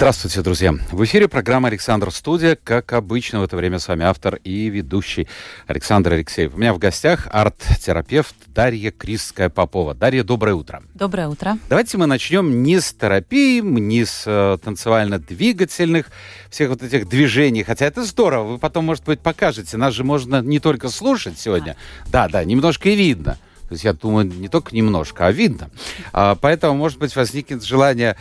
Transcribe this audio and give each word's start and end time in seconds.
Здравствуйте, 0.00 0.40
друзья. 0.40 0.72
В 0.90 1.04
эфире 1.04 1.28
программа 1.28 1.68
«Александр 1.68 2.10
Студия». 2.10 2.56
Как 2.56 2.94
обычно, 2.94 3.40
в 3.40 3.42
это 3.42 3.54
время 3.54 3.78
с 3.78 3.86
вами 3.86 4.06
автор 4.06 4.36
и 4.36 4.70
ведущий 4.70 5.28
Александр 5.66 6.14
Алексеев. 6.14 6.54
У 6.54 6.56
меня 6.56 6.72
в 6.72 6.78
гостях 6.78 7.28
арт-терапевт 7.30 8.34
Дарья 8.46 8.92
Крисская-Попова. 8.92 9.92
Дарья, 9.92 10.24
доброе 10.24 10.54
утро. 10.54 10.82
Доброе 10.94 11.28
утро. 11.28 11.58
Давайте 11.68 11.98
мы 11.98 12.06
начнем 12.06 12.62
не 12.62 12.80
с 12.80 12.94
терапии, 12.94 13.60
не 13.60 14.06
с 14.06 14.22
э, 14.24 14.56
танцевально-двигательных 14.64 16.06
всех 16.48 16.70
вот 16.70 16.82
этих 16.82 17.06
движений. 17.06 17.62
Хотя 17.62 17.84
это 17.84 18.02
здорово, 18.02 18.52
вы 18.52 18.58
потом, 18.58 18.86
может 18.86 19.04
быть, 19.04 19.20
покажете. 19.20 19.76
Нас 19.76 19.92
же 19.92 20.02
можно 20.02 20.40
не 20.40 20.60
только 20.60 20.88
слушать 20.88 21.38
сегодня. 21.38 21.76
Да, 22.06 22.26
да, 22.26 22.42
немножко 22.42 22.88
и 22.88 22.96
видно. 22.96 23.36
То 23.68 23.74
есть 23.74 23.84
я 23.84 23.92
думаю, 23.92 24.26
не 24.26 24.48
только 24.48 24.74
немножко, 24.74 25.26
а 25.26 25.30
видно. 25.30 25.70
А, 26.12 26.36
поэтому, 26.36 26.74
может 26.74 26.98
быть, 26.98 27.14
возникнет 27.14 27.62
желание 27.62 28.16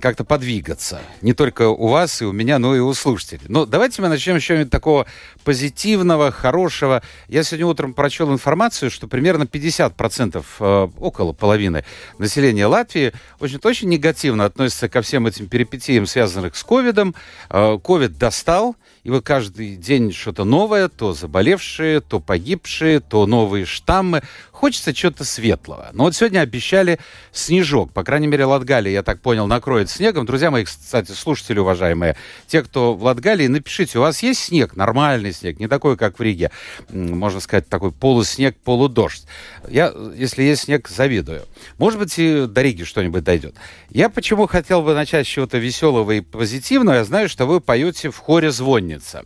как-то 0.00 0.24
подвигаться. 0.24 1.00
Не 1.22 1.32
только 1.32 1.68
у 1.68 1.88
вас 1.88 2.22
и 2.22 2.24
у 2.24 2.32
меня, 2.32 2.58
но 2.58 2.74
и 2.74 2.80
у 2.80 2.92
слушателей. 2.94 3.42
Но 3.48 3.66
давайте 3.66 4.02
мы 4.02 4.08
начнем 4.08 4.40
с 4.40 4.42
чего-нибудь 4.42 4.70
такого 4.70 5.06
позитивного, 5.44 6.30
хорошего. 6.30 7.02
Я 7.28 7.42
сегодня 7.42 7.66
утром 7.66 7.94
прочел 7.94 8.32
информацию, 8.32 8.90
что 8.90 9.08
примерно 9.08 9.44
50%, 9.44 10.44
э, 10.60 10.88
около 10.98 11.32
половины 11.32 11.84
населения 12.18 12.66
Латвии 12.66 13.12
очень-очень 13.40 13.88
негативно 13.88 14.44
относятся 14.44 14.88
ко 14.88 15.02
всем 15.02 15.26
этим 15.26 15.48
перипетиям, 15.48 16.06
связанных 16.06 16.56
с 16.56 16.62
ковидом. 16.62 17.14
Э, 17.50 17.78
ковид 17.82 18.18
достал, 18.18 18.76
и 19.08 19.10
вот 19.10 19.24
каждый 19.24 19.76
день 19.76 20.12
что-то 20.12 20.44
новое, 20.44 20.90
то 20.90 21.14
заболевшие, 21.14 22.02
то 22.02 22.20
погибшие, 22.20 23.00
то 23.00 23.24
новые 23.24 23.64
штаммы. 23.64 24.22
Хочется 24.52 24.92
чего-то 24.92 25.24
светлого. 25.24 25.88
Но 25.94 26.04
вот 26.04 26.14
сегодня 26.14 26.40
обещали 26.40 26.98
снежок. 27.32 27.90
По 27.90 28.04
крайней 28.04 28.26
мере, 28.26 28.44
Латгалия, 28.44 28.92
я 28.92 29.02
так 29.02 29.22
понял, 29.22 29.46
накроет 29.46 29.88
снегом. 29.88 30.26
Друзья 30.26 30.50
мои, 30.50 30.64
кстати, 30.64 31.12
слушатели 31.12 31.58
уважаемые, 31.58 32.16
те, 32.48 32.62
кто 32.62 32.92
в 32.92 33.02
Латгалии, 33.02 33.46
напишите, 33.46 33.98
у 33.98 34.02
вас 34.02 34.22
есть 34.22 34.40
снег, 34.40 34.76
нормальный 34.76 35.32
снег, 35.32 35.58
не 35.58 35.68
такой, 35.68 35.96
как 35.96 36.18
в 36.18 36.22
Риге. 36.22 36.50
Можно 36.90 37.40
сказать, 37.40 37.66
такой 37.66 37.92
полуснег, 37.92 38.58
полудождь. 38.58 39.24
Я, 39.70 39.90
если 40.16 40.42
есть 40.42 40.64
снег, 40.64 40.86
завидую. 40.86 41.46
Может 41.78 41.98
быть, 41.98 42.18
и 42.18 42.44
до 42.46 42.60
Риги 42.60 42.82
что-нибудь 42.82 43.24
дойдет. 43.24 43.54
Я 43.88 44.10
почему 44.10 44.46
хотел 44.48 44.82
бы 44.82 44.92
начать 44.92 45.26
с 45.26 45.30
чего-то 45.30 45.56
веселого 45.56 46.12
и 46.12 46.20
позитивного. 46.20 46.96
Я 46.96 47.04
знаю, 47.04 47.30
что 47.30 47.46
вы 47.46 47.62
поете 47.62 48.10
в 48.10 48.18
хоре 48.18 48.50
«Звонница» 48.98 49.24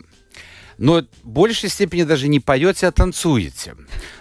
но 0.79 1.03
в 1.23 1.29
большей 1.29 1.69
степени 1.69 2.03
даже 2.03 2.29
не 2.29 2.41
поете, 2.41 2.89
а 2.89 2.93
танцуете. 2.93 3.77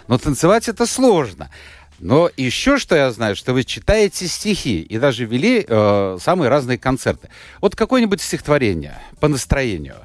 Но 0.07 0.19
танцевать 0.19 0.67
это 0.67 0.85
сложно. 0.85 1.49
Но 1.97 2.29
еще 2.37 2.77
что 2.77 2.95
я 2.95 3.09
знаю, 3.11 3.35
что 3.35 3.53
вы 3.53 3.63
читаете 3.63 4.27
стихи 4.27 4.81
и 4.81 4.99
даже 4.99 5.25
вели 5.25 5.65
э, 5.67 6.17
самые 6.21 6.49
разные 6.49 6.77
концерты. 6.77 7.29
Вот 7.61 7.75
какое-нибудь 7.75 8.21
стихотворение 8.21 9.01
по 9.19 9.27
настроению. 9.27 9.95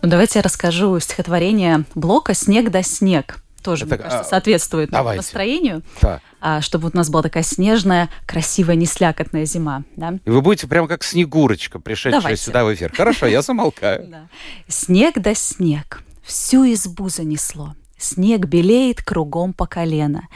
Ну, 0.00 0.08
давайте 0.08 0.38
я 0.38 0.42
расскажу 0.42 0.98
стихотворение 0.98 1.84
Блока 1.94 2.34
«Снег 2.34 2.70
да 2.70 2.82
снег». 2.82 3.36
Тоже, 3.62 3.84
Это, 3.84 3.94
мне 3.94 4.04
кажется, 4.04 4.20
а, 4.26 4.30
соответствует 4.30 4.90
давайте. 4.90 5.18
настроению. 5.18 5.82
Да. 6.00 6.20
А, 6.40 6.60
чтобы 6.60 6.84
вот 6.84 6.94
у 6.94 6.96
нас 6.96 7.10
была 7.10 7.22
такая 7.22 7.42
снежная, 7.42 8.08
красивая, 8.26 8.76
неслякотная 8.76 9.44
зима. 9.44 9.82
Да? 9.96 10.18
И 10.24 10.30
вы 10.30 10.40
будете 10.40 10.66
прямо 10.68 10.86
как 10.88 11.02
Снегурочка, 11.02 11.80
пришедшая 11.80 12.20
давайте. 12.20 12.42
сюда 12.42 12.64
в 12.64 12.72
эфир. 12.72 12.92
Хорошо, 12.94 13.26
я 13.26 13.42
замолкаю. 13.42 14.28
Снег 14.68 15.18
да 15.18 15.34
снег, 15.34 16.02
всю 16.22 16.64
избу 16.72 17.08
занесло. 17.08 17.74
Снег 17.98 18.46
белеет 18.46 19.02
кругом 19.02 19.52
по 19.52 19.66
колено. 19.66 20.28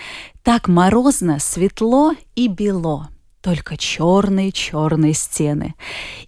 Так 0.42 0.66
морозно, 0.66 1.38
светло 1.38 2.12
и 2.34 2.48
бело. 2.48 3.08
Только 3.40 3.76
черные-черные 3.76 5.14
стены. 5.14 5.74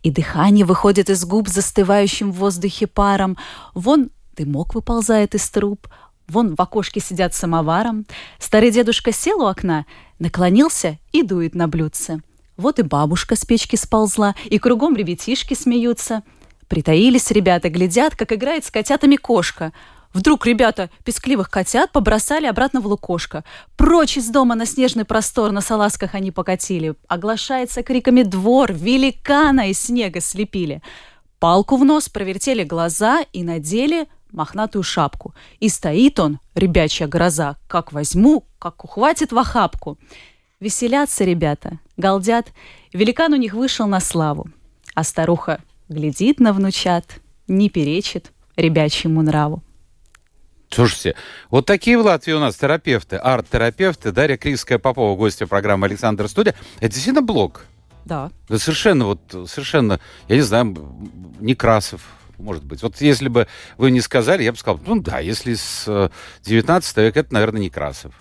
И 0.02 0.10
дыхание 0.10 0.64
выходит 0.64 1.10
из 1.10 1.24
губ 1.24 1.48
застывающим 1.48 2.30
в 2.32 2.36
воздухе 2.36 2.86
паром. 2.86 3.36
Вон 3.74 4.10
дымок 4.36 4.74
выползает 4.74 5.34
из 5.34 5.48
труб, 5.50 5.88
Вон 6.28 6.54
в 6.54 6.60
окошке 6.60 7.00
сидят 7.00 7.34
самоваром. 7.34 8.06
Старый 8.38 8.70
дедушка 8.70 9.12
сел 9.12 9.42
у 9.42 9.46
окна, 9.46 9.86
наклонился 10.18 10.98
и 11.12 11.22
дует 11.22 11.54
на 11.54 11.68
блюдце. 11.68 12.20
Вот 12.56 12.78
и 12.78 12.82
бабушка 12.82 13.36
с 13.36 13.44
печки 13.44 13.76
сползла, 13.76 14.34
и 14.44 14.58
кругом 14.58 14.96
ребятишки 14.96 15.54
смеются. 15.54 16.22
Притаились 16.68 17.30
ребята, 17.30 17.68
глядят, 17.68 18.16
как 18.16 18.32
играет 18.32 18.64
с 18.64 18.70
котятами 18.70 19.16
кошка. 19.16 19.72
Вдруг 20.12 20.46
ребята 20.46 20.90
пескливых 21.04 21.50
котят 21.50 21.90
побросали 21.90 22.46
обратно 22.46 22.80
в 22.80 22.86
лукошко. 22.86 23.44
Прочь 23.76 24.16
из 24.16 24.28
дома 24.28 24.54
на 24.54 24.64
снежный 24.64 25.04
простор 25.04 25.50
на 25.50 25.60
салазках 25.60 26.14
они 26.14 26.30
покатили. 26.30 26.94
Оглашается 27.08 27.82
криками 27.82 28.22
двор, 28.22 28.72
великана 28.72 29.68
из 29.70 29.80
снега 29.80 30.20
слепили. 30.20 30.82
Палку 31.40 31.76
в 31.76 31.84
нос 31.84 32.08
провертели 32.08 32.62
глаза 32.62 33.22
и 33.32 33.42
надели 33.42 34.06
мохнатую 34.34 34.82
шапку. 34.82 35.34
И 35.60 35.68
стоит 35.68 36.20
он, 36.20 36.40
ребячья 36.54 37.06
гроза, 37.06 37.56
как 37.66 37.92
возьму, 37.92 38.44
как 38.58 38.84
ухватит 38.84 39.32
в 39.32 39.38
охапку. 39.38 39.98
Веселятся 40.60 41.24
ребята, 41.24 41.78
галдят. 41.96 42.52
Великан 42.92 43.32
у 43.32 43.36
них 43.36 43.54
вышел 43.54 43.86
на 43.86 44.00
славу. 44.00 44.48
А 44.94 45.04
старуха 45.04 45.60
глядит 45.88 46.40
на 46.40 46.52
внучат, 46.52 47.20
не 47.48 47.68
перечит 47.68 48.32
ребячьему 48.56 49.22
нраву. 49.22 49.62
Слушайте, 50.70 51.14
вот 51.50 51.66
такие 51.66 51.96
в 51.98 52.04
Латвии 52.04 52.32
у 52.32 52.40
нас 52.40 52.56
терапевты, 52.56 53.16
арт-терапевты. 53.16 54.10
Дарья 54.10 54.36
Крисская 54.36 54.78
Попова, 54.78 55.16
гостья 55.16 55.46
программы 55.46 55.86
«Александр 55.86 56.28
Студия». 56.28 56.54
Это 56.78 56.94
действительно 56.94 57.22
блог? 57.22 57.66
Да. 58.04 58.30
Да 58.48 58.58
совершенно, 58.58 59.06
вот, 59.06 59.20
совершенно, 59.48 60.00
я 60.28 60.36
не 60.36 60.42
знаю, 60.42 60.76
Некрасов, 61.40 62.02
может 62.38 62.64
быть. 62.64 62.82
Вот 62.82 63.00
если 63.00 63.28
бы 63.28 63.46
вы 63.76 63.90
не 63.90 64.00
сказали, 64.00 64.42
я 64.42 64.52
бы 64.52 64.58
сказал, 64.58 64.80
ну 64.86 65.00
да, 65.00 65.18
если 65.18 65.54
с 65.54 66.10
19 66.44 66.98
э, 66.98 67.02
века, 67.02 67.20
это, 67.20 67.34
наверное, 67.34 67.62
Некрасов. 67.62 68.14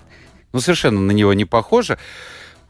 Ну, 0.52 0.60
совершенно 0.60 1.00
на 1.02 1.12
него 1.12 1.34
не 1.34 1.46
похоже. 1.46 1.98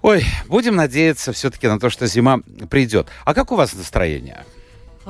Ой, 0.01 0.23
будем 0.47 0.75
надеяться 0.75 1.31
все-таки 1.31 1.67
на 1.67 1.79
то, 1.79 1.89
что 1.89 2.07
зима 2.07 2.41
придет. 2.69 3.07
А 3.25 3.33
как 3.33 3.51
у 3.51 3.55
вас 3.55 3.73
настроение? 3.73 4.45
У 5.05 5.09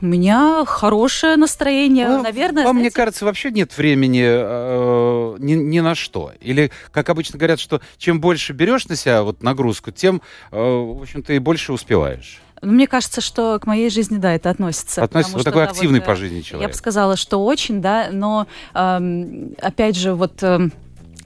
меня 0.00 0.64
хорошее 0.66 1.36
настроение, 1.36 2.08
ну, 2.08 2.22
наверное. 2.22 2.64
Вам, 2.64 2.76
знаете... 2.76 2.80
мне 2.80 2.90
кажется, 2.90 3.24
вообще 3.24 3.52
нет 3.52 3.76
времени 3.76 4.24
э, 4.24 5.36
ни, 5.38 5.52
ни 5.54 5.78
на 5.78 5.94
что. 5.94 6.32
Или, 6.40 6.72
как 6.90 7.08
обычно 7.10 7.38
говорят, 7.38 7.60
что 7.60 7.80
чем 7.96 8.20
больше 8.20 8.52
берешь 8.52 8.88
на 8.88 8.96
себя 8.96 9.22
вот 9.22 9.42
нагрузку, 9.44 9.92
тем, 9.92 10.20
э, 10.50 10.56
в 10.56 11.02
общем-то, 11.02 11.32
и 11.32 11.38
больше 11.38 11.72
успеваешь. 11.72 12.40
Ну, 12.62 12.72
мне 12.72 12.86
кажется, 12.86 13.20
что 13.20 13.58
к 13.58 13.66
моей 13.66 13.88
жизни, 13.90 14.18
да, 14.18 14.34
это 14.34 14.50
относится. 14.50 15.02
Относится, 15.02 15.38
вот 15.38 15.44
такой 15.44 15.64
да, 15.64 15.70
активный 15.70 16.00
вот, 16.00 16.06
по 16.06 16.14
жизни 16.14 16.42
человек. 16.42 16.68
Я 16.68 16.72
бы 16.72 16.74
сказала, 16.74 17.16
что 17.16 17.44
очень, 17.44 17.80
да, 17.80 18.08
но, 18.12 18.46
эм, 18.74 19.54
опять 19.60 19.96
же, 19.96 20.14
вот... 20.14 20.42
Эм, 20.42 20.72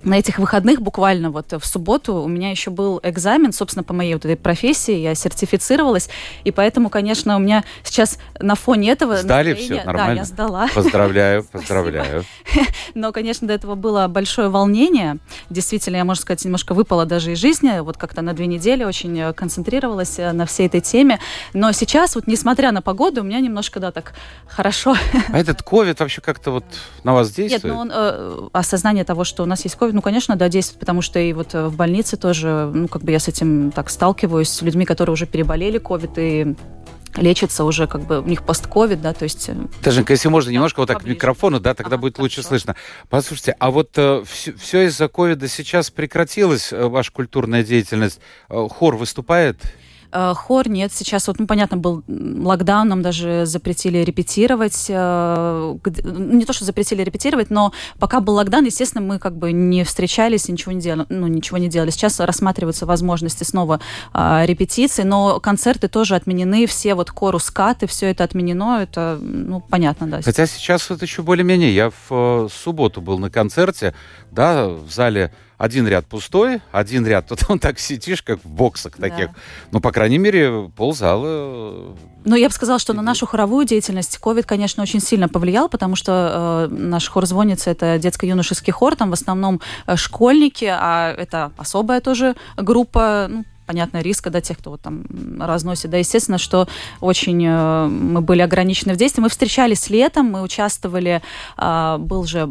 на 0.04 0.18
этих 0.18 0.38
выходных 0.38 0.80
буквально 0.80 1.30
вот 1.30 1.52
в 1.52 1.64
субботу 1.66 2.14
у 2.14 2.28
меня 2.28 2.50
еще 2.50 2.70
был 2.70 3.00
экзамен, 3.02 3.52
собственно, 3.52 3.82
по 3.82 3.92
моей 3.92 4.14
вот 4.14 4.24
этой 4.24 4.36
профессии, 4.36 4.94
я 4.94 5.14
сертифицировалась, 5.14 6.08
и 6.44 6.50
поэтому, 6.50 6.90
конечно, 6.90 7.36
у 7.36 7.38
меня 7.38 7.64
сейчас 7.82 8.18
на 8.38 8.54
фоне 8.54 8.90
этого... 8.92 9.16
Сдали 9.16 9.54
все, 9.54 9.82
нормально? 9.84 10.06
Да, 10.06 10.20
я 10.20 10.24
сдала. 10.24 10.68
Поздравляю, 10.74 11.44
поздравляю. 11.44 12.24
Но, 12.94 13.12
конечно, 13.12 13.48
до 13.48 13.54
этого 13.54 13.74
было 13.74 14.06
большое 14.08 14.48
волнение. 14.48 15.18
Действительно, 15.50 15.96
я, 15.96 16.04
можно 16.04 16.22
сказать, 16.22 16.44
немножко 16.44 16.74
выпала 16.74 17.06
даже 17.06 17.32
из 17.32 17.38
жизни, 17.38 17.80
вот 17.80 17.96
как-то 17.96 18.22
на 18.22 18.32
две 18.32 18.46
недели 18.46 18.84
очень 18.84 19.18
э, 19.18 19.32
концентрировалась 19.32 20.18
э, 20.18 20.32
на 20.32 20.46
всей 20.46 20.66
этой 20.66 20.80
теме. 20.80 21.18
Но 21.52 21.72
сейчас, 21.72 22.14
вот 22.14 22.26
несмотря 22.26 22.72
на 22.72 22.82
погоду, 22.82 23.22
у 23.22 23.24
меня 23.24 23.40
немножко, 23.40 23.80
да, 23.80 23.90
так 23.90 24.14
хорошо. 24.46 24.96
А 25.28 25.38
этот 25.38 25.62
ковид 25.62 26.00
вообще 26.00 26.20
как-то 26.20 26.50
вот 26.50 26.64
на 27.02 27.14
вас 27.14 27.30
действует? 27.30 27.64
Нет, 27.64 27.72
ну 27.72 27.80
он, 27.80 27.90
э, 27.92 28.48
осознание 28.52 29.04
того, 29.04 29.24
что 29.24 29.42
у 29.42 29.46
нас 29.46 29.64
есть 29.64 29.76
ковид, 29.76 29.93
ну, 29.94 30.02
конечно, 30.02 30.34
да, 30.34 30.48
действует, 30.48 30.80
потому 30.80 31.02
что 31.02 31.20
и 31.20 31.32
вот 31.32 31.54
э, 31.54 31.68
в 31.68 31.76
больнице 31.76 32.16
тоже, 32.16 32.70
ну, 32.74 32.88
как 32.88 33.02
бы 33.02 33.12
я 33.12 33.20
с 33.20 33.28
этим 33.28 33.70
так 33.70 33.88
сталкиваюсь, 33.88 34.48
с 34.48 34.60
людьми, 34.60 34.84
которые 34.84 35.12
уже 35.12 35.24
переболели 35.24 35.78
ковид 35.78 36.18
и 36.18 36.56
лечатся 37.16 37.62
уже 37.62 37.86
как 37.86 38.02
бы 38.02 38.20
у 38.20 38.24
них 38.24 38.42
постковид, 38.42 39.00
да, 39.00 39.12
то 39.12 39.22
есть... 39.22 39.48
Э, 39.48 39.54
Даже 39.82 40.04
если 40.08 40.28
можно 40.28 40.50
немножко 40.50 40.80
вот 40.80 40.86
так 40.86 41.02
к 41.02 41.06
микрофону, 41.06 41.60
да, 41.60 41.74
тогда 41.74 41.94
ага, 41.94 42.02
будет 42.02 42.18
лучше 42.18 42.42
хорошо. 42.42 42.48
слышно. 42.48 42.76
Послушайте, 43.08 43.54
а 43.60 43.70
вот 43.70 43.90
э, 43.94 44.24
все, 44.26 44.52
все 44.54 44.86
из-за 44.86 45.06
ковида 45.06 45.46
сейчас 45.46 45.90
прекратилась 45.90 46.72
э, 46.72 46.86
ваша 46.86 47.12
культурная 47.12 47.62
деятельность? 47.62 48.18
Э, 48.48 48.66
хор 48.68 48.96
выступает? 48.96 49.58
Э, 50.14 50.32
хор 50.34 50.68
нет, 50.68 50.92
сейчас 50.92 51.26
вот, 51.26 51.40
ну, 51.40 51.46
понятно, 51.48 51.76
был 51.76 52.04
локдаун, 52.06 52.86
нам 52.86 53.02
даже 53.02 53.46
запретили 53.46 53.98
репетировать. 53.98 54.86
Э, 54.88 55.74
ну, 56.04 56.34
не 56.34 56.44
то, 56.44 56.52
что 56.52 56.64
запретили 56.64 57.02
репетировать, 57.02 57.50
но 57.50 57.72
пока 57.98 58.20
был 58.20 58.34
локдаун, 58.34 58.64
естественно, 58.64 59.04
мы 59.04 59.18
как 59.18 59.36
бы 59.36 59.50
не 59.50 59.82
встречались, 59.82 60.48
ничего 60.48 60.70
не 60.70 60.80
делали, 60.80 61.06
ну, 61.08 61.26
ничего 61.26 61.58
не 61.58 61.68
делали. 61.68 61.90
Сейчас 61.90 62.20
рассматриваются 62.20 62.86
возможности 62.86 63.42
снова 63.42 63.80
э, 64.12 64.42
репетиций, 64.46 65.02
но 65.04 65.40
концерты 65.40 65.88
тоже 65.88 66.14
отменены, 66.14 66.66
все 66.66 66.94
вот 66.94 67.10
кору 67.10 67.40
скаты, 67.40 67.88
все 67.88 68.10
это 68.12 68.22
отменено, 68.22 68.82
это, 68.82 69.18
ну, 69.20 69.60
понятно, 69.60 70.06
да. 70.06 70.22
Хотя 70.22 70.46
сейчас 70.46 70.88
вот 70.90 71.02
еще 71.02 71.22
более-менее, 71.22 71.74
я 71.74 71.90
в 72.08 72.48
субботу 72.50 73.00
был 73.00 73.18
на 73.18 73.30
концерте, 73.30 73.94
да, 74.30 74.68
в 74.68 74.90
зале 74.90 75.32
один 75.64 75.88
ряд 75.88 76.06
пустой, 76.06 76.60
один 76.72 77.06
ряд, 77.06 77.26
тут 77.28 77.40
он 77.48 77.58
так 77.58 77.78
сидишь, 77.78 78.22
как 78.22 78.38
в 78.44 78.48
боксах 78.48 78.96
таких. 78.96 79.28
Да. 79.28 79.34
Ну, 79.72 79.80
по 79.80 79.92
крайней 79.92 80.18
мере, 80.18 80.70
ползала. 80.76 81.26
Э, 81.26 81.94
ну, 82.24 82.36
я 82.36 82.48
бы 82.48 82.54
сказала, 82.54 82.78
что 82.78 82.92
на 82.92 83.02
нашу 83.02 83.26
хоровую 83.26 83.66
деятельность 83.66 84.18
COVID, 84.22 84.44
конечно, 84.44 84.82
очень 84.82 85.00
сильно 85.00 85.28
повлиял, 85.28 85.68
потому 85.68 85.96
что 85.96 86.68
э, 86.70 86.74
наш 86.74 87.08
хор 87.08 87.26
звонится, 87.26 87.70
это 87.70 87.98
детско-юношеский 87.98 88.72
хор, 88.72 88.94
там 88.96 89.10
в 89.10 89.14
основном 89.14 89.60
э, 89.86 89.96
школьники, 89.96 90.66
а 90.70 91.14
это 91.16 91.52
особая 91.56 92.00
тоже 92.00 92.34
группа, 92.56 93.26
ну, 93.30 93.44
понятно, 93.66 94.00
риск, 94.00 94.28
да, 94.28 94.40
тех, 94.40 94.58
кто 94.58 94.70
вот 94.70 94.80
там 94.80 95.04
разносит. 95.40 95.90
Да, 95.90 95.96
естественно, 95.96 96.38
что 96.38 96.68
очень 97.00 97.44
э, 97.46 97.86
мы 97.86 98.20
были 98.20 98.42
ограничены 98.42 98.94
в 98.94 98.96
действии. 98.96 99.20
Мы 99.20 99.28
встречались 99.28 99.90
летом, 99.90 100.30
мы 100.30 100.42
участвовали, 100.42 101.22
э, 101.56 101.96
был 101.98 102.24
же 102.24 102.50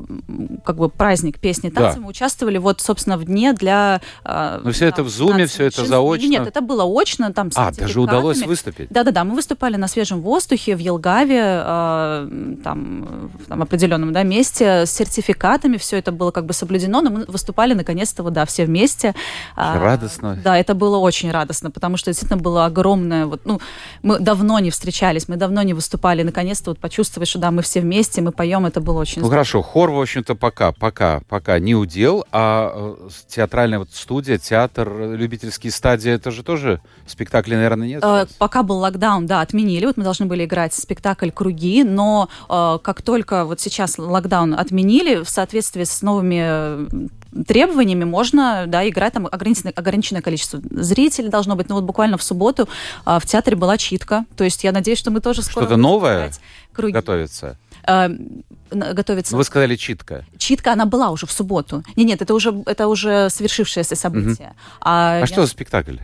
как 0.65 0.77
бы 0.77 0.89
праздник 0.89 1.39
песни 1.39 1.69
танцы, 1.69 1.97
да. 1.97 2.01
мы 2.01 2.09
участвовали 2.09 2.57
вот, 2.57 2.81
собственно, 2.81 3.17
в 3.17 3.25
дне 3.25 3.53
для... 3.53 4.01
Э, 4.25 4.61
Но 4.63 4.71
все 4.71 4.87
это 4.87 5.03
в 5.03 5.09
зуме, 5.09 5.45
все 5.45 5.65
это 5.65 5.85
заочно? 5.85 6.27
Нет, 6.27 6.47
это 6.47 6.61
было 6.61 6.85
очно, 6.85 7.31
там 7.33 7.49
А, 7.55 7.71
даже 7.71 8.01
удалось 8.01 8.41
выступить? 8.41 8.87
Да-да-да, 8.89 9.23
мы 9.23 9.35
выступали 9.35 9.75
на 9.75 9.87
свежем 9.87 10.21
воздухе 10.21 10.75
в 10.75 10.79
Елгаве, 10.79 11.41
э, 11.41 12.55
там, 12.63 13.29
в 13.39 13.47
там, 13.47 13.61
определенном 13.61 14.13
да, 14.13 14.23
месте, 14.23 14.85
с 14.85 14.91
сертификатами, 14.91 15.77
все 15.77 15.97
это 15.97 16.11
было 16.11 16.31
как 16.31 16.45
бы 16.45 16.53
соблюдено, 16.53 17.01
но 17.01 17.09
мы 17.09 17.25
выступали 17.25 17.73
наконец-то, 17.73 18.23
вот, 18.23 18.33
да, 18.33 18.45
все 18.45 18.65
вместе. 18.65 19.13
Радостно. 19.55 20.39
Да, 20.43 20.57
это 20.57 20.73
было 20.73 21.02
очень 21.03 21.31
радостно, 21.31 21.69
потому 21.69 21.97
что 21.97 22.09
действительно 22.09 22.41
было 22.41 22.65
огромное, 22.65 23.25
вот, 23.25 23.41
ну, 23.45 23.59
мы 24.01 24.19
давно 24.19 24.59
не 24.59 24.71
встречались, 24.71 25.27
мы 25.27 25.35
давно 25.35 25.61
не 25.63 25.73
выступали, 25.73 26.23
наконец-то 26.23 26.71
вот 26.71 26.79
почувствовать, 26.79 27.29
что 27.29 27.39
да, 27.39 27.51
мы 27.51 27.61
все 27.61 27.81
вместе, 27.81 28.21
мы 28.21 28.31
поем, 28.31 28.65
это 28.65 28.81
было 28.81 28.99
очень 28.99 29.21
Ну 29.21 29.29
хорошо, 29.29 29.61
хор, 29.61 29.91
в 29.91 29.99
общем-то, 29.99 30.35
пока, 30.35 30.71
пока, 30.71 31.21
пока 31.27 31.59
не 31.59 31.75
удел, 31.75 32.25
а 32.31 32.71
э, 32.73 33.09
театральная 33.27 33.79
вот 33.79 33.89
студия, 33.91 34.37
театр, 34.37 34.89
любительские 35.11 35.71
стадии, 35.71 36.11
это 36.11 36.31
же 36.31 36.43
тоже 36.43 36.81
спектакли, 37.05 37.55
наверное, 37.55 37.87
нет? 37.87 38.03
Э, 38.03 38.25
пока 38.37 38.63
был 38.63 38.77
локдаун, 38.77 39.25
да, 39.25 39.41
отменили, 39.41 39.85
вот 39.85 39.97
мы 39.97 40.03
должны 40.03 40.25
были 40.25 40.45
играть 40.45 40.73
спектакль 40.73 41.29
«Круги», 41.29 41.83
но 41.83 42.29
э, 42.49 42.79
как 42.81 43.01
только 43.01 43.45
вот 43.45 43.59
сейчас 43.59 43.97
локдаун 43.97 44.53
отменили, 44.53 45.23
в 45.23 45.29
соответствии 45.29 45.83
с 45.83 46.01
новыми 46.01 47.13
требованиями 47.47 48.03
можно 48.03 48.65
да, 48.67 48.87
играть 48.87 49.13
там 49.13 49.27
ограниченное, 49.31 49.73
ограниченное 49.75 50.21
количество 50.21 50.61
зрителей 50.71 51.29
должно 51.29 51.55
быть. 51.55 51.69
Ну 51.69 51.75
вот 51.75 51.83
буквально 51.83 52.17
в 52.17 52.23
субботу 52.23 52.67
а, 53.05 53.19
в 53.19 53.25
театре 53.25 53.55
была 53.55 53.77
читка. 53.77 54.25
То 54.35 54.43
есть 54.43 54.63
я 54.63 54.71
надеюсь, 54.71 54.99
что 54.99 55.11
мы 55.11 55.21
тоже 55.21 55.41
скоро... 55.41 55.65
Что-то 55.65 55.77
новое 55.77 56.31
круги. 56.71 56.93
готовится? 56.93 57.57
А, 57.85 58.09
готовится. 58.71 59.33
Ну, 59.33 59.39
вы 59.39 59.43
сказали 59.43 59.75
читка. 59.75 60.25
Читка, 60.37 60.73
она 60.73 60.85
была 60.85 61.09
уже 61.09 61.25
в 61.25 61.31
субботу. 61.31 61.83
Нет, 61.95 62.07
нет, 62.07 62.21
это 62.21 62.33
уже, 62.33 62.53
это 62.65 62.87
уже 62.87 63.29
свершившееся 63.29 63.95
событие. 63.95 64.47
Угу. 64.47 64.55
А, 64.81 65.15
а 65.15 65.19
я... 65.19 65.27
что 65.27 65.41
за 65.41 65.47
спектакль? 65.47 65.97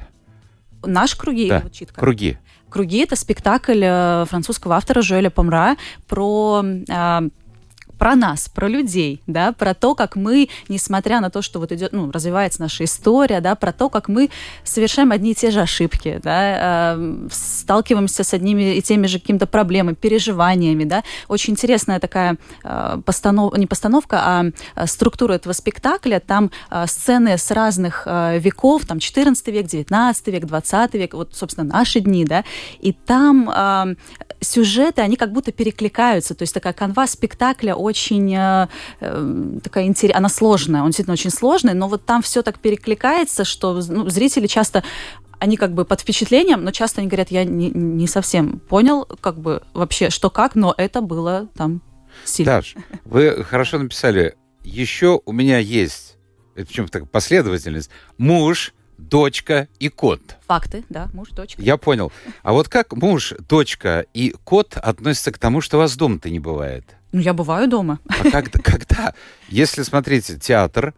Наш 0.84 1.16
круги 1.16 1.50
да. 1.50 1.64
читка? 1.72 2.00
Круги. 2.00 2.38
Круги 2.70 3.00
это 3.00 3.16
спектакль 3.16 3.82
э, 3.84 4.26
французского 4.30 4.76
автора 4.76 5.02
Жоэля 5.02 5.32
Помра 5.32 5.76
про 6.08 6.64
а, 6.90 7.24
про 8.00 8.16
нас, 8.16 8.48
про 8.50 8.68
людей, 8.68 9.22
да, 9.28 9.52
про 9.52 9.74
то, 9.74 9.94
как 9.94 10.16
мы, 10.16 10.50
несмотря 10.70 11.20
на 11.20 11.30
то, 11.30 11.42
что 11.42 11.60
вот 11.60 11.72
идет, 11.74 11.92
ну, 11.92 12.10
развивается 12.12 12.62
наша 12.62 12.86
история, 12.86 13.42
да, 13.42 13.56
про 13.56 13.74
то, 13.74 13.90
как 13.90 14.08
мы 14.08 14.30
совершаем 14.64 15.12
одни 15.12 15.32
и 15.32 15.36
те 15.36 15.52
же 15.52 15.60
ошибки, 15.60 16.20
да, 16.24 16.96
э, 16.96 17.28
сталкиваемся 17.30 18.24
с 18.24 18.34
одними 18.34 18.76
и 18.76 18.82
теми 18.82 19.06
же 19.06 19.20
какими-то 19.20 19.46
проблемами, 19.46 19.96
переживаниями, 19.96 20.86
да. 20.86 21.04
Очень 21.28 21.54
интересная 21.54 22.00
такая 22.00 22.38
э, 22.64 23.02
постановка, 23.06 23.60
не 23.60 23.68
постановка, 23.68 24.22
а 24.24 24.46
э, 24.76 24.88
структура 24.88 25.34
этого 25.34 25.52
спектакля. 25.54 26.22
Там 26.26 26.52
э, 26.72 26.88
сцены 26.88 27.38
с 27.38 27.52
разных 27.52 28.04
э, 28.06 28.40
веков, 28.40 28.86
там 28.86 29.00
14 29.00 29.48
век, 29.48 29.68
19 29.68 30.28
век, 30.28 30.46
20 30.46 30.94
век, 30.94 31.14
вот, 31.14 31.36
собственно, 31.36 31.68
наши 31.68 32.00
дни, 32.00 32.24
да, 32.24 32.46
и 32.80 32.94
там 32.94 33.50
э, 33.50 33.96
сюжеты, 34.42 35.02
они 35.02 35.16
как 35.16 35.34
будто 35.34 35.52
перекликаются, 35.52 36.34
то 36.34 36.44
есть 36.44 36.54
такая 36.54 36.74
канва 36.74 37.08
спектакля 37.08 37.76
очень 37.90 38.34
э, 38.36 38.68
э, 39.02 39.60
такая 39.64 39.86
интересная, 39.86 40.18
она 40.18 40.30
сложная, 40.30 40.82
он 40.82 40.88
действительно 40.88 41.14
очень 41.14 41.32
сложный, 41.32 41.74
но 41.74 41.88
вот 41.88 42.06
там 42.06 42.22
все 42.22 42.42
так 42.42 42.60
перекликается, 42.60 43.44
что 43.44 43.74
ну, 43.90 44.10
зрители 44.10 44.48
часто 44.48 44.84
они 45.40 45.58
как 45.58 45.74
бы 45.74 45.86
под 45.86 46.02
впечатлением, 46.02 46.64
но 46.64 46.72
часто 46.72 47.02
они 47.02 47.08
говорят, 47.08 47.32
я 47.32 47.44
не, 47.44 47.70
не 47.70 48.08
совсем 48.08 48.60
понял, 48.60 49.06
как 49.22 49.40
бы 49.40 49.64
вообще 49.74 50.10
что 50.10 50.30
как, 50.30 50.56
но 50.56 50.74
это 50.78 51.02
было 51.02 51.48
там 51.56 51.82
сильно. 52.26 52.54
Даш, 52.54 52.76
вы 53.06 53.44
хорошо 53.44 53.80
написали, 53.80 54.36
еще 54.64 55.22
у 55.26 55.32
меня 55.32 55.58
есть, 55.58 56.18
это 56.56 56.68
причем 56.68 56.88
так 56.88 57.10
последовательность, 57.10 57.90
муж, 58.18 58.74
дочка 58.98 59.68
и 59.80 59.90
кот. 59.90 60.22
Факты, 60.46 60.84
да, 60.90 61.10
муж, 61.14 61.30
дочка. 61.30 61.62
Я 61.62 61.78
понял. 61.78 62.12
А 62.44 62.52
вот 62.54 62.68
как 62.68 62.94
муж, 62.94 63.34
дочка 63.48 64.06
и 64.14 64.36
кот 64.44 64.76
относятся 64.76 65.32
к 65.32 65.38
тому, 65.38 65.62
что 65.62 65.78
у 65.78 65.80
вас 65.80 65.96
дома-то 65.96 66.30
не 66.30 66.40
бывает? 66.40 66.99
Ну, 67.12 67.20
я 67.22 67.34
бываю 67.34 67.68
дома. 67.68 68.00
А 68.08 68.30
когда? 68.30 68.60
когда? 68.64 69.14
Если, 69.48 69.84
смотрите, 69.84 70.38
театр, 70.38 70.94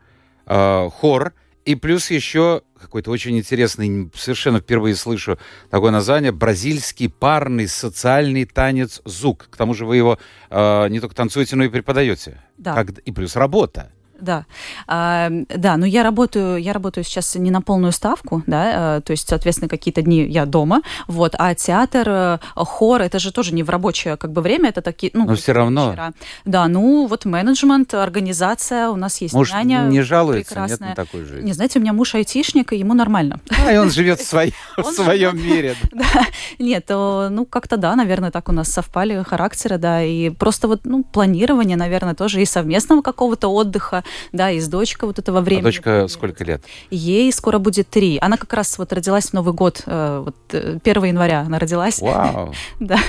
э, 0.45 0.89
хор, 0.89 1.33
и 1.63 1.75
плюс 1.75 2.09
еще 2.11 2.63
какой-то 2.79 3.11
очень 3.11 3.37
интересный, 3.37 4.09
совершенно 4.15 4.59
впервые 4.59 4.95
слышу 4.95 5.37
такое 5.69 5.91
название, 5.91 6.31
бразильский 6.31 7.09
парный 7.09 7.67
социальный 7.67 8.45
танец 8.45 9.01
зук. 9.05 9.47
К 9.51 9.57
тому 9.57 9.73
же 9.73 9.85
вы 9.85 9.97
его 9.97 10.17
э, 10.49 10.87
не 10.89 10.99
только 10.99 11.15
танцуете, 11.15 11.55
но 11.55 11.63
и 11.63 11.69
преподаете. 11.69 12.41
Да. 12.57 12.73
Как, 12.73 12.97
и 12.99 13.11
плюс 13.11 13.35
работа 13.35 13.91
да. 14.21 14.45
А, 14.87 15.29
да, 15.29 15.77
но 15.77 15.85
я 15.85 16.03
работаю, 16.03 16.57
я 16.57 16.73
работаю 16.73 17.03
сейчас 17.03 17.35
не 17.35 17.51
на 17.51 17.61
полную 17.61 17.91
ставку, 17.91 18.43
да, 18.47 18.71
а, 18.97 19.01
то 19.01 19.11
есть, 19.11 19.27
соответственно, 19.27 19.69
какие-то 19.69 20.01
дни 20.01 20.23
я 20.23 20.45
дома, 20.45 20.81
вот, 21.07 21.35
а 21.37 21.53
театр, 21.55 22.07
э, 22.07 22.37
хор, 22.55 23.01
это 23.01 23.19
же 23.19 23.31
тоже 23.31 23.53
не 23.53 23.63
в 23.63 23.69
рабочее 23.69 24.17
как 24.17 24.31
бы 24.31 24.41
время, 24.41 24.69
это 24.69 24.81
такие, 24.81 25.11
ну, 25.13 25.25
но 25.25 25.35
все 25.35 25.51
равно. 25.53 25.91
Вечера. 25.91 26.13
Да, 26.45 26.67
ну, 26.67 27.07
вот 27.07 27.25
менеджмент, 27.25 27.93
организация, 27.93 28.89
у 28.89 28.95
нас 28.95 29.21
есть 29.21 29.33
Муж 29.33 29.51
няня 29.53 29.87
не 29.87 30.01
жалуется, 30.01 30.49
прекрасная. 30.49 30.89
нет 30.89 30.97
на 30.97 31.05
такой 31.05 31.25
жизни? 31.25 31.45
Не, 31.45 31.53
знаете, 31.53 31.79
у 31.79 31.81
меня 31.81 31.93
муж 31.93 32.15
айтишник, 32.15 32.73
и 32.73 32.77
ему 32.77 32.93
нормально. 32.93 33.39
А, 33.65 33.71
и 33.71 33.77
он 33.77 33.91
живет 33.91 34.19
в, 34.19 34.23
своем 34.23 35.37
мире. 35.43 35.75
Да, 35.91 36.25
нет, 36.57 36.85
ну, 36.89 37.45
как-то 37.45 37.77
да, 37.77 37.95
наверное, 37.95 38.31
так 38.31 38.49
у 38.49 38.51
нас 38.51 38.69
совпали 38.69 39.23
характеры, 39.23 39.77
да, 39.77 40.03
и 40.03 40.29
просто 40.29 40.67
вот, 40.67 40.81
ну, 40.83 41.03
планирование, 41.03 41.77
наверное, 41.77 42.15
тоже 42.15 42.41
и 42.41 42.45
совместного 42.45 43.01
какого-то 43.01 43.49
отдыха, 43.49 44.03
да, 44.31 44.51
и 44.51 44.59
с 44.59 44.67
дочкой 44.67 45.07
вот 45.07 45.19
этого 45.19 45.41
времени. 45.41 45.61
А 45.61 45.65
дочка 45.65 46.07
сколько 46.07 46.43
лет? 46.43 46.63
Ей 46.89 47.31
скоро 47.31 47.59
будет 47.59 47.89
три. 47.89 48.17
Она 48.19 48.37
как 48.37 48.53
раз 48.53 48.77
вот 48.77 48.93
родилась 48.93 49.27
в 49.27 49.33
Новый 49.33 49.53
год, 49.53 49.83
э, 49.85 50.23
вот 50.25 50.35
1 50.53 50.81
э, 50.83 51.07
января 51.07 51.41
она 51.41 51.59
родилась. 51.59 51.99
Вау! 51.99 52.53
Да. 52.79 52.99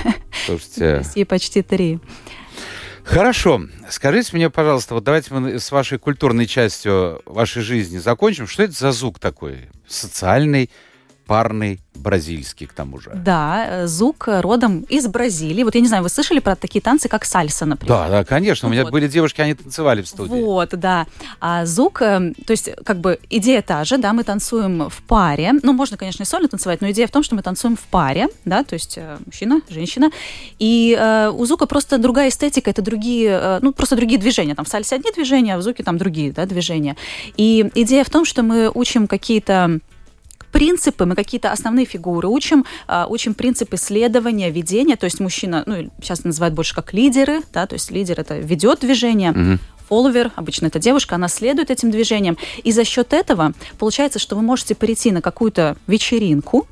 Слушайте. 0.45 1.03
Ей 1.15 1.25
почти 1.25 1.61
три. 1.61 1.99
Хорошо. 3.03 3.63
Скажите 3.89 4.35
мне, 4.35 4.49
пожалуйста, 4.49 4.93
вот 4.93 5.03
давайте 5.03 5.33
мы 5.33 5.59
с 5.59 5.71
вашей 5.71 5.99
культурной 5.99 6.45
частью 6.45 7.21
вашей 7.25 7.61
жизни 7.61 7.97
закончим. 7.97 8.47
Что 8.47 8.63
это 8.63 8.73
за 8.73 8.91
звук 8.91 9.19
такой? 9.19 9.69
Социальный, 9.87 10.69
парный, 11.25 11.79
бразильский 11.95 12.67
к 12.67 12.73
тому 12.73 12.99
же. 12.99 13.11
Да, 13.13 13.65
э, 13.67 13.87
зук 13.87 14.25
родом 14.27 14.81
из 14.89 15.07
Бразилии. 15.07 15.63
Вот 15.63 15.75
я 15.75 15.81
не 15.81 15.87
знаю, 15.87 16.03
вы 16.03 16.09
слышали 16.09 16.39
про 16.39 16.55
такие 16.55 16.81
танцы, 16.81 17.07
как 17.07 17.25
сальса, 17.25 17.65
например? 17.65 17.97
Да, 17.97 18.09
да, 18.09 18.25
конечно. 18.25 18.67
У 18.67 18.71
меня 18.71 18.83
вот. 18.83 18.91
были 18.91 19.07
девушки, 19.07 19.41
они 19.41 19.53
танцевали 19.53 20.01
в 20.01 20.07
студии. 20.07 20.31
Вот, 20.31 20.69
да. 20.71 21.07
А 21.39 21.65
зук, 21.65 22.01
э, 22.01 22.33
то 22.45 22.51
есть 22.51 22.69
как 22.83 22.99
бы 22.99 23.19
идея 23.29 23.61
та 23.61 23.83
же, 23.83 23.97
да, 23.97 24.13
мы 24.13 24.23
танцуем 24.23 24.89
в 24.89 25.01
паре. 25.03 25.53
Ну, 25.63 25.73
можно, 25.73 25.97
конечно, 25.97 26.23
и 26.23 26.25
сольно 26.25 26.47
танцевать, 26.47 26.81
но 26.81 26.91
идея 26.91 27.07
в 27.07 27.11
том, 27.11 27.23
что 27.23 27.35
мы 27.35 27.41
танцуем 27.41 27.75
в 27.75 27.81
паре, 27.81 28.27
да, 28.45 28.63
то 28.63 28.73
есть 28.73 28.97
э, 28.97 29.17
мужчина, 29.25 29.61
женщина. 29.69 30.11
И 30.59 30.97
э, 30.99 31.31
у 31.33 31.45
зука 31.45 31.65
просто 31.65 31.97
другая 31.97 32.29
эстетика, 32.29 32.69
это 32.69 32.81
другие, 32.81 33.29
э, 33.29 33.59
ну, 33.61 33.71
просто 33.71 33.95
другие 33.95 34.19
движения. 34.19 34.55
Там 34.55 34.65
в 34.65 34.69
сальсе 34.69 34.95
одни 34.95 35.11
движения, 35.11 35.55
а 35.55 35.57
в 35.57 35.61
зуке 35.61 35.83
там 35.83 35.97
другие, 35.97 36.31
да, 36.31 36.45
движения. 36.45 36.97
И 37.37 37.69
идея 37.75 38.03
в 38.03 38.09
том, 38.09 38.25
что 38.25 38.43
мы 38.43 38.69
учим 38.73 39.07
какие-то 39.07 39.79
принципы, 40.53 41.05
мы 41.05 41.15
какие-то 41.15 41.51
основные 41.51 41.85
фигуры 41.85 42.29
учим, 42.29 42.63
а, 42.87 43.07
учим 43.09 43.33
принципы 43.33 43.75
следования, 43.75 44.51
ведения, 44.51 44.95
то 44.95 45.05
есть 45.05 45.19
мужчина, 45.19 45.63
ну, 45.65 45.91
сейчас 46.01 46.23
называют 46.23 46.53
больше 46.53 46.75
как 46.75 46.93
лидеры, 46.93 47.41
да, 47.51 47.65
то 47.65 47.73
есть 47.73 47.91
лидер 47.91 48.19
это 48.19 48.37
ведет 48.37 48.79
движение, 48.81 49.31
угу. 49.31 49.59
фолловер, 49.89 50.31
обычно 50.35 50.67
это 50.67 50.79
девушка, 50.79 51.15
она 51.15 51.27
следует 51.27 51.71
этим 51.71 51.89
движениям. 51.89 52.37
И 52.63 52.71
за 52.71 52.85
счет 52.85 53.13
этого 53.13 53.53
получается, 53.79 54.19
что 54.19 54.35
вы 54.35 54.43
можете 54.43 54.75
прийти 54.75 55.11
на 55.11 55.21
какую-то 55.21 55.75
вечеринку 55.87 56.67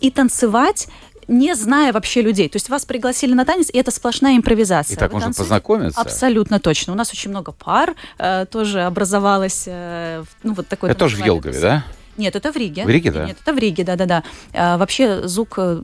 и 0.00 0.10
танцевать 0.10 0.88
не 1.26 1.54
зная 1.54 1.94
вообще 1.94 2.20
людей. 2.20 2.50
То 2.50 2.56
есть 2.56 2.68
вас 2.68 2.84
пригласили 2.84 3.32
на 3.32 3.46
танец, 3.46 3.70
и 3.72 3.78
это 3.78 3.90
сплошная 3.90 4.36
импровизация. 4.36 4.94
И 4.94 4.98
так 4.98 5.08
Вы 5.08 5.14
можно 5.14 5.28
танцуете? 5.28 5.48
познакомиться. 5.48 6.00
Абсолютно 6.00 6.60
точно. 6.60 6.92
У 6.92 6.96
нас 6.96 7.10
очень 7.10 7.30
много 7.30 7.52
пар 7.52 7.94
э, 8.18 8.44
тоже 8.50 8.82
образовалось. 8.82 9.64
э, 9.66 10.22
ну, 10.42 10.52
вот 10.52 10.68
такой 10.68 10.90
Это 10.90 10.98
тоже 10.98 11.16
в 11.16 11.24
Елгове, 11.24 11.58
да? 11.58 11.84
Нет, 12.16 12.36
это 12.36 12.52
в 12.52 12.56
Риге. 12.56 12.84
В 12.84 12.88
Риге, 12.88 13.10
да? 13.10 13.26
Нет, 13.26 13.36
это 13.42 13.52
в 13.52 13.58
Риге, 13.58 13.84
да-да-да. 13.84 14.22
А, 14.52 14.78
вообще 14.78 15.26
звук 15.26 15.54
э, 15.58 15.82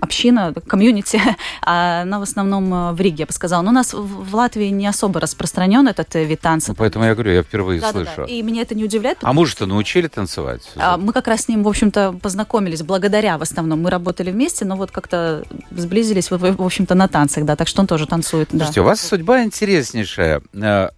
община, 0.00 0.52
комьюнити, 0.66 1.20
а 1.62 2.02
она 2.02 2.18
в 2.18 2.22
основном 2.22 2.72
э, 2.72 2.92
в 2.92 3.00
Риге, 3.00 3.20
я 3.20 3.26
бы 3.26 3.32
сказала. 3.32 3.62
Но 3.62 3.70
у 3.70 3.74
нас 3.74 3.94
в 3.94 4.34
Латвии 4.34 4.66
не 4.68 4.86
особо 4.86 5.20
распространен 5.20 5.86
этот 5.88 6.14
э, 6.16 6.24
вид 6.24 6.40
танца. 6.40 6.70
Ну, 6.72 6.74
поэтому 6.76 7.04
я 7.04 7.14
говорю, 7.14 7.32
я 7.32 7.42
впервые 7.42 7.80
Да-да-да. 7.80 8.12
слышу. 8.14 8.28
И 8.28 8.42
меня 8.42 8.62
это 8.62 8.74
не 8.74 8.84
удивляет. 8.84 9.18
А 9.22 9.32
мужа-то 9.32 9.66
научили 9.66 10.08
танцевать? 10.08 10.62
а, 10.76 10.96
Мы 10.96 11.12
как 11.12 11.28
раз 11.28 11.42
с 11.42 11.48
ним, 11.48 11.62
в 11.62 11.68
общем-то, 11.68 12.18
познакомились 12.20 12.82
благодаря 12.82 13.38
в 13.38 13.42
основном. 13.42 13.82
Мы 13.82 13.90
работали 13.90 14.30
вместе, 14.30 14.64
но 14.64 14.76
вот 14.76 14.90
как-то 14.90 15.44
сблизились, 15.70 16.30
в, 16.30 16.62
общем-то, 16.62 16.94
на 16.94 17.08
танцах, 17.08 17.44
да. 17.44 17.56
Так 17.56 17.68
что 17.68 17.80
он 17.80 17.86
тоже 17.86 18.06
танцует, 18.06 18.48
да. 18.50 18.58
Слушайте, 18.58 18.80
у 18.80 18.84
вас 18.84 19.00
судьба 19.00 19.42
интереснейшая. 19.44 20.42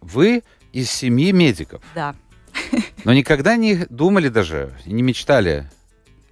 Вы 0.01 0.43
из 0.73 0.91
семьи 0.91 1.33
медиков, 1.33 1.83
Да. 1.95 2.15
Но 3.05 3.13
никогда 3.13 3.57
не 3.57 3.87
думали 3.89 4.29
даже, 4.29 4.73
не 4.85 5.03
мечтали 5.03 5.69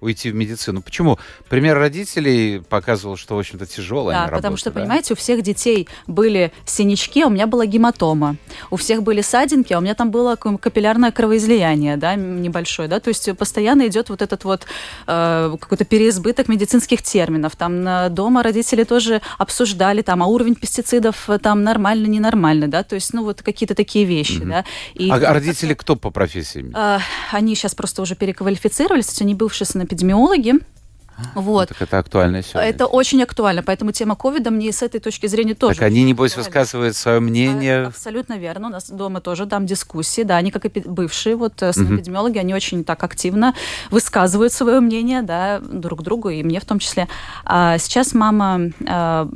уйти 0.05 0.31
в 0.31 0.35
медицину. 0.35 0.81
Почему? 0.81 1.19
Пример 1.49 1.77
родителей 1.77 2.61
показывал, 2.69 3.17
что, 3.17 3.35
в 3.35 3.39
общем-то, 3.39 3.65
тяжело 3.65 4.11
Да, 4.11 4.27
потому 4.27 4.55
что, 4.57 4.69
работают, 4.69 4.73
да? 4.73 4.81
понимаете, 4.81 5.13
у 5.13 5.17
всех 5.17 5.41
детей 5.41 5.87
были 6.07 6.51
синячки, 6.65 7.21
а 7.23 7.27
у 7.27 7.29
меня 7.29 7.47
была 7.47 7.65
гематома. 7.65 8.37
У 8.71 8.75
всех 8.77 9.03
были 9.03 9.21
садинки, 9.21 9.73
а 9.73 9.79
у 9.79 9.81
меня 9.81 9.95
там 9.95 10.11
было 10.11 10.35
ка- 10.35 10.57
капиллярное 10.57 11.11
кровоизлияние, 11.11 11.97
да, 11.97 12.15
небольшое, 12.15 12.87
да, 12.87 12.99
то 12.99 13.09
есть 13.09 13.35
постоянно 13.37 13.87
идет 13.87 14.09
вот 14.09 14.21
этот 14.21 14.43
вот 14.43 14.65
э, 15.07 15.57
какой-то 15.59 15.85
переизбыток 15.85 16.47
медицинских 16.47 17.01
терминов. 17.01 17.55
Там 17.55 17.81
на- 17.83 18.09
дома 18.09 18.43
родители 18.43 18.83
тоже 18.83 19.21
обсуждали, 19.37 20.01
там, 20.01 20.21
а 20.23 20.27
уровень 20.27 20.55
пестицидов 20.55 21.29
э, 21.29 21.39
там 21.39 21.63
нормально, 21.63 22.07
ненормально, 22.07 22.67
да, 22.67 22.83
то 22.83 22.95
есть, 22.95 23.13
ну, 23.13 23.23
вот 23.23 23.41
какие-то 23.41 23.75
такие 23.75 24.05
вещи, 24.05 24.43
да. 24.43 24.63
И 24.93 25.09
А, 25.09 25.33
родители 25.33 25.73
кто 25.73 25.95
по 25.95 26.11
профессии? 26.11 26.71
э, 26.75 26.99
они 27.31 27.55
сейчас 27.55 27.73
просто 27.75 28.01
уже 28.01 28.15
переквалифицировались, 28.15 29.21
они 29.21 29.33
бывшие 29.33 29.65
санэпидемиологи. 29.65 29.94
Вот. 31.33 31.69
Так 31.69 31.81
это 31.81 31.97
актуально 31.97 32.41
сегодня. 32.43 32.69
Это 32.69 32.87
очень 32.87 33.23
актуально, 33.23 33.63
поэтому 33.63 33.91
тема 33.93 34.15
ковида 34.15 34.51
мне 34.51 34.71
с 34.73 34.81
этой 34.81 34.99
точки 34.99 35.27
зрения 35.27 35.55
тоже. 35.55 35.75
Так 35.75 35.87
они, 35.87 36.03
небось, 36.03 36.31
актуальна. 36.31 36.49
высказывают 36.49 36.95
свое 36.95 37.17
А, 37.17 37.21
мнение. 37.21 37.83
Абсолютно 37.85 38.37
верно. 38.37 38.67
У 38.67 38.69
нас 38.69 38.89
дома 38.89 39.21
тоже 39.21 39.45
там 39.45 39.65
дискуссии, 39.65 40.23
да, 40.23 40.35
они 40.35 40.51
как 40.51 40.65
и 40.65 40.81
бывшие 40.85 41.35
вот 41.37 41.61
э, 41.61 41.71
санэпидемиологи, 41.71 42.37
они 42.37 42.53
очень 42.53 42.83
так 42.83 43.03
активно 43.03 43.53
высказывают 43.91 44.51
свое 44.51 44.81
мнение, 44.81 45.21
да, 45.21 45.59
друг 45.59 46.03
другу 46.03 46.29
и 46.29 46.43
мне 46.43 46.59
в 46.59 46.65
том 46.65 46.79
числе. 46.79 47.07
А 47.45 47.77
сейчас 47.77 48.13
мама 48.13 48.71
э, 48.85 49.27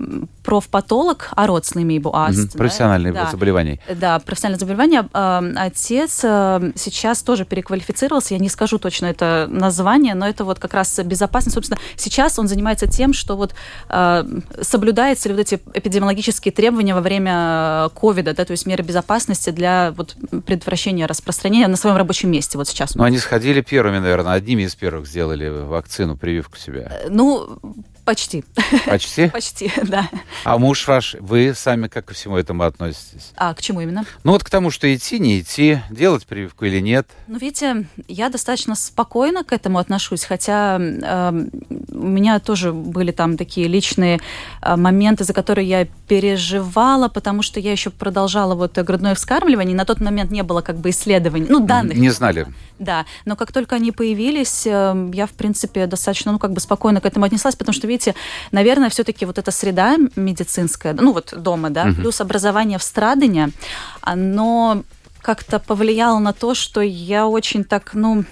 профпатолог, 0.50 1.30
а 1.36 1.46
был 1.46 2.16
аст. 2.16 2.38
Мгм, 2.40 2.50
да, 2.52 2.58
Профессиональные 2.58 3.14
да. 3.14 3.30
заболевания. 3.30 3.80
Да, 3.88 4.18
профессиональное 4.18 4.60
заболевание. 4.60 5.08
Э, 5.14 5.42
Отец 5.58 6.22
э, 6.24 6.72
сейчас 6.76 7.22
тоже 7.22 7.46
переквалифицировался. 7.46 8.34
Я 8.34 8.40
не 8.40 8.50
скажу 8.50 8.80
точно 8.80 9.06
это 9.06 9.46
название, 9.48 10.16
но 10.16 10.28
это 10.28 10.46
вот 10.46 10.58
как 10.58 10.74
раз 10.74 11.00
безопасность. 11.06 11.54
Собственно, 11.54 11.80
сейчас 11.98 12.40
он 12.40 12.48
занимается 12.48 12.88
тем, 12.88 13.14
что 13.14 13.38
вот 13.38 13.54
э, 13.90 14.24
соблюдаются 14.62 15.30
ли 15.30 15.36
вот 15.36 15.42
эти 15.42 15.60
эпидемиологические 15.72 16.52
требования 16.52 16.96
во 16.96 17.02
время 17.02 17.90
ковида, 17.94 18.34
да, 18.34 18.44
то 18.44 18.52
есть 18.52 18.66
меры 18.66 18.84
безопасности 18.84 19.52
для 19.52 19.94
вот 19.96 20.16
предотвращения 20.48 21.06
распространения 21.06 21.68
на 21.68 21.78
своем 21.78 21.96
рабочем 21.96 22.32
месте 22.32 22.58
вот 22.58 22.68
сейчас. 22.68 22.96
Ну, 22.96 23.04
они 23.04 23.20
сходили 23.20 23.62
первыми, 23.62 24.00
наверное, 24.00 24.34
одними 24.34 24.64
из 24.64 24.74
первых 24.74 25.06
сделали 25.06 25.48
вакцину, 25.50 26.18
прививку 26.18 26.58
себе. 26.58 26.88
Э, 26.90 27.08
Ну, 27.12 27.60
почти. 28.10 28.44
Почти? 28.88 29.28
почти, 29.34 29.72
да. 29.84 30.10
А 30.44 30.58
муж 30.58 30.88
ваш, 30.88 31.16
вы 31.20 31.54
сами 31.56 31.88
как 31.88 32.06
ко 32.06 32.16
всему 32.16 32.38
этому 32.38 32.64
относитесь? 32.64 33.34
А 33.36 33.54
к 33.54 33.62
чему 33.62 33.82
именно? 33.82 34.04
Ну, 34.24 34.32
вот 34.32 34.44
к 34.44 34.50
тому, 34.50 34.72
что 34.72 34.92
идти, 34.94 35.20
не 35.20 35.40
идти, 35.40 35.80
делать 35.92 36.26
прививку 36.26 36.66
или 36.66 36.80
нет. 36.80 37.08
Ну, 37.28 37.38
видите, 37.38 37.86
я 38.08 38.30
достаточно 38.30 38.74
спокойно 38.74 39.44
к 39.44 39.54
этому 39.54 39.78
отношусь, 39.78 40.24
хотя 40.24 40.80
э, 40.80 41.48
у 41.92 42.08
меня 42.08 42.40
тоже 42.40 42.74
были 42.74 43.12
там 43.12 43.38
такие 43.38 43.68
личные 43.68 44.20
э, 44.64 44.76
моменты, 44.76 45.24
за 45.24 45.34
которые 45.34 45.68
я 45.68 45.86
переживала, 46.08 47.10
потому 47.10 47.44
что 47.44 47.60
я 47.60 47.72
еще 47.72 47.92
продолжала 47.92 48.56
вот 48.56 48.76
грудное 48.80 49.14
вскармливание, 49.14 49.74
и 49.74 49.78
на 49.78 49.86
тот 49.86 50.02
момент 50.02 50.32
не 50.32 50.42
было 50.42 50.62
как 50.62 50.78
бы 50.78 50.90
исследований, 50.90 51.46
ну, 51.48 51.60
данных. 51.60 51.96
Не 51.98 52.10
знали. 52.10 52.48
Да, 52.80 53.06
но 53.26 53.36
как 53.36 53.52
только 53.52 53.76
они 53.76 53.92
появились, 53.92 54.66
э, 54.66 55.12
я, 55.14 55.28
в 55.28 55.32
принципе, 55.32 55.86
достаточно, 55.86 56.32
ну, 56.32 56.40
как 56.40 56.54
бы 56.54 56.60
спокойно 56.60 57.02
к 57.02 57.06
этому 57.06 57.26
отнеслась, 57.26 57.56
потому 57.56 57.74
что, 57.74 57.86
видите, 57.88 57.99
наверное, 58.52 58.90
все-таки 58.90 59.26
вот 59.26 59.38
эта 59.38 59.52
среда 59.52 59.98
медицинская, 60.16 60.94
ну, 60.94 61.14
вот 61.14 61.34
дома, 61.36 61.70
да, 61.70 61.86
плюс 61.96 62.22
образование 62.22 62.78
в 62.78 62.84
Страдане, 62.84 63.50
оно 64.02 64.84
как-то 65.22 65.60
повлияло 65.60 66.20
на 66.20 66.34
то, 66.34 66.54
что 66.54 66.82
я 66.82 67.28
очень 67.28 67.64
так, 67.64 67.92
ну, 67.94 68.24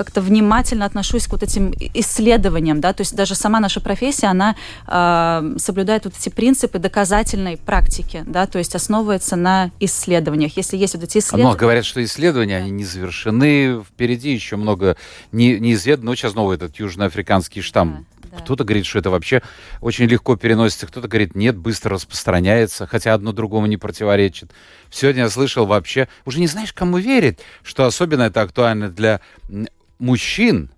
как-то 0.00 0.22
внимательно 0.22 0.86
отношусь 0.86 1.26
к 1.26 1.32
вот 1.32 1.42
этим 1.42 1.74
исследованиям, 1.92 2.80
да, 2.80 2.94
то 2.94 3.02
есть 3.02 3.14
даже 3.14 3.34
сама 3.34 3.60
наша 3.60 3.80
профессия, 3.82 4.28
она 4.28 4.56
э, 4.86 5.58
соблюдает 5.58 6.06
вот 6.06 6.14
эти 6.18 6.30
принципы 6.30 6.78
доказательной 6.78 7.58
практики, 7.58 8.24
да, 8.26 8.46
то 8.46 8.56
есть 8.56 8.74
основывается 8.74 9.36
на 9.36 9.70
исследованиях. 9.78 10.56
Если 10.56 10.78
есть 10.78 10.94
вот 10.94 11.04
эти 11.04 11.16
Но 11.16 11.20
исследования... 11.20 11.58
говорят, 11.58 11.84
что 11.84 12.02
исследования, 12.02 12.56
они 12.56 12.70
не 12.70 12.84
завершены, 12.84 13.82
впереди 13.82 14.32
еще 14.32 14.56
много 14.56 14.96
не, 15.32 15.60
неизведанного. 15.60 16.12
Ну, 16.12 16.16
сейчас 16.16 16.34
новый 16.34 16.56
этот 16.56 16.76
южноафриканский 16.76 17.60
штамм. 17.60 18.06
Кто-то 18.38 18.64
говорит, 18.64 18.86
что 18.86 18.98
это 18.98 19.10
вообще 19.10 19.42
очень 19.80 20.06
легко 20.06 20.36
переносится, 20.36 20.86
кто-то 20.86 21.08
говорит, 21.08 21.34
нет, 21.34 21.56
быстро 21.56 21.94
распространяется, 21.94 22.86
хотя 22.86 23.14
одно 23.14 23.32
другому 23.32 23.66
не 23.66 23.76
противоречит. 23.76 24.52
Сегодня 24.90 25.22
я 25.22 25.30
слышал 25.30 25.66
вообще, 25.66 26.08
уже 26.24 26.40
не 26.40 26.46
знаешь, 26.46 26.72
кому 26.72 26.98
верить, 26.98 27.38
что 27.62 27.86
особенно 27.86 28.22
это 28.22 28.42
актуально 28.42 28.88
для 28.88 29.20
мужчин, 29.98 30.70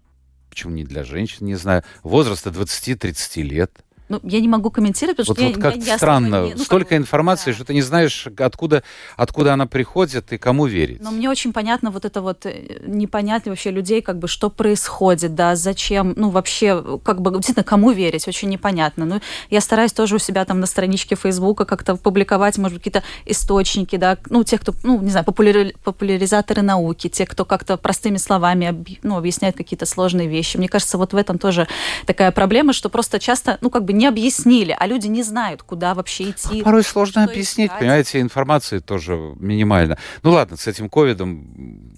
почему 0.48 0.72
не 0.72 0.84
для 0.84 1.04
женщин, 1.04 1.46
не 1.46 1.54
знаю, 1.54 1.84
возраста 2.02 2.50
20-30 2.50 3.42
лет. 3.42 3.72
Ну, 4.12 4.20
я 4.24 4.40
не 4.40 4.48
могу 4.48 4.70
комментировать, 4.70 5.16
потому 5.16 5.34
Вот, 5.48 5.54
что 5.54 5.60
вот 5.60 5.64
я, 5.74 5.78
как 5.80 5.86
я 5.86 5.96
странно, 5.96 6.44
не- 6.44 6.50
ну, 6.50 6.56
как 6.58 6.64
столько 6.66 6.90
бы, 6.90 6.96
информации, 6.96 7.50
да. 7.50 7.56
что 7.56 7.64
ты 7.64 7.72
не 7.74 7.80
знаешь, 7.82 8.26
откуда, 8.38 8.82
откуда 9.16 9.54
она 9.54 9.66
приходит 9.66 10.32
и 10.34 10.38
кому 10.38 10.66
верить. 10.66 11.00
Но 11.02 11.10
мне 11.10 11.30
очень 11.30 11.52
понятно 11.54 11.90
вот 11.90 12.04
это 12.04 12.20
вот 12.20 12.44
э, 12.44 12.80
непонятно 12.86 13.52
вообще 13.52 13.70
людей, 13.70 14.02
как 14.02 14.18
бы, 14.18 14.28
что 14.28 14.50
происходит, 14.50 15.34
да, 15.34 15.56
зачем, 15.56 16.12
ну, 16.16 16.28
вообще, 16.28 16.98
как 17.02 17.22
бы, 17.22 17.30
действительно, 17.32 17.64
кому 17.64 17.90
верить, 17.92 18.28
очень 18.28 18.50
непонятно. 18.50 19.04
Ну, 19.06 19.20
я 19.50 19.60
стараюсь 19.62 19.92
тоже 19.92 20.16
у 20.16 20.18
себя 20.18 20.44
там 20.44 20.60
на 20.60 20.66
страничке 20.66 21.16
Фейсбука 21.16 21.64
как-то 21.64 21.96
публиковать, 21.96 22.58
может 22.58 22.74
быть, 22.78 22.84
какие-то 22.84 23.02
источники, 23.24 23.96
да, 23.96 24.18
ну, 24.28 24.44
те, 24.44 24.58
кто, 24.58 24.74
ну, 24.82 25.00
не 25.00 25.10
знаю, 25.10 25.24
популяри- 25.24 25.74
популяризаторы 25.84 26.62
науки, 26.62 27.08
те, 27.08 27.24
кто 27.26 27.44
как-то 27.44 27.76
простыми 27.78 28.18
словами, 28.18 28.84
ну, 29.02 29.16
объясняет 29.16 29.56
какие-то 29.56 29.86
сложные 29.86 30.28
вещи. 30.28 30.58
Мне 30.58 30.68
кажется, 30.68 30.98
вот 30.98 31.12
в 31.12 31.16
этом 31.16 31.38
тоже 31.38 31.66
такая 32.06 32.30
проблема, 32.30 32.72
что 32.72 32.88
просто 32.90 33.18
часто, 33.18 33.58
ну, 33.62 33.70
как 33.70 33.84
бы 33.84 33.92
не 33.92 34.01
объяснили, 34.06 34.74
а 34.78 34.86
люди 34.86 35.06
не 35.06 35.22
знают, 35.22 35.62
куда 35.62 35.94
вообще 35.94 36.30
идти. 36.30 36.62
Порой 36.62 36.82
сложно 36.82 37.24
объяснить, 37.24 37.68
искать. 37.68 37.80
понимаете, 37.80 38.20
информации 38.20 38.78
тоже 38.78 39.16
минимально. 39.38 39.98
Ну 40.22 40.32
ладно, 40.32 40.56
с 40.56 40.66
этим 40.66 40.88
ковидом 40.88 41.46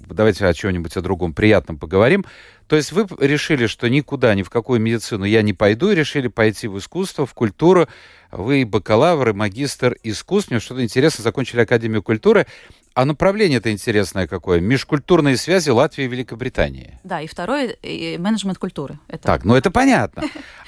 давайте 0.08 0.46
о 0.46 0.54
чем-нибудь 0.54 0.96
о 0.96 1.00
другом 1.00 1.34
приятном 1.34 1.78
поговорим. 1.78 2.24
То 2.66 2.76
есть 2.76 2.92
вы 2.92 3.06
решили, 3.18 3.66
что 3.66 3.88
никуда, 3.88 4.34
ни 4.34 4.42
в 4.42 4.50
какую 4.50 4.80
медицину 4.80 5.24
я 5.24 5.42
не 5.42 5.52
пойду, 5.52 5.90
и 5.90 5.94
решили 5.94 6.28
пойти 6.28 6.66
в 6.66 6.78
искусство, 6.78 7.26
в 7.26 7.34
культуру. 7.34 7.88
Вы 8.32 8.64
бакалавр 8.64 9.30
и 9.30 9.32
магистр 9.32 9.96
искусств, 10.02 10.50
мне 10.50 10.60
что-то 10.60 10.82
интересно, 10.82 11.22
закончили 11.22 11.60
Академию 11.60 12.02
культуры. 12.02 12.46
А 12.94 13.04
направление 13.04 13.58
это 13.58 13.72
интересное 13.72 14.28
какое? 14.28 14.60
Межкультурные 14.60 15.36
связи 15.36 15.70
Латвии 15.70 16.04
и 16.04 16.08
Великобритании. 16.08 16.98
Да, 17.02 17.20
и 17.20 17.26
второе, 17.26 17.70
и 17.82 18.16
менеджмент 18.18 18.58
культуры. 18.58 19.00
Это 19.08 19.24
Так, 19.24 19.44
ну 19.44 19.56
это 19.56 19.72
понятно. 19.72 20.22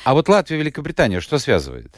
А 0.04 0.12
вот 0.12 0.28
Латвия 0.28 0.56
и 0.56 0.60
Великобритания 0.60 1.20
что 1.20 1.38
связывает? 1.38 1.94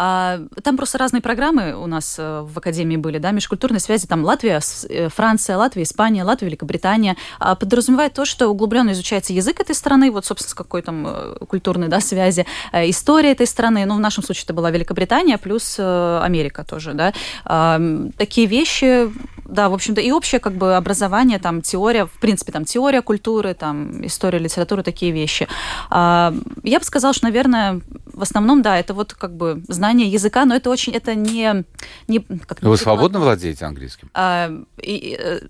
А, 0.00 0.38
там 0.62 0.76
просто 0.76 0.96
разные 0.96 1.20
программы 1.20 1.74
у 1.74 1.88
нас 1.88 2.16
э, 2.20 2.42
в 2.42 2.56
Академии 2.56 2.96
были, 2.96 3.18
да, 3.18 3.32
межкультурные 3.32 3.80
связи, 3.80 4.06
там 4.06 4.24
Латвия, 4.24 4.60
э, 4.88 5.08
Франция, 5.08 5.56
Латвия, 5.56 5.82
Испания, 5.82 6.22
Латвия, 6.22 6.46
Великобритания. 6.46 7.16
А, 7.40 7.56
подразумевает 7.56 8.14
то, 8.14 8.24
что 8.24 8.46
углубленно 8.46 8.92
изучается 8.92 9.32
язык 9.32 9.58
этой 9.58 9.74
страны, 9.74 10.12
вот, 10.12 10.24
собственно, 10.24 10.50
с 10.50 10.54
какой 10.54 10.82
там 10.82 11.04
э, 11.08 11.34
культурной, 11.48 11.88
да, 11.88 11.98
связи, 12.00 12.46
история 12.72 13.32
этой 13.32 13.48
страны, 13.48 13.86
ну, 13.86 13.96
в 13.96 13.98
нашем 13.98 14.22
случае 14.22 14.44
это 14.44 14.54
была 14.54 14.70
Великобритания, 14.70 15.36
плюс 15.36 15.80
Америка 15.80 16.64
тоже, 16.64 16.94
да. 16.94 17.12
А, 17.44 17.80
такие 18.16 18.46
вещи, 18.46 19.12
да, 19.46 19.68
в 19.68 19.74
общем-то, 19.74 20.00
и 20.00 20.12
общее 20.12 20.38
как 20.38 20.52
бы 20.52 20.76
образование, 20.76 21.40
там, 21.40 21.60
теория, 21.60 22.06
в 22.06 22.20
принципе, 22.20 22.52
там, 22.52 22.64
теория 22.64 23.02
культуры, 23.02 23.54
там, 23.54 24.06
история 24.06 24.38
литературы, 24.38 24.84
такие 24.84 25.10
вещи. 25.10 25.48
Я 25.90 26.32
бы 26.78 26.84
сказала, 26.84 27.14
что, 27.14 27.24
наверное, 27.24 27.80
в 28.18 28.22
основном, 28.22 28.62
да, 28.62 28.78
это 28.78 28.94
вот 28.94 29.14
как 29.14 29.34
бы 29.36 29.62
знание 29.68 29.87
языка, 29.90 30.44
но 30.44 30.54
это 30.54 30.70
очень, 30.70 30.92
это 30.92 31.14
не... 31.14 31.64
не 32.06 32.20
как, 32.20 32.62
Вы 32.62 32.76
свободно 32.76 33.20
владеете 33.20 33.64
английским? 33.64 34.10
А, 34.14 34.50
и, 34.82 35.16
э, 35.18 35.40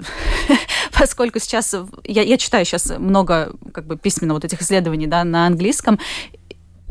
поскольку 0.99 1.39
сейчас, 1.39 1.75
я, 2.05 2.23
я 2.23 2.37
читаю 2.39 2.65
сейчас 2.65 2.93
много 2.99 3.53
как 3.73 3.87
бы 3.87 3.97
письменно 3.97 4.35
вот 4.35 4.45
этих 4.45 4.63
исследований, 4.63 5.07
да, 5.07 5.25
на 5.25 5.47
английском, 5.47 5.99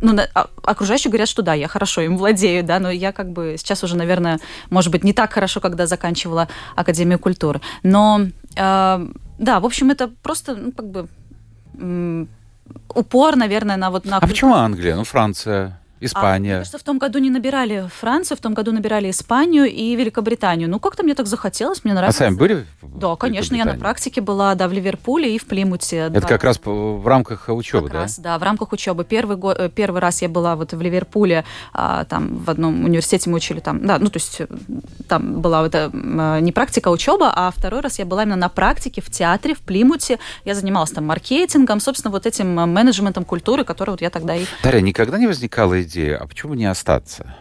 ну, 0.01 0.13
на, 0.13 0.27
а, 0.33 0.49
окружающие 0.63 1.09
говорят, 1.09 1.27
что 1.27 1.41
да, 1.41 1.53
я 1.53 1.67
хорошо 1.67 2.01
им 2.01 2.17
владею, 2.17 2.63
да, 2.63 2.79
но 2.79 2.91
я 2.91 3.11
как 3.11 3.31
бы 3.31 3.55
сейчас 3.57 3.83
уже, 3.83 3.95
наверное, 3.95 4.39
может 4.69 4.91
быть, 4.91 5.03
не 5.03 5.13
так 5.13 5.33
хорошо, 5.33 5.59
когда 5.59 5.87
заканчивала 5.87 6.47
Академию 6.75 7.19
культуры. 7.19 7.61
Но, 7.83 8.21
э, 8.55 9.07
да, 9.39 9.59
в 9.59 9.65
общем, 9.65 9.89
это 9.89 10.07
просто, 10.07 10.55
ну, 10.55 10.71
как 10.71 10.89
бы 10.89 11.07
упор, 12.89 13.35
наверное, 13.35 13.77
на 13.77 13.89
вот 13.91 14.05
на... 14.05 14.17
А 14.17 14.27
почему 14.27 14.53
Англия? 14.53 14.95
Ну, 14.95 15.03
Франция. 15.03 15.79
Испания. 15.99 16.35
А, 16.35 16.39
мне 16.39 16.57
кажется, 16.59 16.77
в 16.77 16.83
том 16.83 16.99
году 16.99 17.19
не 17.19 17.29
набирали 17.29 17.89
Францию, 17.99 18.37
в 18.37 18.41
том 18.41 18.53
году 18.53 18.71
набирали 18.71 19.09
Испанию 19.09 19.65
и 19.65 19.95
Великобританию. 19.95 20.69
Ну, 20.69 20.79
как-то 20.79 21.03
мне 21.03 21.15
так 21.15 21.27
захотелось, 21.27 21.83
мне 21.83 21.93
нравилось. 21.93 22.15
А 22.15 22.19
сами 22.19 22.35
были? 22.35 22.65
Да, 22.81 23.15
конечно, 23.15 23.55
я 23.55 23.65
на 23.65 23.75
практике 23.75 24.21
была, 24.21 24.55
да, 24.55 24.67
в 24.67 24.73
Ливерпуле 24.73 25.35
и 25.35 25.39
в 25.39 25.45
Плимуте. 25.45 25.97
Это 25.97 26.21
да. 26.21 26.27
как 26.27 26.43
раз 26.43 26.59
в 26.63 27.07
рамках 27.07 27.49
учебы, 27.49 27.87
как 27.87 27.93
да? 27.93 28.01
Раз, 28.01 28.19
да, 28.19 28.37
в 28.37 28.43
рамках 28.43 28.71
учебы. 28.73 29.03
Первый, 29.03 29.37
год, 29.37 29.57
э, 29.59 29.69
первый 29.69 30.01
раз 30.01 30.21
я 30.21 30.29
была 30.29 30.55
вот 30.55 30.73
в 30.73 30.81
Ливерпуле, 30.81 31.45
а, 31.73 32.05
там 32.05 32.37
в 32.37 32.49
одном 32.49 32.85
университете 32.85 33.29
мы 33.29 33.37
учили 33.37 33.59
там, 33.59 33.85
да, 33.85 33.99
ну, 33.99 34.09
то 34.09 34.17
есть 34.17 34.41
э, 34.41 34.47
там 35.07 35.41
была 35.41 35.67
э, 35.71 36.39
не 36.41 36.51
практика, 36.51 36.89
а 36.89 36.93
учеба, 36.93 37.31
а 37.35 37.51
второй 37.51 37.81
раз 37.81 37.99
я 37.99 38.05
была 38.05 38.23
именно 38.23 38.35
на 38.35 38.49
практике 38.49 39.01
в 39.01 39.09
театре, 39.09 39.55
в 39.55 39.59
Плимуте. 39.59 40.19
Я 40.45 40.55
занималась 40.55 40.91
там 40.91 41.05
маркетингом, 41.05 41.79
собственно, 41.79 42.11
вот 42.11 42.25
этим 42.25 42.53
менеджментом 42.53 43.25
культуры, 43.25 43.63
который 43.63 43.91
вот 43.91 44.01
я 44.01 44.09
тогда 44.09 44.35
и... 44.35 44.45
Дарья, 44.63 44.81
никогда 44.81 45.17
не 45.17 45.27
возникала 45.27 45.79
идея, 45.87 46.17
а 46.17 46.27
почему 46.27 46.53
не 46.53 46.65
остаться? 46.65 47.35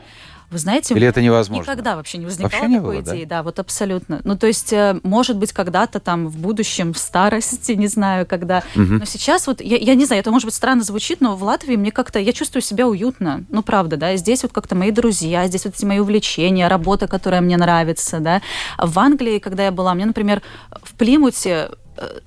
Вы 0.49 0.59
знаете, 0.59 0.95
Или 0.95 1.09
это 1.09 1.21
невозможно? 1.21 1.63
Никогда 1.63 1.97
вообще 1.97 2.19
не 2.19 2.27
возникало 2.27 2.53
вообще 2.53 2.69
не 2.69 2.77
такой 2.77 3.03
было, 3.03 3.15
идеи, 3.15 3.25
да? 3.25 3.39
да, 3.39 3.43
вот 3.43 3.59
абсолютно. 3.59 4.21
Ну, 4.23 4.37
то 4.37 4.47
есть, 4.47 4.73
э, 4.73 5.01
может 5.03 5.37
быть, 5.39 5.53
когда-то 5.53 5.99
там 5.99 6.29
в 6.29 6.39
будущем, 6.39 6.93
в 6.93 6.99
старости, 6.99 7.73
не 7.77 7.89
знаю, 7.89 8.27
когда. 8.27 8.63
Угу. 8.77 8.85
Но 8.85 9.05
сейчас 9.07 9.49
вот, 9.49 9.61
я, 9.61 9.77
я 9.77 9.95
не 9.97 10.05
знаю, 10.05 10.21
это 10.21 10.31
может 10.31 10.47
быть 10.47 10.55
странно 10.55 10.85
звучит, 10.85 11.21
но 11.21 11.35
в 11.35 11.43
Латвии 11.43 11.75
мне 11.75 11.91
как-то, 11.91 12.21
я 12.21 12.33
чувствую 12.33 12.63
себя 12.63 12.87
уютно, 12.87 13.45
ну, 13.49 13.63
правда, 13.63 13.97
да, 13.97 14.15
здесь 14.17 14.45
вот 14.45 14.53
как-то 14.53 14.77
мои 14.77 14.93
друзья, 14.93 15.49
здесь 15.49 15.65
вот 15.65 15.75
эти 15.75 15.85
мои 15.85 15.99
увлечения, 15.99 16.69
работа, 16.69 17.09
которая 17.09 17.41
мне 17.41 17.57
нравится, 17.57 18.21
да. 18.21 18.41
В 18.79 18.97
Англии, 19.01 19.41
когда 19.41 19.65
я 19.65 19.73
была, 19.73 19.95
мне, 19.95 20.07
например, 20.07 20.43
в 20.83 20.95
Плимуте 20.95 21.71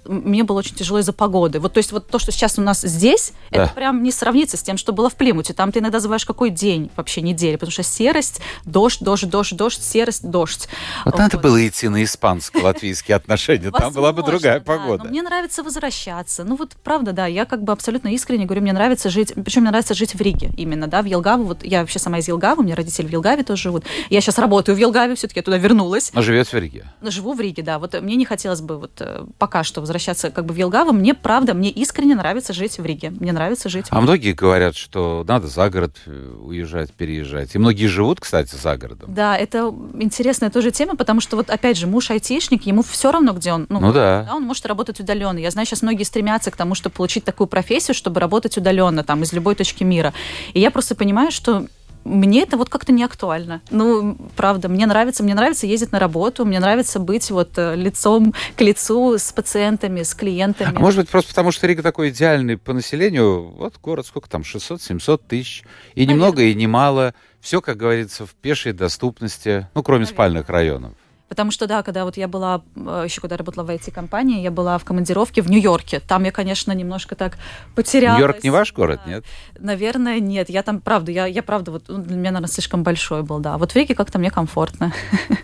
мне 0.06 0.44
было 0.44 0.60
очень 0.60 0.76
тяжело 0.76 1.00
из-за 1.00 1.14
погоды. 1.14 1.60
Вот, 1.60 1.74
то 1.74 1.78
есть 1.78 1.92
вот 1.92 2.08
то, 2.08 2.20
что 2.20 2.32
сейчас 2.32 2.58
у 2.58 2.62
нас 2.62 2.82
здесь, 2.82 3.34
да. 3.52 3.64
это 3.64 3.74
прям 3.74 4.04
не 4.04 4.12
сравнится 4.12 4.58
с 4.58 4.64
тем, 4.64 4.78
что 4.78 4.94
было 4.94 5.10
в 5.10 5.16
Плимуте. 5.16 5.54
Там 5.54 5.72
ты 5.72 5.80
иногда 5.80 5.98
называешь 5.98 6.26
какой 6.26 6.50
день 6.50 6.90
вообще 6.96 7.22
недели, 7.22 7.56
потому 7.56 7.72
что 7.72 7.84
серость, 7.84 8.42
дождь, 8.66 9.02
дождь, 9.02 9.30
дождь, 9.30 9.56
дождь, 9.56 9.82
серость, 9.84 10.30
дождь. 10.30 10.68
Вот, 11.06 11.14
вот. 11.14 11.20
надо 11.20 11.38
было 11.38 11.68
идти 11.68 11.88
на 11.88 12.04
испанско-латвийские 12.04 13.16
отношения, 13.16 13.72
там 13.72 13.94
была 13.94 14.14
бы 14.14 14.24
другая 14.24 14.60
погода. 14.60 15.06
Мне 15.06 15.22
нравится 15.22 15.64
возвращаться. 15.64 16.44
Ну 16.44 16.56
вот 16.56 16.76
правда, 16.84 17.14
да, 17.14 17.26
я 17.28 17.46
как 17.46 17.64
бы 17.64 17.74
абсолютно 17.74 18.10
искренне 18.10 18.46
говорю, 18.46 18.62
мне 18.62 18.74
нравится 18.74 19.10
жить, 19.10 19.34
причем 19.34 19.62
мне 19.62 19.72
нравится 19.72 19.94
жить 19.94 20.16
в 20.16 20.22
Риге 20.22 20.52
именно, 20.58 20.88
да, 20.88 21.02
в 21.02 21.06
Елгаву. 21.06 21.44
Вот 21.44 21.64
я 21.64 21.82
вообще 21.82 22.00
сама 22.00 22.20
из 22.20 22.28
Елгавы, 22.28 22.62
у 22.62 22.66
меня 22.66 22.76
родители 22.76 23.08
в 23.08 23.12
Елгаве 23.12 23.44
тоже 23.44 23.64
живут. 23.64 23.86
Я 24.10 24.22
сейчас 24.22 24.38
работаю 24.38 24.76
в 24.76 24.80
Елгаве, 24.80 25.16
все-таки 25.16 25.40
я 25.40 25.44
туда 25.44 25.58
вернулась. 25.58 26.12
Но 26.14 26.22
живет 26.22 26.48
в 26.48 26.54
Риге? 26.54 26.86
Живу 27.02 27.34
в 27.34 27.42
Риге, 27.42 27.64
да. 27.64 27.80
Вот 27.80 28.00
мне 28.02 28.16
не 28.16 28.26
хотелось 28.26 28.62
бы 28.62 28.80
вот 28.80 28.92
э, 29.00 29.26
пока 29.60 29.64
что 29.66 29.82
возвращаться 29.82 30.32
как 30.32 30.46
бы 30.46 30.54
в 30.54 30.58
Елгаву. 30.58 30.94
Мне, 30.94 31.14
правда, 31.14 31.54
мне 31.54 31.70
искренне 31.70 32.16
нравится 32.16 32.54
жить 32.54 32.80
в 32.80 32.86
Риге. 32.86 33.12
Мне 33.20 33.34
нравится 33.34 33.68
жить. 33.68 33.88
А 33.90 34.00
многие 34.00 34.32
говорят, 34.32 34.76
что 34.76 35.26
надо 35.28 35.48
за 35.48 35.70
город 35.70 35.98
э, 36.06 36.34
уезжать, 36.42 36.94
переезжать. 36.94 37.56
И 37.56 37.58
многие 37.60 37.88
живут, 37.88 38.22
кстати, 38.22 38.56
за 38.56 38.78
городом. 38.78 39.14
Да, 39.14 39.36
это 39.36 39.74
интересная 40.00 40.50
тоже 40.50 40.72
тема, 40.72 40.96
потому 40.96 41.20
что 41.20 41.36
вот 41.36 41.50
опять 41.50 41.78
же 41.78 41.88
муж 41.88 42.10
айтишник, 42.10 42.66
ему 42.68 42.84
все 42.84 43.12
равно, 43.12 43.34
где 43.34 43.52
он. 43.52 43.66
Ну, 43.70 43.82
ну 43.82 43.92
да. 43.92 44.26
да. 44.28 44.36
Он 44.36 44.44
может 44.44 44.66
работать 44.66 45.00
удаленно. 45.02 45.40
Я 45.40 45.52
знаю, 45.52 45.66
сейчас 45.66 45.82
многие 45.82 46.04
стремятся 46.04 46.52
к 46.52 46.56
тому, 46.56 46.74
чтобы 46.74 46.96
получить 46.96 47.26
такую 47.26 47.48
профессию, 47.48 47.96
чтобы 47.96 48.22
работать 48.22 48.58
удаленно, 48.58 49.04
там, 49.04 49.24
из 49.24 49.34
любой 49.34 49.56
точки 49.56 49.84
мира. 49.84 50.14
И 50.54 50.62
я 50.62 50.72
просто 50.72 50.96
понимаю, 50.96 51.32
что 51.32 51.66
мне 52.04 52.44
это 52.44 52.58
вот 52.58 52.70
как-то 52.70 52.92
не 52.92 53.04
актуально. 53.04 53.62
Ну, 53.70 54.18
правда, 54.36 54.70
мне 54.70 54.86
нравится, 54.86 55.24
мне 55.24 55.36
нравится 55.36 55.68
ездить 55.68 55.92
на 55.92 56.00
работу, 56.00 56.46
мне 56.46 56.60
нравится 56.60 57.00
быть 57.00 57.30
вот 57.32 57.58
э, 57.58 57.76
лицом 57.76 58.34
к 58.56 58.62
лицу 58.62 59.18
с 59.18 59.32
пациентами, 59.32 60.04
с 60.04 60.14
клиентами. 60.14 60.76
А 60.76 60.80
может 60.80 61.00
быть, 61.00 61.10
просто 61.10 61.30
потому 61.30 61.52
что 61.52 61.68
Рига 61.68 61.84
такой 61.84 62.10
идеальный 62.10 62.58
по 62.58 62.74
населению, 62.74 63.50
вот 63.50 63.76
город 63.82 64.06
сколько 64.08 64.30
там, 64.30 64.42
600-700 64.42 65.22
тысяч, 65.28 65.64
и 65.94 66.02
Наверное. 66.02 66.14
немного, 66.14 66.42
и 66.44 66.54
немало. 66.56 67.14
Все, 67.42 67.62
как 67.62 67.78
говорится, 67.78 68.26
в 68.26 68.34
пешей 68.36 68.74
доступности, 68.74 69.68
ну, 69.74 69.84
кроме 69.84 70.00
Наверное. 70.02 70.14
спальных 70.16 70.50
районов. 70.50 70.94
Потому 71.30 71.52
что, 71.52 71.68
да, 71.68 71.84
когда 71.84 72.06
вот 72.06 72.18
я 72.18 72.28
была, 72.28 72.64
э, 72.76 73.04
еще 73.06 73.22
когда 73.22 73.38
работала 73.38 73.64
в 73.64 73.70
IT-компании, 73.70 74.42
я 74.42 74.52
была 74.52 74.78
в 74.80 74.84
командировке 74.84 75.42
в 75.42 75.50
Нью-Йорке. 75.50 76.00
Там 76.00 76.24
я, 76.24 76.32
конечно, 76.32 76.72
немножко 76.72 77.16
так 77.16 77.38
потерялась. 77.76 78.18
Нью-Йорк 78.18 78.44
не 78.44 78.50
ваш 78.50 78.74
город, 78.74 79.02
нет? 79.06 79.24
Наверное, 79.60 80.20
нет. 80.20 80.50
Я 80.50 80.64
там, 80.64 80.82
правда, 80.82 81.12
я, 81.12 81.28
я 81.28 81.44
правда, 81.44 81.72
вот 81.72 81.84
ну, 81.88 82.00
для 82.00 82.16
меня, 82.16 82.32
наверное, 82.32 82.52
слишком 82.52 82.84
большой 82.84 83.22
был, 83.22 83.40
да. 83.40 83.58
Вот 83.58 83.72
в 83.72 83.76
Риге 83.76 83.94
как-то 83.96 84.20
мне 84.20 84.32
комфортно. 84.32 84.94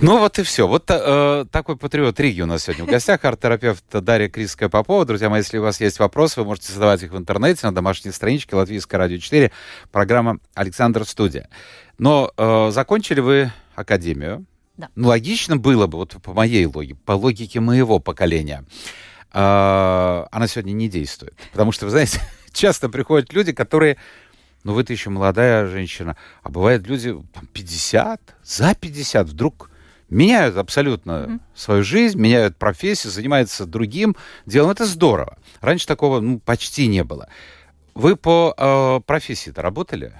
Ну 0.00 0.18
вот 0.18 0.38
и 0.38 0.44
все. 0.44 0.68
Вот 0.68 0.84
э, 0.88 1.44
такой 1.50 1.76
патриот 1.76 2.20
Риги 2.20 2.40
у 2.40 2.46
нас 2.46 2.62
сегодня 2.62 2.84
в 2.84 2.88
гостях. 2.88 3.24
Арт-терапевт 3.24 3.84
Дарья 3.90 4.28
Криская-Попова. 4.28 5.04
Друзья 5.04 5.28
мои, 5.28 5.40
если 5.40 5.58
у 5.58 5.62
вас 5.62 5.80
есть 5.80 5.98
вопросы, 5.98 6.40
вы 6.40 6.46
можете 6.46 6.72
задавать 6.72 7.02
их 7.02 7.10
в 7.10 7.18
интернете 7.18 7.66
на 7.66 7.74
домашней 7.74 8.12
страничке 8.12 8.54
Латвийское 8.54 8.96
радио 8.96 9.18
4, 9.18 9.50
программа 9.90 10.38
«Александр 10.54 11.04
Студия». 11.04 11.48
Но 11.98 12.32
э, 12.36 12.70
закончили 12.70 13.18
вы 13.18 13.50
академию, 13.74 14.46
да. 14.78 14.88
Ну, 14.94 15.08
логично 15.08 15.56
было 15.56 15.88
бы, 15.88 15.98
вот 15.98 16.16
по 16.22 16.32
моей 16.32 16.64
логике, 16.64 16.94
по 17.04 17.12
логике 17.12 17.58
моего 17.58 17.98
поколения, 17.98 18.64
э, 19.32 19.38
она 20.30 20.46
сегодня 20.46 20.72
не 20.72 20.88
действует. 20.88 21.34
Потому 21.50 21.72
что, 21.72 21.84
вы 21.84 21.90
знаете, 21.90 22.20
часто 22.52 22.88
приходят 22.88 23.32
люди, 23.32 23.52
которые, 23.52 23.96
ну, 24.62 24.74
вы-то 24.74 24.92
еще 24.92 25.10
молодая 25.10 25.66
женщина, 25.66 26.16
а 26.44 26.48
бывают 26.48 26.86
люди 26.86 27.12
там, 27.34 27.46
50, 27.52 28.36
за 28.44 28.74
50 28.76 29.26
вдруг 29.26 29.68
меняют 30.08 30.56
абсолютно 30.56 31.10
mm-hmm. 31.10 31.40
свою 31.56 31.82
жизнь, 31.82 32.18
меняют 32.18 32.56
профессию, 32.56 33.12
занимаются 33.12 33.66
другим 33.66 34.16
делом. 34.46 34.70
Это 34.70 34.86
здорово. 34.86 35.38
Раньше 35.60 35.88
такого 35.88 36.20
ну, 36.20 36.38
почти 36.38 36.86
не 36.86 37.02
было. 37.02 37.28
Вы 37.94 38.14
по 38.14 38.54
э, 38.56 39.00
профессии-то 39.04 39.60
работали? 39.60 40.12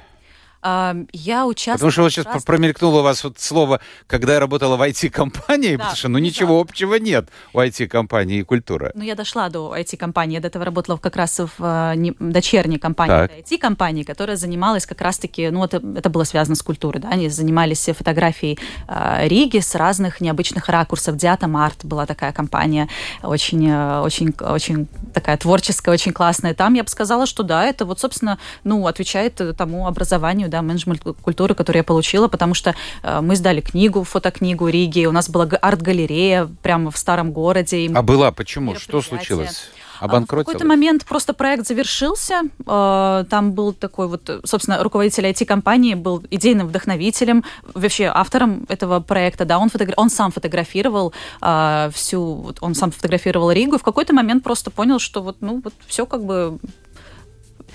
Я 0.62 1.47
участвовала... 1.47 1.77
Потому 1.77 1.92
что 1.92 2.03
вот 2.03 2.12
сейчас 2.12 2.27
раз... 2.27 2.44
промелькнуло 2.44 3.01
у 3.01 3.03
вас 3.03 3.23
вот 3.25 3.38
слово, 3.38 3.81
когда 4.07 4.35
я 4.35 4.40
работала 4.40 4.77
в 4.77 4.83
IT-компании, 4.83 5.77
да, 5.77 5.79
потому 5.79 5.97
что 5.97 6.09
ну 6.09 6.18
ничего 6.18 6.57
да. 6.57 6.61
общего 6.61 6.94
нет 6.97 7.29
у 7.53 7.61
IT-компании 7.61 8.40
и 8.40 8.42
культуры. 8.42 8.90
Ну 8.94 9.03
я 9.03 9.14
дошла 9.14 9.49
до 9.49 9.75
IT-компании, 9.77 10.35
я 10.35 10.40
до 10.40 10.49
этого 10.49 10.64
работала 10.64 10.97
как 10.97 11.16
раз 11.16 11.38
в 11.38 11.51
э, 11.59 11.94
не, 11.97 12.12
дочерней 12.18 12.79
компании 12.79 13.31
IT-компании, 13.40 14.03
которая 14.03 14.37
занималась 14.37 14.87
как 14.87 15.01
раз-таки, 15.01 15.51
ну 15.51 15.64
это, 15.64 15.81
это 15.97 16.11
было 16.11 16.25
связано 16.25 16.57
с 16.57 16.62
культурой, 16.62 17.01
да, 17.01 17.11
они 17.11 17.29
занимались 17.29 17.88
фотографией 17.97 18.59
э, 18.88 19.29
Риги 19.29 19.61
с 19.61 19.75
разных 19.75 20.21
необычных 20.21 20.68
ракурсов. 20.68 21.16
Диата 21.16 21.47
Март 21.47 21.85
была 21.85 22.07
такая 22.07 22.33
компания, 22.33 22.88
очень, 23.23 23.68
э, 23.68 24.01
очень, 24.01 24.35
очень 24.40 24.87
такая 25.14 25.37
творческая, 25.37 25.92
очень 25.92 26.12
классная. 26.12 26.55
Там 26.55 26.75
я 26.75 26.83
бы 26.83 26.88
сказала, 26.88 27.27
что 27.27 27.42
да, 27.42 27.64
это 27.64 27.85
вот, 27.85 28.01
собственно, 28.01 28.38
ну, 28.64 28.87
отвечает 28.87 29.40
тому 29.57 29.87
образованию, 29.87 30.49
да, 30.49 30.58
менеджмент 30.62 31.03
культуры, 31.23 31.55
который 31.55 31.79
я 31.79 31.85
получила, 31.85 32.29
потому 32.29 32.55
что 32.55 32.75
э, 33.03 33.21
мы 33.21 33.37
издали 33.37 33.61
книгу, 33.61 34.05
фотокнигу 34.05 34.68
Риги, 34.68 35.07
у 35.07 35.12
нас 35.12 35.29
была 35.29 35.44
арт-галерея 35.44 36.49
прямо 36.62 36.90
в 36.90 36.97
старом 36.99 37.33
городе. 37.33 37.90
А 37.94 38.03
была 38.03 38.33
почему? 38.33 38.75
Что 38.77 39.03
случилось? 39.03 39.68
Обанкротилась? 40.01 40.44
В 40.44 40.47
какой-то 40.47 40.66
момент 40.66 41.05
просто 41.05 41.33
проект 41.35 41.66
завершился. 41.66 42.42
Э, 42.66 43.25
там 43.29 43.53
был 43.53 43.73
такой 43.73 44.09
вот, 44.09 44.42
собственно, 44.44 44.83
руководитель 44.83 45.27
IT-компании 45.27 45.94
был 45.94 46.23
идейным 46.31 46.68
вдохновителем, 46.68 47.44
вообще 47.75 48.07
автором 48.07 48.64
этого 48.68 49.01
проекта. 49.01 49.44
Да, 49.44 49.59
он, 49.59 49.68
фотогра... 49.68 49.94
он 49.97 50.11
сам 50.11 50.31
фотографировал 50.31 51.12
э, 51.40 51.90
всю, 51.92 52.55
он 52.61 52.75
сам 52.75 52.90
фотографировал 52.90 53.51
Ригу. 53.51 53.77
И 53.77 53.79
в 53.79 53.83
какой-то 53.83 54.14
момент 54.14 54.44
просто 54.44 54.71
понял, 54.71 54.99
что 54.99 55.23
вот, 55.23 55.38
ну, 55.40 55.61
вот 55.62 55.75
все 55.87 56.07
как 56.07 56.25
бы 56.25 56.59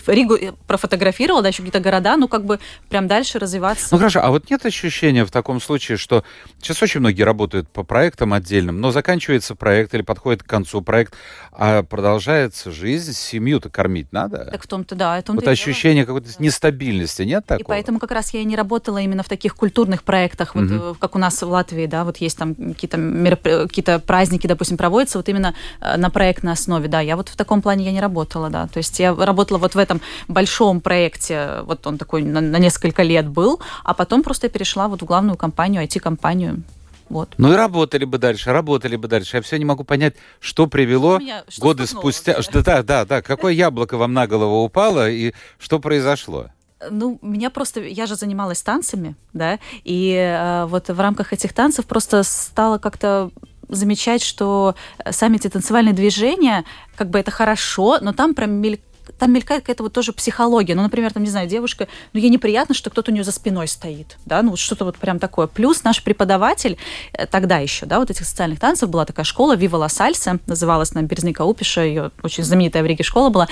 Ригу 0.08 0.38
профотографировала, 0.68 1.42
да, 1.42 1.50
еще 1.50 1.58
какие-то 1.58 1.80
города, 1.80 2.18
ну, 2.18 2.28
как 2.28 2.46
бы 2.46 2.60
прям 2.90 3.08
дальше 3.08 3.40
развиваться. 3.40 3.88
Ну, 3.92 3.98
хорошо, 3.98 4.22
а 4.24 4.30
вот 4.30 4.50
нет 4.50 4.66
ощущения 4.66 5.26
в 5.26 5.32
таком 5.32 5.62
случае, 5.62 5.98
что 5.98 6.24
сейчас 6.62 6.82
очень 6.82 7.00
многие 7.00 7.24
работают 7.24 7.70
по 7.70 7.84
проектам 7.84 8.34
отдельным, 8.34 8.82
но 8.82 8.92
заканчивается 8.92 9.56
проект 9.56 9.94
или 9.94 10.02
подходит 10.02 10.44
к 10.44 10.48
концу 10.48 10.82
проект, 10.82 11.14
а 11.52 11.84
продолжается 11.84 12.72
жизнь, 12.72 13.14
семью-то 13.14 13.70
кормить 13.70 14.12
надо? 14.12 14.50
Так 14.52 14.64
в 14.64 14.68
том-то, 14.68 14.96
да. 14.96 15.20
В 15.20 15.24
том 15.24 15.36
вот 15.36 15.48
ощущение 15.48 16.06
какой-то 16.06 16.30
да. 16.30 16.36
нестабильности, 16.40 17.24
нет 17.24 17.46
такого? 17.46 17.64
И 17.64 17.68
поэтому 17.68 18.00
как 18.00 18.12
раз 18.12 18.34
я 18.34 18.42
и 18.42 18.46
не 18.46 18.56
работала 18.56 18.98
именно 18.98 19.24
в 19.24 19.30
таких 19.30 19.56
культурных 19.56 20.04
проектах, 20.04 20.56
вот, 20.56 20.72
угу. 20.72 20.96
как 21.00 21.16
у 21.16 21.20
нас 21.20 21.42
в 21.42 21.48
Латвии, 21.48 21.86
да, 21.86 22.04
вот 22.04 22.18
есть 22.18 22.38
там 22.38 22.56
какие-то, 22.56 22.98
мероп... 22.98 23.42
какие-то 23.42 24.00
праздники, 24.00 24.48
допустим, 24.48 24.78
проводятся 24.78 25.18
вот 25.18 25.30
именно 25.30 25.56
э, 25.80 25.98
на 25.98 26.10
проектной 26.10 26.54
основе, 26.54 26.88
да, 26.88 27.00
я 27.02 27.16
вот 27.16 27.30
в 27.30 27.36
таком 27.36 27.62
плане 27.62 27.86
я 27.86 27.92
не 27.92 28.02
работала, 28.02 28.50
да, 28.50 28.68
то 28.68 28.78
есть 28.78 29.00
я 29.00 29.14
работала 29.16 29.58
вот 29.58 29.76
в 29.76 29.78
этом 29.78 29.93
этом 29.94 30.08
большом 30.28 30.82
проекте, 30.82 31.62
вот 31.64 31.86
он 31.88 31.98
такой 31.98 32.24
на, 32.24 32.42
на 32.42 32.58
несколько 32.58 33.04
лет 33.04 33.28
был, 33.28 33.60
а 33.84 33.94
потом 33.94 34.24
просто 34.24 34.50
перешла 34.50 34.88
вот 34.88 35.02
в 35.02 35.06
главную 35.06 35.38
компанию, 35.38 35.84
IT-компанию. 35.84 36.64
Вот. 37.10 37.36
Ну 37.38 37.54
и 37.54 37.56
работали 37.56 38.06
бы 38.06 38.18
дальше, 38.18 38.52
работали 38.52 38.96
бы 38.96 39.08
дальше. 39.08 39.38
Я 39.38 39.42
все 39.42 39.58
не 39.58 39.66
могу 39.66 39.84
понять, 39.84 40.16
что 40.40 40.68
привело 40.68 41.20
что 41.48 41.62
годы 41.62 41.86
спустя. 41.86 42.42
Что, 42.42 42.64
да, 42.64 42.82
да, 42.82 43.06
да. 43.06 43.22
Какое 43.22 43.54
яблоко 43.54 43.98
вам 43.98 44.14
на 44.14 44.26
голову 44.26 44.64
упало 44.64 45.10
и 45.10 45.34
что 45.60 45.80
произошло? 45.80 46.48
Ну, 46.90 47.20
меня 47.22 47.50
просто... 47.50 47.82
Я 47.82 48.08
же 48.08 48.16
занималась 48.16 48.62
танцами, 48.62 49.16
да, 49.32 49.60
и 49.86 50.14
э, 50.16 50.66
вот 50.66 50.90
в 50.90 51.00
рамках 51.00 51.32
этих 51.32 51.54
танцев 51.54 51.86
просто 51.86 52.24
стало 52.24 52.78
как-то 52.78 53.32
замечать, 53.70 54.22
что 54.22 54.76
сами 55.10 55.38
эти 55.38 55.50
танцевальные 55.50 55.94
движения, 55.94 56.66
как 56.96 57.10
бы 57.10 57.20
это 57.20 57.32
хорошо, 57.32 58.00
но 58.02 58.12
там 58.12 58.36
мель 58.60 58.82
там 59.18 59.34
мелькает 59.34 59.62
какая-то 59.64 59.84
вот 59.84 59.94
тоже 59.94 60.14
психология. 60.14 60.76
Ну, 60.76 60.84
например, 60.84 61.12
там, 61.14 61.24
не 61.24 61.30
знаю, 61.30 61.48
девушка, 61.48 61.88
ну, 62.14 62.20
ей 62.20 62.30
неприятно, 62.30 62.76
что 62.76 62.90
кто-то 62.90 63.12
у 63.12 63.14
нее 63.14 63.24
за 63.24 63.32
спиной 63.32 63.68
стоит, 63.68 64.18
да, 64.26 64.42
ну, 64.42 64.52
вот 64.52 64.60
что-то 64.60 64.86
вот 64.86 64.98
прям 64.98 65.20
такое. 65.20 65.48
Плюс 65.48 65.84
наш 65.84 66.04
преподаватель 66.04 66.78
э, 67.14 67.26
тогда 67.26 67.58
еще, 67.58 67.86
да, 67.86 68.00
вот 68.00 68.10
этих 68.10 68.26
социальных 68.26 68.60
танцев 68.60 68.90
была 68.90 69.06
такая 69.06 69.26
школа 69.26 69.56
Вива 69.56 69.78
Ла 69.78 69.90
Сальса, 69.90 70.40
называлась 70.48 70.94
на 70.94 71.04
Березника 71.04 71.44
Упиша, 71.44 71.82
ее 71.82 72.12
очень 72.22 72.44
знаменитая 72.44 72.84
в 72.84 72.86
Риге 72.86 73.04
школа 73.04 73.30
была. 73.30 73.48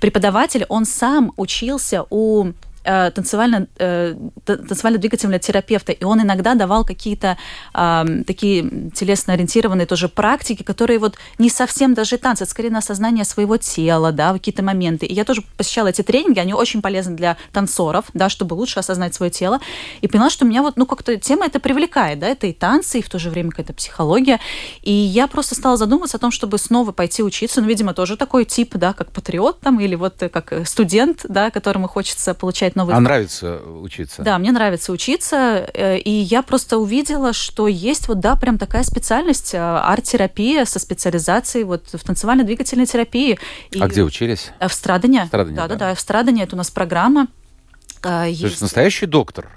Преподаватель, 0.00 0.64
он 0.68 0.84
сам 0.84 1.32
учился 1.36 2.06
у 2.10 2.52
э, 2.84 3.10
танцевально, 3.10 3.66
э, 3.78 4.14
танцевально-двигательного 4.44 5.38
терапевта, 5.38 5.92
и 5.92 6.04
он 6.04 6.22
иногда 6.22 6.54
давал 6.54 6.84
какие-то 6.84 7.36
э, 7.74 8.04
такие 8.26 8.90
телесно-ориентированные 8.94 9.86
тоже 9.86 10.08
практики, 10.08 10.62
которые 10.62 10.98
вот 10.98 11.16
не 11.38 11.50
совсем 11.50 11.94
даже 11.94 12.18
танцы, 12.18 12.44
это 12.44 12.50
скорее 12.50 12.70
на 12.70 12.78
осознание 12.78 13.24
своего 13.24 13.56
тела, 13.56 14.12
да, 14.12 14.32
какие-то 14.32 14.62
моменты. 14.62 15.06
И 15.06 15.14
я 15.14 15.24
тоже 15.24 15.42
посещала 15.56 15.88
эти 15.88 16.02
тренинги, 16.02 16.38
они 16.38 16.54
очень 16.54 16.82
полезны 16.82 17.16
для 17.16 17.36
танцоров, 17.52 18.06
да, 18.14 18.28
чтобы 18.28 18.54
лучше 18.54 18.80
осознать 18.80 19.14
свое 19.14 19.30
тело, 19.30 19.60
и 20.00 20.08
поняла, 20.08 20.30
что 20.30 20.44
меня 20.44 20.62
вот, 20.62 20.76
ну, 20.76 20.86
как-то 20.86 21.16
тема 21.16 21.46
это 21.46 21.60
привлекает, 21.60 22.18
да, 22.18 22.28
это 22.28 22.46
и 22.46 22.52
танцы, 22.52 22.98
и 22.98 23.02
в 23.02 23.08
то 23.08 23.18
же 23.18 23.30
время 23.30 23.50
какая-то 23.50 23.72
психология, 23.72 24.40
и 24.82 24.92
я 24.92 25.26
просто 25.26 25.54
стала 25.54 25.76
задумываться 25.76 26.16
о 26.16 26.20
том, 26.20 26.30
чтобы 26.30 26.58
снова 26.58 26.92
пойти 26.92 27.22
учиться, 27.22 27.60
ну, 27.60 27.66
видимо, 27.66 27.94
тоже 27.94 28.16
такой 28.16 28.44
тип, 28.44 28.76
да, 28.76 28.92
как 28.92 29.10
патриот 29.10 29.60
там, 29.60 29.80
или 29.80 29.94
вот 29.94 30.22
как 30.32 30.66
студент, 30.66 31.24
да, 31.28 31.50
которому 31.50 31.88
хочется 31.88 32.34
получать 32.34 32.73
изучать 32.74 32.76
новые... 32.76 32.96
А 32.96 33.00
нравится 33.00 33.60
учиться? 33.64 34.22
Да, 34.22 34.38
мне 34.38 34.52
нравится 34.52 34.92
учиться, 34.92 35.68
э, 35.72 35.98
и 35.98 36.10
я 36.10 36.42
просто 36.42 36.78
увидела, 36.78 37.32
что 37.32 37.68
есть 37.68 38.08
вот, 38.08 38.20
да, 38.20 38.36
прям 38.36 38.58
такая 38.58 38.82
специальность, 38.82 39.54
э, 39.54 39.58
арт-терапия 39.58 40.64
со 40.64 40.78
специализацией 40.78 41.64
вот 41.64 41.88
в 41.92 42.04
танцевально-двигательной 42.04 42.86
терапии. 42.86 43.38
И 43.70 43.80
а 43.80 43.88
где 43.88 44.02
учились? 44.02 44.52
В 44.60 44.72
Страдане. 44.72 45.24
В 45.24 45.28
Страдане, 45.28 45.56
да, 45.56 45.68
да, 45.68 45.76
да, 45.76 45.94
в 45.94 46.00
Страдане, 46.00 46.42
это 46.42 46.56
у 46.56 46.58
нас 46.58 46.70
программа. 46.70 47.28
То 48.00 48.24
есть, 48.24 48.40
есть 48.42 48.60
настоящий 48.60 49.06
доктор? 49.06 49.48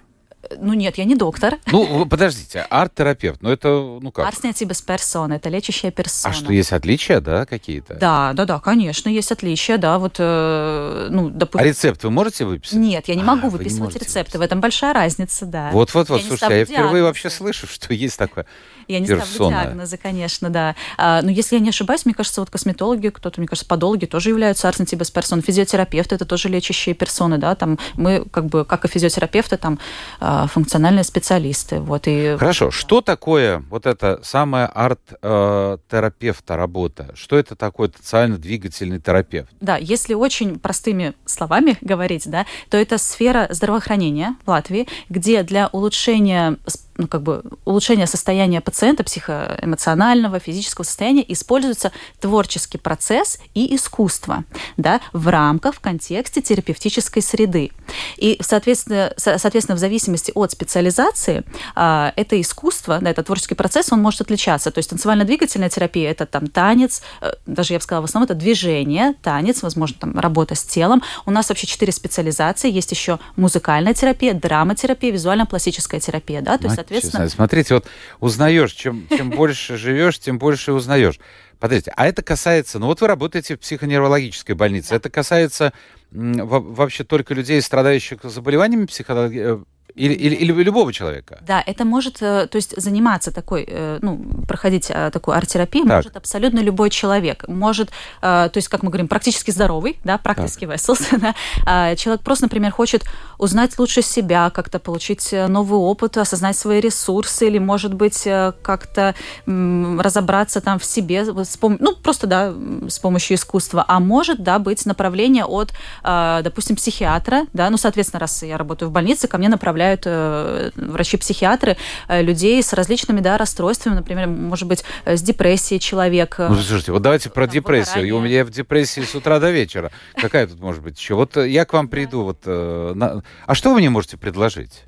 Ну 0.57 0.73
нет, 0.73 0.97
я 0.97 1.05
не 1.05 1.15
доктор. 1.15 1.55
Ну, 1.71 2.05
подождите, 2.05 2.65
арт-терапевт, 2.69 3.41
ну 3.41 3.49
это, 3.49 3.69
ну 3.69 4.11
как? 4.11 4.33
Без 4.67 4.81
персоны, 4.81 5.35
это 5.35 5.49
лечащая 5.49 5.91
персона. 5.91 6.33
А 6.33 6.37
что, 6.37 6.51
есть 6.51 6.73
отличия, 6.73 7.21
да, 7.21 7.45
какие-то? 7.45 7.95
Да, 7.95 8.33
да, 8.33 8.45
да, 8.45 8.59
конечно, 8.59 9.09
есть 9.09 9.31
отличия, 9.31 9.77
да, 9.77 9.97
вот, 9.97 10.15
э, 10.19 11.07
ну, 11.09 11.29
допустим... 11.29 11.65
А 11.65 11.67
рецепт 11.67 12.03
вы 12.03 12.11
можете 12.11 12.45
выписать? 12.45 12.77
Нет, 12.77 13.07
я 13.07 13.15
не 13.15 13.23
могу 13.23 13.47
а, 13.47 13.49
выписывать 13.49 13.95
рецепты, 13.95 14.19
выписать. 14.19 14.35
в 14.35 14.41
этом 14.41 14.61
большая 14.61 14.93
разница, 14.93 15.45
да. 15.45 15.69
Вот-вот-вот, 15.71 16.21
слушайте, 16.21 16.59
я 16.59 16.65
впервые 16.65 17.03
вообще 17.03 17.29
слышу, 17.29 17.67
что 17.67 17.93
есть 17.93 18.17
такое. 18.17 18.45
Я 18.87 18.99
не 18.99 19.07
персона. 19.07 19.25
ставлю 19.25 19.49
диагнозы, 19.49 19.97
конечно, 19.97 20.49
да. 20.49 20.75
А, 20.97 21.21
но 21.21 21.31
если 21.31 21.55
я 21.55 21.61
не 21.61 21.69
ошибаюсь, 21.69 22.05
мне 22.05 22.13
кажется, 22.13 22.41
вот 22.41 22.49
косметологи, 22.49 23.09
кто-то, 23.09 23.39
мне 23.39 23.47
кажется, 23.47 23.67
подологи 23.67 24.05
тоже 24.05 24.29
являются 24.29 24.67
арсентибес 24.67 25.11
персон. 25.11 25.41
Физиотерапевты– 25.41 26.15
это 26.15 26.25
тоже 26.25 26.49
лечащие 26.49 26.95
персоны, 26.95 27.37
да, 27.37 27.55
там 27.55 27.77
мы 27.95 28.25
как 28.31 28.45
бы, 28.45 28.65
как 28.65 28.85
и 28.85 28.87
физиотерапевты, 28.87 29.57
там 29.57 29.79
а, 30.19 30.47
функциональные 30.47 31.03
специалисты, 31.03 31.79
вот. 31.79 32.03
И... 32.07 32.35
Хорошо, 32.37 32.71
что 32.71 33.01
такое 33.01 33.63
вот 33.69 33.85
эта 33.85 34.19
самая 34.23 34.67
арт-терапевта 34.67 36.55
работа? 36.55 37.11
Что 37.15 37.37
это 37.37 37.55
такое 37.55 37.91
социально-двигательный 37.95 38.99
терапевт? 38.99 39.49
Да, 39.59 39.77
если 39.77 40.13
очень 40.13 40.59
простыми 40.59 41.13
словами 41.25 41.77
говорить, 41.81 42.29
да, 42.29 42.45
то 42.69 42.77
это 42.77 42.97
сфера 42.97 43.47
здравоохранения 43.49 44.35
в 44.45 44.49
Латвии, 44.49 44.87
где 45.09 45.43
для 45.43 45.67
улучшения 45.67 46.57
ну, 46.97 47.07
как 47.07 47.21
бы 47.21 47.43
улучшения 47.65 48.07
состояния 48.07 48.61
пациента, 48.61 49.03
психоэмоционального, 49.03 50.39
физического 50.39 50.83
состояния, 50.83 51.23
используется 51.31 51.91
творческий 52.19 52.77
процесс 52.77 53.39
и 53.53 53.75
искусство 53.75 54.43
да, 54.77 55.01
в 55.13 55.27
рамках, 55.27 55.75
в 55.75 55.79
контексте 55.79 56.41
терапевтической 56.41 57.21
среды. 57.21 57.71
И, 58.17 58.37
соответственно, 58.41 59.13
соответственно 59.17 59.75
в 59.75 59.79
зависимости 59.79 60.31
от 60.35 60.51
специализации, 60.51 61.43
а, 61.75 62.13
это 62.15 62.39
искусство, 62.39 62.99
да, 62.99 63.09
это 63.09 63.23
творческий 63.23 63.55
процесс, 63.55 63.91
он 63.91 64.01
может 64.01 64.21
отличаться. 64.21 64.71
То 64.71 64.79
есть 64.79 64.89
танцевально-двигательная 64.89 65.69
терапия– 65.69 66.11
это 66.11 66.25
там 66.25 66.47
танец, 66.47 67.01
э, 67.21 67.31
даже 67.45 67.73
я 67.73 67.79
бы 67.79 67.83
сказала, 67.83 68.01
в 68.01 68.05
основном 68.05 68.25
это 68.25 68.35
движение, 68.35 69.13
танец, 69.21 69.61
возможно, 69.63 69.97
там 69.99 70.19
работа 70.19 70.55
с 70.55 70.63
телом. 70.63 71.03
У 71.25 71.31
нас 71.31 71.49
вообще 71.49 71.67
четыре 71.67 71.91
специализации. 71.91 72.71
Есть 72.71 72.91
еще 72.91 73.19
музыкальная 73.35 73.93
терапия, 73.93 74.33
драматерапия, 74.33 75.11
визуально-пластическая 75.11 75.99
терапия. 75.99 76.41
Да? 76.41 76.57
То 76.57 76.67
есть, 76.67 76.77
соответственно... 76.87 77.29
Смотрите, 77.29 77.73
вот 77.73 77.87
узнаешь, 78.19 78.71
чем, 78.71 79.07
чем 79.09 79.29
больше 79.29 79.77
живешь, 79.77 80.19
тем 80.19 80.39
больше 80.39 80.73
узнаешь. 80.73 81.19
Подождите, 81.59 81.91
а 81.95 82.07
это 82.07 82.21
касается, 82.21 82.77
ну 82.77 82.85
вот 82.85 83.01
вы 83.01 83.07
работаете 83.07 83.55
в 83.55 83.59
психоневрологической 83.59 84.53
больнице, 84.55 84.93
это 84.95 85.09
касается 85.09 85.73
вообще 86.11 87.03
только 87.03 87.33
людей, 87.33 87.61
страдающих 87.61 88.19
заболеваниями 88.23 88.85
психологии, 88.85 89.59
или, 89.97 90.13
или, 90.13 90.35
или 90.35 90.63
любого 90.63 90.93
человека? 90.93 91.39
Да, 91.41 91.63
это 91.65 91.83
может, 91.83 92.21
э, 92.21 92.47
то 92.47 92.55
есть 92.55 92.79
заниматься 92.79 93.31
такой, 93.31 93.65
э, 93.67 93.97
ну, 94.01 94.19
проходить 94.47 94.87
э, 94.89 95.09
такую 95.11 95.35
арт-терапию 95.35 95.85
так. 95.85 95.95
может 95.95 96.15
абсолютно 96.15 96.59
любой 96.59 96.89
человек. 96.89 97.45
Может, 97.47 97.89
то 98.21 98.51
есть, 98.53 98.67
как 98.67 98.83
мы 98.83 98.89
говорим, 98.89 99.07
практически 99.07 99.51
здоровый, 99.51 99.99
да, 100.03 100.17
практически 100.17 100.65
vessels, 100.65 101.05
да, 101.19 101.35
а 101.65 101.95
человек 101.95 102.21
просто, 102.21 102.45
например, 102.45 102.71
хочет 102.71 103.05
узнать 103.39 103.77
лучше 103.79 104.01
себя, 104.01 104.51
как-то 104.51 104.79
получить 104.79 105.33
новый 105.33 105.79
опыт, 105.79 106.17
осознать 106.17 106.57
свои 106.57 106.79
ресурсы, 106.79 107.47
или, 107.47 107.57
может 107.57 107.93
быть, 107.93 108.23
как-то 108.61 109.15
разобраться 109.45 110.61
там 110.61 110.79
в 110.79 110.85
себе, 110.85 111.23
ну, 111.23 111.95
просто, 111.95 112.27
да, 112.27 112.53
с 112.87 112.99
помощью 112.99 113.35
искусства. 113.35 113.83
А 113.87 113.99
может, 113.99 114.43
да, 114.43 114.59
быть 114.59 114.85
направление 114.85 115.45
от, 115.45 115.73
допустим, 116.03 116.75
психиатра, 116.75 117.45
да, 117.53 117.69
ну, 117.69 117.77
соответственно, 117.77 118.19
раз 118.19 118.43
я 118.43 118.57
работаю 118.57 118.89
в 118.89 118.91
больнице, 118.91 119.27
ко 119.27 119.37
мне 119.37 119.49
направляют 119.49 119.86
направляют 119.87 120.03
э, 120.05 120.71
врачи-психиатры 120.75 121.77
э, 122.07 122.21
людей 122.21 122.61
с 122.61 122.73
различными 122.73 123.21
да, 123.21 123.37
расстройствами, 123.37 123.95
например, 123.95 124.27
может 124.27 124.67
быть, 124.67 124.83
э, 125.05 125.15
с 125.15 125.21
депрессией 125.21 125.79
человек. 125.79 126.35
Ну, 126.37 126.55
слушайте, 126.55 126.91
вот 126.91 127.01
давайте 127.01 127.29
про 127.29 127.47
депрессию. 127.47 128.07
И 128.07 128.11
у 128.11 128.19
меня 128.19 128.45
в 128.45 128.49
депрессии 128.49 129.01
с 129.01 129.15
утра 129.15 129.39
до 129.39 129.51
вечера. 129.51 129.91
Какая 130.15 130.47
тут 130.47 130.59
может 130.59 130.83
быть 130.83 130.99
еще? 130.99 131.15
Вот 131.15 131.37
я 131.37 131.65
к 131.65 131.73
вам 131.73 131.87
приду. 131.87 132.23
Вот, 132.23 132.45
на... 132.45 133.23
А 133.45 133.55
что 133.55 133.71
вы 133.71 133.79
мне 133.79 133.89
можете 133.89 134.17
предложить? 134.17 134.83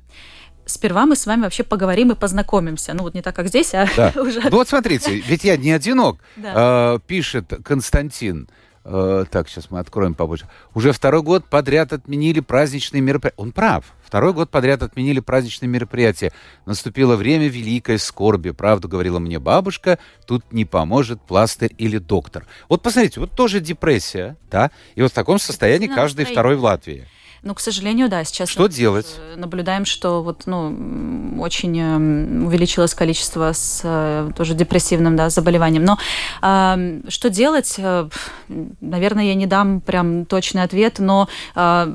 сперва 0.66 1.04
мы 1.04 1.16
с 1.16 1.26
вами 1.26 1.42
вообще 1.42 1.64
поговорим 1.64 2.12
и 2.12 2.14
познакомимся. 2.14 2.94
Ну 2.94 3.02
вот 3.02 3.14
не 3.14 3.22
так, 3.22 3.34
как 3.34 3.48
здесь, 3.48 3.74
а 3.74 3.88
да. 3.96 4.12
уже... 4.20 4.40
Ну 4.40 4.56
вот 4.56 4.68
смотрите, 4.68 5.16
ведь 5.16 5.42
я 5.42 5.56
не 5.56 5.72
одинок. 5.72 6.20
Да. 6.36 6.94
Э, 6.94 6.98
пишет 7.04 7.52
Константин. 7.64 8.48
Э, 8.82 9.24
так, 9.30 9.48
сейчас 9.48 9.70
мы 9.70 9.78
откроем 9.78 10.14
побольше. 10.14 10.48
Уже 10.74 10.92
второй 10.92 11.22
год 11.22 11.44
подряд 11.44 11.92
отменили 11.92 12.40
праздничные 12.40 13.02
мероприятия. 13.02 13.36
Он 13.36 13.52
прав. 13.52 13.84
Второй 14.04 14.32
год 14.32 14.50
подряд 14.50 14.82
отменили 14.82 15.20
праздничные 15.20 15.68
мероприятия. 15.68 16.32
Наступило 16.64 17.16
время 17.16 17.48
великой 17.48 17.98
скорби. 17.98 18.50
Правду 18.50 18.88
говорила 18.88 19.18
мне 19.18 19.38
бабушка, 19.38 19.98
тут 20.26 20.50
не 20.52 20.64
поможет 20.64 21.20
пластырь 21.20 21.74
или 21.76 21.98
доктор. 21.98 22.46
Вот 22.68 22.82
посмотрите, 22.82 23.20
вот 23.20 23.32
тоже 23.32 23.60
депрессия, 23.60 24.36
да? 24.50 24.70
И 24.94 25.02
вот 25.02 25.12
в 25.12 25.14
таком 25.14 25.38
состоянии 25.38 25.86
каждый 25.86 26.24
второй 26.24 26.56
в 26.56 26.64
Латвии. 26.64 27.06
Ну, 27.42 27.54
к 27.54 27.60
сожалению, 27.60 28.08
да, 28.08 28.22
сейчас 28.24 28.50
что 28.50 28.66
делать? 28.66 29.06
наблюдаем, 29.36 29.86
что 29.86 30.22
вот, 30.22 30.42
ну, 30.44 31.40
очень 31.40 31.78
эм, 31.78 32.46
увеличилось 32.46 32.94
количество 32.94 33.52
с 33.52 33.80
э, 33.82 34.30
тоже 34.36 34.54
депрессивным 34.54 35.16
да, 35.16 35.30
заболеванием. 35.30 35.84
Но 35.84 35.98
э, 36.42 37.00
что 37.08 37.30
делать? 37.30 37.76
Э, 37.78 38.08
наверное, 38.80 39.24
я 39.24 39.34
не 39.34 39.46
дам 39.46 39.80
прям 39.80 40.26
точный 40.26 40.62
ответ, 40.62 40.98
но 40.98 41.28
э, 41.54 41.94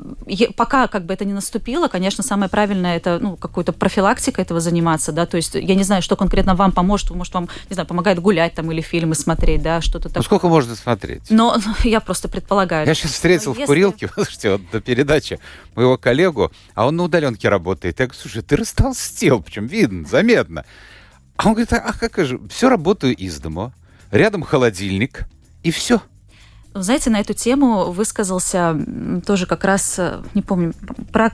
пока 0.56 0.88
как 0.88 1.06
бы 1.06 1.14
это 1.14 1.24
не 1.24 1.32
наступило, 1.32 1.86
конечно, 1.86 2.24
самое 2.24 2.50
правильное 2.50 2.96
это 2.96 3.18
ну, 3.20 3.36
какой-то 3.36 3.72
профилактика 3.72 4.42
этого 4.42 4.58
заниматься, 4.58 5.12
да, 5.12 5.26
то 5.26 5.36
есть 5.36 5.54
я 5.54 5.74
не 5.76 5.84
знаю, 5.84 6.02
что 6.02 6.16
конкретно 6.16 6.56
вам 6.56 6.72
поможет, 6.72 7.10
может, 7.10 7.32
вам, 7.34 7.48
не 7.70 7.74
знаю, 7.74 7.86
помогает 7.86 8.18
гулять 8.18 8.54
там 8.54 8.72
или 8.72 8.80
фильмы 8.80 9.14
смотреть, 9.14 9.62
да, 9.62 9.80
что-то 9.80 10.08
такое. 10.08 10.18
Ну, 10.18 10.24
сколько 10.24 10.48
можно 10.48 10.74
смотреть? 10.74 11.22
Но 11.30 11.56
я 11.84 12.00
просто 12.00 12.28
предполагаю. 12.28 12.86
Я 12.86 12.94
сейчас 12.94 13.12
встретил 13.12 13.52
в 13.52 13.58
если... 13.58 13.66
курилке, 13.66 14.10
слушайте, 14.14 14.52
вот 14.52 14.62
до 14.72 14.80
передачи 14.80 15.35
моего 15.74 15.96
коллегу, 15.98 16.52
а 16.74 16.86
он 16.86 16.96
на 16.96 17.04
удаленке 17.04 17.48
работает. 17.48 18.00
Я 18.00 18.06
говорю, 18.06 18.20
слушай, 18.20 18.42
ты 18.42 18.56
растолстел, 18.56 19.42
причем 19.42 19.66
видно, 19.66 20.06
заметно. 20.06 20.64
А 21.36 21.48
он 21.48 21.54
говорит, 21.54 21.72
а 21.72 21.92
как 21.92 22.24
же, 22.24 22.40
все 22.48 22.68
работаю 22.68 23.14
из 23.14 23.38
дома, 23.38 23.74
рядом 24.10 24.42
холодильник, 24.42 25.26
и 25.62 25.70
все. 25.70 26.00
Знаете, 26.82 27.10
на 27.10 27.20
эту 27.20 27.34
тему 27.34 27.90
высказался 27.90 28.76
тоже 29.26 29.46
как 29.46 29.64
раз, 29.64 29.98
э, 29.98 30.22
не 30.34 30.42
помню, 30.42 30.74
про, 31.12 31.32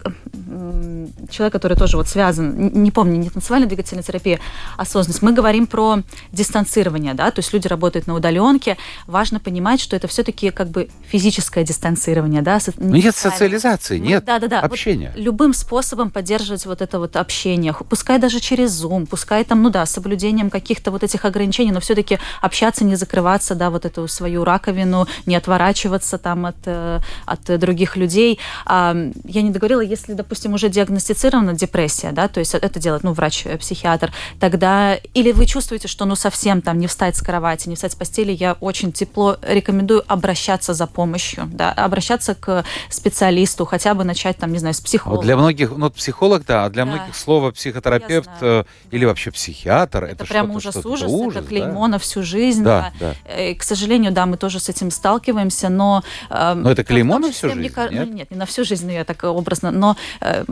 человек, 1.30 1.52
который 1.52 1.76
тоже 1.76 1.96
вот 1.96 2.08
связан, 2.08 2.72
не 2.72 2.90
помню, 2.90 3.18
не 3.18 3.30
танцевальная 3.30 3.68
двигательная 3.68 4.02
терапия, 4.02 4.38
а 4.76 4.82
осознанность. 4.82 5.22
Мы 5.22 5.32
говорим 5.32 5.66
про 5.66 6.02
дистанцирование, 6.32 7.14
да, 7.14 7.30
то 7.30 7.40
есть 7.40 7.52
люди 7.52 7.66
работают 7.68 8.06
на 8.06 8.14
удаленке. 8.14 8.76
Важно 9.06 9.40
понимать, 9.40 9.80
что 9.80 9.96
это 9.96 10.08
все-таки 10.08 10.50
как 10.50 10.68
бы 10.68 10.88
физическое 11.08 11.64
дистанцирование, 11.64 12.42
да. 12.42 12.58
Но 12.76 12.88
ну, 12.88 12.96
нет 12.96 13.16
социализации, 13.16 13.98
ну, 13.98 14.04
нет 14.04 14.24
да, 14.24 14.38
да, 14.38 14.48
да. 14.48 14.60
общения. 14.60 15.12
Вот 15.14 15.24
любым 15.24 15.54
способом 15.54 16.10
поддерживать 16.10 16.66
вот 16.66 16.82
это 16.82 16.98
вот 16.98 17.16
общение, 17.16 17.74
пускай 17.88 18.18
даже 18.18 18.40
через 18.40 18.70
Zoom, 18.82 19.06
пускай 19.06 19.44
там, 19.44 19.62
ну 19.62 19.70
да, 19.70 19.86
с 19.86 19.92
соблюдением 19.92 20.50
каких-то 20.50 20.90
вот 20.90 21.02
этих 21.02 21.24
ограничений, 21.24 21.72
но 21.72 21.80
все-таки 21.80 22.18
общаться, 22.40 22.84
не 22.84 22.96
закрываться, 22.96 23.54
да, 23.54 23.70
вот 23.70 23.84
эту 23.84 24.06
свою 24.08 24.44
раковину, 24.44 25.06
не 25.32 25.36
отворачиваться 25.36 26.18
там 26.18 26.44
от, 26.44 26.56
э, 26.66 27.00
от 27.24 27.58
других 27.58 27.96
людей. 27.96 28.38
Я 28.66 29.42
не 29.42 29.50
договорила, 29.50 29.80
если, 29.80 30.12
допустим, 30.12 30.52
уже 30.52 30.68
диагностицирована 30.68 31.54
депрессия, 31.54 32.12
да, 32.12 32.28
то 32.28 32.40
есть 32.40 32.54
это 32.54 32.78
делает, 32.78 33.02
ну, 33.02 33.12
врач-психиатр, 33.12 34.08
э, 34.08 34.12
тогда 34.38 34.96
или 35.14 35.32
вы 35.32 35.46
чувствуете, 35.46 35.88
что, 35.88 36.04
ну, 36.04 36.16
совсем 36.16 36.60
там 36.60 36.78
не 36.78 36.86
встать 36.86 37.16
с 37.16 37.22
кровати, 37.22 37.68
не 37.68 37.76
встать 37.76 37.92
с 37.92 37.94
постели, 37.94 38.32
я 38.32 38.56
очень 38.60 38.92
тепло 38.92 39.38
рекомендую 39.42 40.02
обращаться 40.06 40.74
за 40.74 40.86
помощью, 40.86 41.48
да, 41.52 41.72
обращаться 41.72 42.34
к 42.34 42.64
специалисту, 42.90 43.64
хотя 43.64 43.94
бы 43.94 44.04
начать 44.04 44.36
там, 44.36 44.52
не 44.52 44.58
знаю, 44.58 44.74
с 44.74 44.80
психолога. 44.80 45.16
Вот 45.16 45.24
для 45.24 45.36
многих, 45.36 45.70
ну, 45.74 45.90
психолог, 45.90 46.44
да, 46.44 46.66
а 46.66 46.70
для 46.70 46.84
да. 46.84 46.90
многих 46.90 47.16
слово 47.16 47.52
психотерапевт 47.52 48.30
э, 48.42 48.64
или 48.90 49.06
вообще 49.06 49.30
психиатр, 49.30 50.04
это, 50.04 50.12
это 50.12 50.26
прям 50.26 50.50
ужас, 50.50 50.76
ужас, 50.76 51.10
ужас, 51.10 51.38
это 51.38 51.48
клеймо 51.48 51.86
да? 51.86 51.92
на 51.92 51.98
всю 51.98 52.22
жизнь. 52.22 52.62
Да, 52.62 52.92
да. 53.00 53.14
да. 53.24 53.40
И, 53.40 53.54
к 53.54 53.62
сожалению, 53.62 54.12
да, 54.12 54.26
мы 54.26 54.36
тоже 54.36 54.60
с 54.60 54.68
этим 54.68 54.90
сталкиваемся, 54.90 55.21
но... 55.68 56.02
Э, 56.30 56.54
но 56.54 56.70
это 56.70 56.84
клеймо 56.84 57.18
на 57.18 57.32
всю 57.32 57.48
жизнь, 57.48 57.60
мне, 57.60 57.68
нет? 57.68 58.08
Ну, 58.08 58.14
нет, 58.14 58.30
не 58.30 58.36
на 58.36 58.46
всю 58.46 58.64
жизнь, 58.64 58.86
но 58.86 58.92
я 58.92 59.04
так 59.04 59.24
образно, 59.24 59.70
но 59.70 59.96
э, 60.20 60.44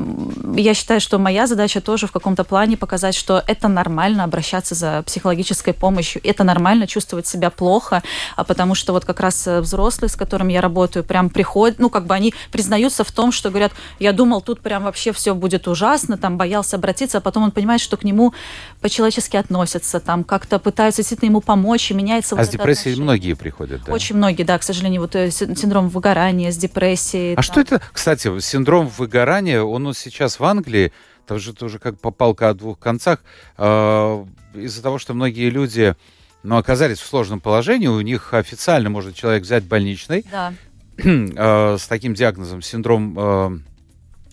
я 0.57 0.75
считаю, 0.75 1.01
что 1.01 1.19
моя 1.19 1.47
задача 1.47 1.81
тоже 1.81 2.07
в 2.07 2.13
каком-то 2.13 2.45
плане 2.45 2.77
показать, 2.77 3.15
что 3.15 3.43
это 3.47 3.69
нормально 3.69 4.25
обращаться 4.25 4.75
за 4.75 5.03
психологической 5.07 5.75
помощью, 5.75 6.21
это 6.25 6.45
нормально 6.45 6.87
чувствовать 6.87 7.27
себя 7.27 7.51
плохо, 7.51 8.03
а 8.37 8.45
потому 8.45 8.75
что 8.75 8.93
вот 8.93 9.05
как 9.05 9.21
раз 9.21 9.47
э, 9.47 9.61
взрослые, 9.61 10.11
с 10.11 10.17
которыми 10.17 10.53
я 10.53 10.61
работаю, 10.61 11.05
прям 11.05 11.31
приходят, 11.31 11.79
ну, 11.79 11.91
как 11.91 12.07
бы 12.07 12.15
они 12.15 12.35
признаются 12.53 13.05
в 13.05 13.13
том, 13.13 13.33
что 13.33 13.51
говорят, 13.51 13.73
я 13.99 14.13
думал, 14.13 14.41
тут 14.41 14.61
прям 14.61 14.85
вообще 14.85 15.13
все 15.13 15.35
будет 15.35 15.69
ужасно, 15.69 16.17
там 16.17 16.37
боялся 16.37 16.77
обратиться, 16.77 17.19
а 17.19 17.21
потом 17.21 17.45
он 17.45 17.51
понимает, 17.51 17.81
что 17.81 17.97
к 17.97 18.05
нему 18.05 18.33
по-человечески 18.81 19.37
относятся, 19.37 20.01
там 20.01 20.25
как-то 20.25 20.59
пытаются 20.59 21.03
действительно 21.03 21.31
ему 21.31 21.41
помочь, 21.41 21.91
и 21.91 21.95
меняется 21.95 22.35
А 22.35 22.39
вот 22.39 22.47
с 22.47 22.51
депрессией 22.51 22.93
отношение. 22.93 23.03
многие 23.03 23.35
приходят, 23.35 23.83
да? 23.85 23.93
Очень 23.93 24.17
многие, 24.17 24.43
да, 24.43 24.59
к 24.61 24.63
сожалению, 24.63 25.01
вот 25.01 25.17
э, 25.17 25.31
синдром 25.31 25.89
выгорания 25.89 26.53
с 26.53 26.57
депрессией. 26.57 27.33
А 27.33 27.37
там. 27.37 27.43
что 27.43 27.61
это, 27.61 27.83
кстати, 27.93 28.39
синдром 28.41 28.89
выгорания, 28.89 29.63
он 29.63 29.93
сейчас 29.95 30.39
в 30.39 30.45
Англии, 30.45 30.93
тоже 31.27 31.53
тоже 31.53 31.79
как 31.79 31.99
попалка 31.99 32.51
о 32.51 32.55
двух 32.55 32.79
концах, 32.79 33.21
э, 33.59 34.25
из-за 34.55 34.83
того, 34.83 34.99
что 34.99 35.15
многие 35.15 35.51
люди 35.51 35.97
ну, 36.43 36.57
оказались 36.57 36.99
в 36.99 37.07
сложном 37.07 37.41
положении, 37.41 37.87
у 37.87 38.01
них 38.01 38.35
официально 38.35 38.91
может 38.91 39.15
человек 39.15 39.43
взять 39.43 39.65
больничный 39.65 40.25
да. 40.31 40.53
э, 40.97 41.77
с 41.79 41.87
таким 41.87 42.15
диагнозом 42.15 42.63
синдром 42.63 43.15
э, 43.19 43.59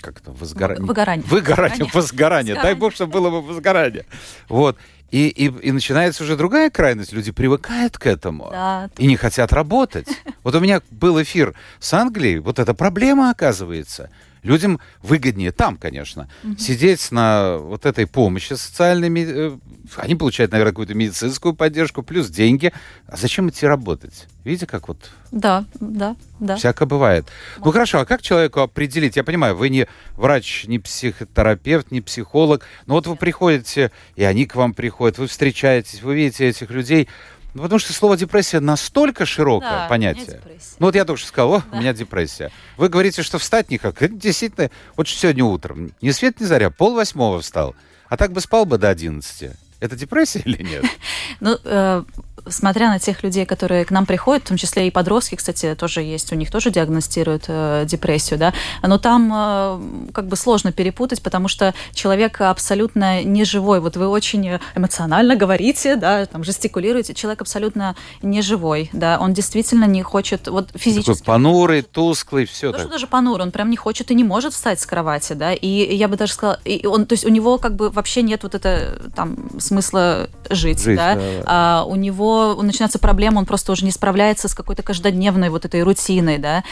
как 0.02 0.20
это, 0.22 0.32
возгорание. 0.32 0.86
Выгорание. 0.86 1.26
Выгорание, 1.28 1.90
возгорание. 1.94 2.56
Дай 2.56 2.76
бог, 2.76 2.94
чтобы 2.94 3.14
было 3.14 3.30
бы 3.30 3.42
возгорание. 3.42 4.06
Вот. 4.48 4.78
И, 5.10 5.30
и, 5.30 5.46
и 5.46 5.72
начинается 5.72 6.24
уже 6.24 6.36
другая 6.36 6.70
крайность. 6.70 7.14
Люди 7.14 7.32
привыкают 7.32 7.98
к 7.98 8.06
этому 8.06 8.50
да. 8.52 8.90
и 8.98 9.08
не 9.08 9.16
хотят 9.16 9.54
работать. 9.54 10.08
Вот 10.44 10.56
у 10.56 10.60
меня 10.60 10.82
был 10.92 11.22
эфир 11.22 11.54
с 11.80 11.94
Англией. 11.94 12.40
Вот 12.40 12.60
эта 12.60 12.74
проблема 12.74 13.30
оказывается. 13.30 14.10
Людям 14.44 14.80
выгоднее 15.02 15.52
там, 15.52 15.78
конечно, 15.78 16.30
угу. 16.44 16.58
сидеть 16.58 17.12
на 17.12 17.58
вот 17.58 17.86
этой 17.86 18.08
помощи 18.08 18.54
социальной. 18.54 19.10
Э, 19.26 19.58
они 19.98 20.16
получают, 20.16 20.52
наверное, 20.52 20.72
какую-то 20.72 20.94
медицинскую 20.94 21.54
поддержку, 21.54 22.04
плюс 22.04 22.30
деньги. 22.30 22.74
А 23.08 23.18
зачем 23.18 23.50
идти 23.50 23.66
работать? 23.66 24.28
Видите, 24.44 24.66
как 24.66 24.88
вот... 24.88 25.12
Да, 25.32 25.66
да, 25.80 26.16
да. 26.40 26.56
Всякое 26.56 26.86
бывает. 26.86 27.26
Может. 27.26 27.66
Ну 27.66 27.72
хорошо, 27.72 28.00
а 28.00 28.06
как 28.06 28.22
человеку 28.22 28.62
определить? 28.62 29.16
Я 29.16 29.24
понимаю, 29.24 29.56
вы 29.56 29.70
не 29.70 29.88
врач, 30.14 30.66
не 30.68 30.80
психотерапевт, 30.80 31.92
не 31.92 32.02
психолог, 32.02 32.64
но 32.86 32.94
вот 32.94 33.08
вы 33.08 33.16
приходите, 33.16 33.92
и 34.16 34.24
они 34.24 34.46
к 34.46 34.56
вам 34.56 34.74
приходят, 34.74 35.18
вы 35.18 35.28
встречаетесь, 35.28 36.02
вы 36.02 36.16
видите 36.16 36.48
этих 36.48 36.70
людей. 36.70 37.10
Ну, 37.58 37.64
потому 37.64 37.80
что 37.80 37.92
слово 37.92 38.16
депрессия 38.16 38.60
настолько 38.60 39.26
широкое 39.26 39.70
да, 39.70 39.88
понятие. 39.88 40.40
Ну 40.78 40.86
вот 40.86 40.94
я 40.94 41.06
только 41.06 41.18
что 41.18 41.30
сказал, 41.30 41.54
о, 41.56 41.60
да. 41.62 41.78
у 41.78 41.82
меня 41.82 41.92
депрессия. 41.92 42.52
Вы 42.78 42.88
говорите, 42.88 43.24
что 43.24 43.40
встать 43.40 43.72
никак. 43.72 44.00
Это 44.00 44.14
действительно, 44.14 44.70
вот 44.96 45.10
сегодня 45.10 45.44
утром, 45.44 45.92
ни 46.00 46.12
свет, 46.12 46.40
ни 46.40 46.46
заря, 46.46 46.70
пол 46.70 46.94
восьмого 46.94 47.42
встал. 47.42 47.74
А 48.10 48.16
так 48.16 48.32
бы 48.32 48.42
спал 48.42 48.66
бы 48.66 48.78
до 48.78 48.90
одиннадцати. 48.90 49.56
Это 49.80 49.96
депрессия 49.96 50.44
или 50.46 50.62
нет? 50.62 50.86
Ну, 51.40 51.58
э, 51.64 52.04
смотря 52.50 52.90
на 52.90 53.00
тех 53.00 53.24
людей, 53.24 53.46
которые 53.46 53.86
к 53.86 53.92
нам 53.92 54.06
приходят, 54.06 54.44
в 54.44 54.48
том 54.48 54.58
числе 54.58 54.88
и 54.88 54.92
подростки, 54.92 55.36
кстати, 55.36 55.76
тоже 55.76 56.02
есть, 56.02 56.32
у 56.32 56.36
них 56.36 56.52
тоже 56.52 56.72
диагностируют 56.72 57.46
э, 57.48 57.86
депрессию, 57.88 58.40
да, 58.40 58.54
но 58.82 58.98
там 58.98 59.32
э, 59.34 60.12
как 60.14 60.28
бы 60.28 60.36
сложно 60.36 60.72
перепутать, 60.72 61.22
потому 61.22 61.48
что 61.48 61.74
человек 61.94 62.42
абсолютно 62.42 63.24
не 63.24 63.44
живой. 63.44 63.80
Вот 63.80 63.98
вы 63.98 64.08
очень 64.08 64.60
эмоционально 64.76 65.36
говорите, 65.36 65.96
да, 65.96 66.26
там 66.26 66.44
жестикулируете, 66.44 67.14
человек 67.14 67.42
абсолютно 67.42 67.96
не 68.22 68.42
живой, 68.42 68.90
да, 68.94 69.18
он 69.20 69.34
действительно 69.34 69.86
не 69.86 70.04
хочет, 70.04 70.48
вот 70.48 70.70
физически... 70.76 71.20
Такой 71.20 71.26
понурый, 71.26 71.82
тусклый, 71.82 72.46
все 72.46 72.72
так. 72.72 72.90
даже 72.90 73.08
понурый, 73.08 73.46
он 73.46 73.52
прям 73.52 73.70
не 73.70 73.78
хочет 73.78 74.12
и 74.12 74.16
не 74.16 74.24
может 74.24 74.54
встать 74.54 74.80
с 74.80 74.86
кровати, 74.86 75.34
да, 75.34 75.54
и 75.54 75.96
я 75.96 76.08
бы 76.08 76.18
даже 76.18 76.34
сказала, 76.34 76.60
и 76.66 76.86
он, 76.86 77.06
то 77.06 77.14
есть 77.14 77.26
у 77.26 77.30
него 77.30 77.58
как 77.58 77.76
бы 77.76 77.90
вообще 77.90 78.22
нет 78.22 78.44
вот 78.44 78.56
это 78.56 79.02
там 79.16 79.60
смысла 79.60 80.30
жить, 80.50 80.82
жить 80.84 80.98
да, 80.98 81.16
да, 81.16 81.22
да. 81.22 81.44
А, 81.46 81.86
у 81.86 81.96
него 81.96 82.37
начинается 82.62 83.00
проблема, 83.00 83.40
он 83.40 83.46
просто 83.46 83.72
уже 83.72 83.86
не 83.86 83.92
справляется 83.92 84.48
с 84.48 84.54
какой-то 84.54 84.84
каждодневной 84.84 85.50
вот 85.50 85.66
этой 85.66 85.84
рутиной, 85.84 86.38
да, 86.38 86.64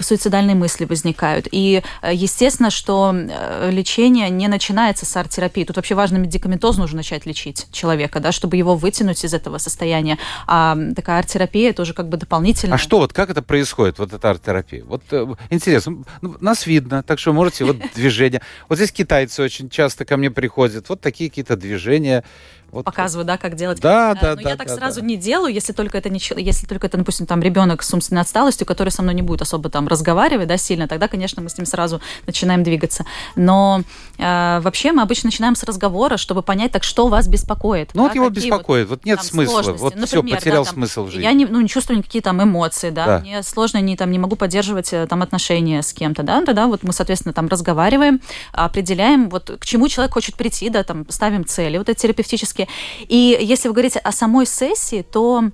суицидальные 0.00 0.54
мысли 0.54 0.84
возникают. 0.84 1.48
И 1.50 1.82
э, 2.02 2.10
естественно, 2.14 2.70
что 2.70 3.14
э, 3.14 3.70
лечение 3.70 4.30
не 4.30 4.48
начинается 4.48 5.06
с 5.06 5.16
арт-терапии. 5.16 5.64
Тут 5.64 5.76
вообще 5.76 5.94
важно 5.94 6.18
медикаментозно 6.18 6.82
нужно 6.82 6.98
начать 6.98 7.26
лечить 7.26 7.66
человека, 7.72 8.20
да, 8.20 8.32
чтобы 8.32 8.56
его 8.56 8.76
вытянуть 8.76 9.24
из 9.24 9.34
этого 9.34 9.58
состояния. 9.58 10.18
А 10.46 10.76
такая 10.94 11.18
арт-терапия 11.18 11.70
это 11.70 11.82
уже 11.82 11.94
как 11.94 12.08
бы 12.08 12.16
дополнительно. 12.16 12.74
А 12.74 12.78
что 12.78 12.98
вот, 12.98 13.12
как 13.12 13.30
это 13.30 13.42
происходит, 13.42 13.98
вот 13.98 14.12
эта 14.12 14.30
арт-терапия? 14.30 14.84
Вот 14.84 15.02
э, 15.10 15.26
интересно, 15.50 16.04
ну, 16.20 16.36
нас 16.40 16.66
видно, 16.66 17.02
так 17.02 17.18
что 17.18 17.32
можете 17.32 17.64
вот 17.64 17.76
движения. 17.94 18.42
Вот 18.68 18.76
здесь 18.76 18.92
китайцы 18.92 19.42
очень 19.42 19.70
часто 19.70 20.04
ко 20.04 20.16
мне 20.16 20.30
приходят, 20.30 20.88
вот 20.88 21.00
такие 21.00 21.30
какие-то 21.30 21.56
движения, 21.56 22.24
вот. 22.72 22.86
Показываю, 22.86 23.26
да, 23.26 23.36
как 23.36 23.54
делать. 23.54 23.80
Да, 23.80 24.14
да, 24.14 24.30
Но 24.34 24.42
да. 24.42 24.50
я 24.50 24.56
так 24.56 24.68
да, 24.68 24.74
сразу 24.76 25.00
да. 25.00 25.06
не 25.06 25.16
делаю, 25.16 25.52
если 25.52 25.74
только 25.74 25.98
это 25.98 26.08
не, 26.08 26.18
если 26.38 26.66
только 26.66 26.86
это, 26.86 26.96
допустим, 26.96 27.26
там 27.26 27.42
ребенок 27.42 27.82
с 27.82 27.92
умственной 27.92 28.22
отсталостью, 28.22 28.66
который 28.66 28.88
со 28.88 29.02
мной 29.02 29.14
не 29.14 29.20
будет 29.20 29.42
особо 29.42 29.68
там 29.68 29.88
разговаривать, 29.88 30.48
да, 30.48 30.56
сильно, 30.56 30.88
тогда, 30.88 31.06
конечно, 31.06 31.42
мы 31.42 31.50
с 31.50 31.58
ним 31.58 31.66
сразу 31.66 32.00
начинаем 32.26 32.62
двигаться. 32.62 33.04
Но 33.36 33.82
э, 33.82 34.11
вообще 34.22 34.92
мы 34.92 35.02
обычно 35.02 35.28
начинаем 35.28 35.54
с 35.54 35.62
разговора, 35.64 36.16
чтобы 36.16 36.42
понять, 36.42 36.72
так 36.72 36.84
что 36.84 37.08
вас 37.08 37.28
беспокоит. 37.28 37.90
Ну 37.94 38.02
да, 38.02 38.08
вот 38.08 38.14
его 38.14 38.28
беспокоит, 38.30 38.88
вот, 38.88 39.00
вот 39.00 39.04
нет 39.04 39.22
смысла, 39.22 39.62
сложности. 39.62 39.82
вот 39.82 39.94
Например, 39.96 40.06
все, 40.06 40.36
потерял 40.36 40.64
да, 40.64 40.70
там, 40.70 40.74
смысл 40.74 41.04
в 41.04 41.10
жизни. 41.10 41.22
Я 41.22 41.32
не, 41.32 41.46
ну, 41.46 41.60
не 41.60 41.68
чувствую 41.68 41.98
никакие 41.98 42.22
там 42.22 42.42
эмоции, 42.42 42.90
да, 42.90 43.06
да. 43.06 43.18
мне 43.20 43.42
сложно, 43.42 43.78
не, 43.78 43.96
там, 43.96 44.10
не 44.10 44.18
могу 44.18 44.36
поддерживать 44.36 44.92
э, 44.92 45.06
там 45.06 45.22
отношения 45.22 45.82
с 45.82 45.92
кем-то, 45.92 46.22
да, 46.22 46.44
тогда 46.44 46.66
вот 46.66 46.82
мы, 46.82 46.92
соответственно, 46.92 47.32
там 47.32 47.48
разговариваем, 47.48 48.20
определяем, 48.52 49.28
вот 49.28 49.50
к 49.58 49.64
чему 49.64 49.88
человек 49.88 50.14
хочет 50.14 50.36
прийти, 50.36 50.70
да, 50.70 50.82
там 50.84 51.06
ставим 51.08 51.44
цели 51.44 51.78
вот 51.78 51.88
эти 51.88 52.00
терапевтические. 52.00 52.68
И 53.08 53.38
если 53.40 53.68
вы 53.68 53.74
говорите 53.74 53.98
о 53.98 54.12
самой 54.12 54.46
сессии, 54.46 55.02
то 55.02 55.44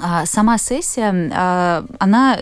а, 0.00 0.24
сама 0.26 0.58
сессия, 0.58 1.30
а, 1.34 1.84
она 1.98 2.38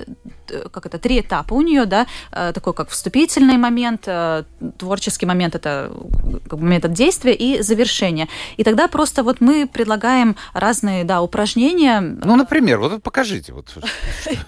как 0.72 0.86
это, 0.86 0.98
три 0.98 1.20
этапа 1.20 1.54
у 1.54 1.60
нее, 1.60 1.86
да, 1.86 2.06
э, 2.32 2.52
такой 2.52 2.74
как 2.74 2.88
вступительный 2.90 3.56
момент, 3.56 4.04
э, 4.06 4.44
творческий 4.78 5.26
момент, 5.26 5.54
это 5.54 5.92
момент 6.50 6.92
действия 6.92 7.34
и 7.34 7.62
завершение. 7.62 8.28
И 8.56 8.64
тогда 8.64 8.88
просто 8.88 9.22
вот 9.22 9.40
мы 9.40 9.66
предлагаем 9.66 10.36
разные, 10.52 11.04
да, 11.04 11.22
упражнения. 11.22 12.00
Ну, 12.00 12.36
например, 12.36 12.78
вот 12.78 13.02
покажите 13.02 13.52
вот 13.52 13.68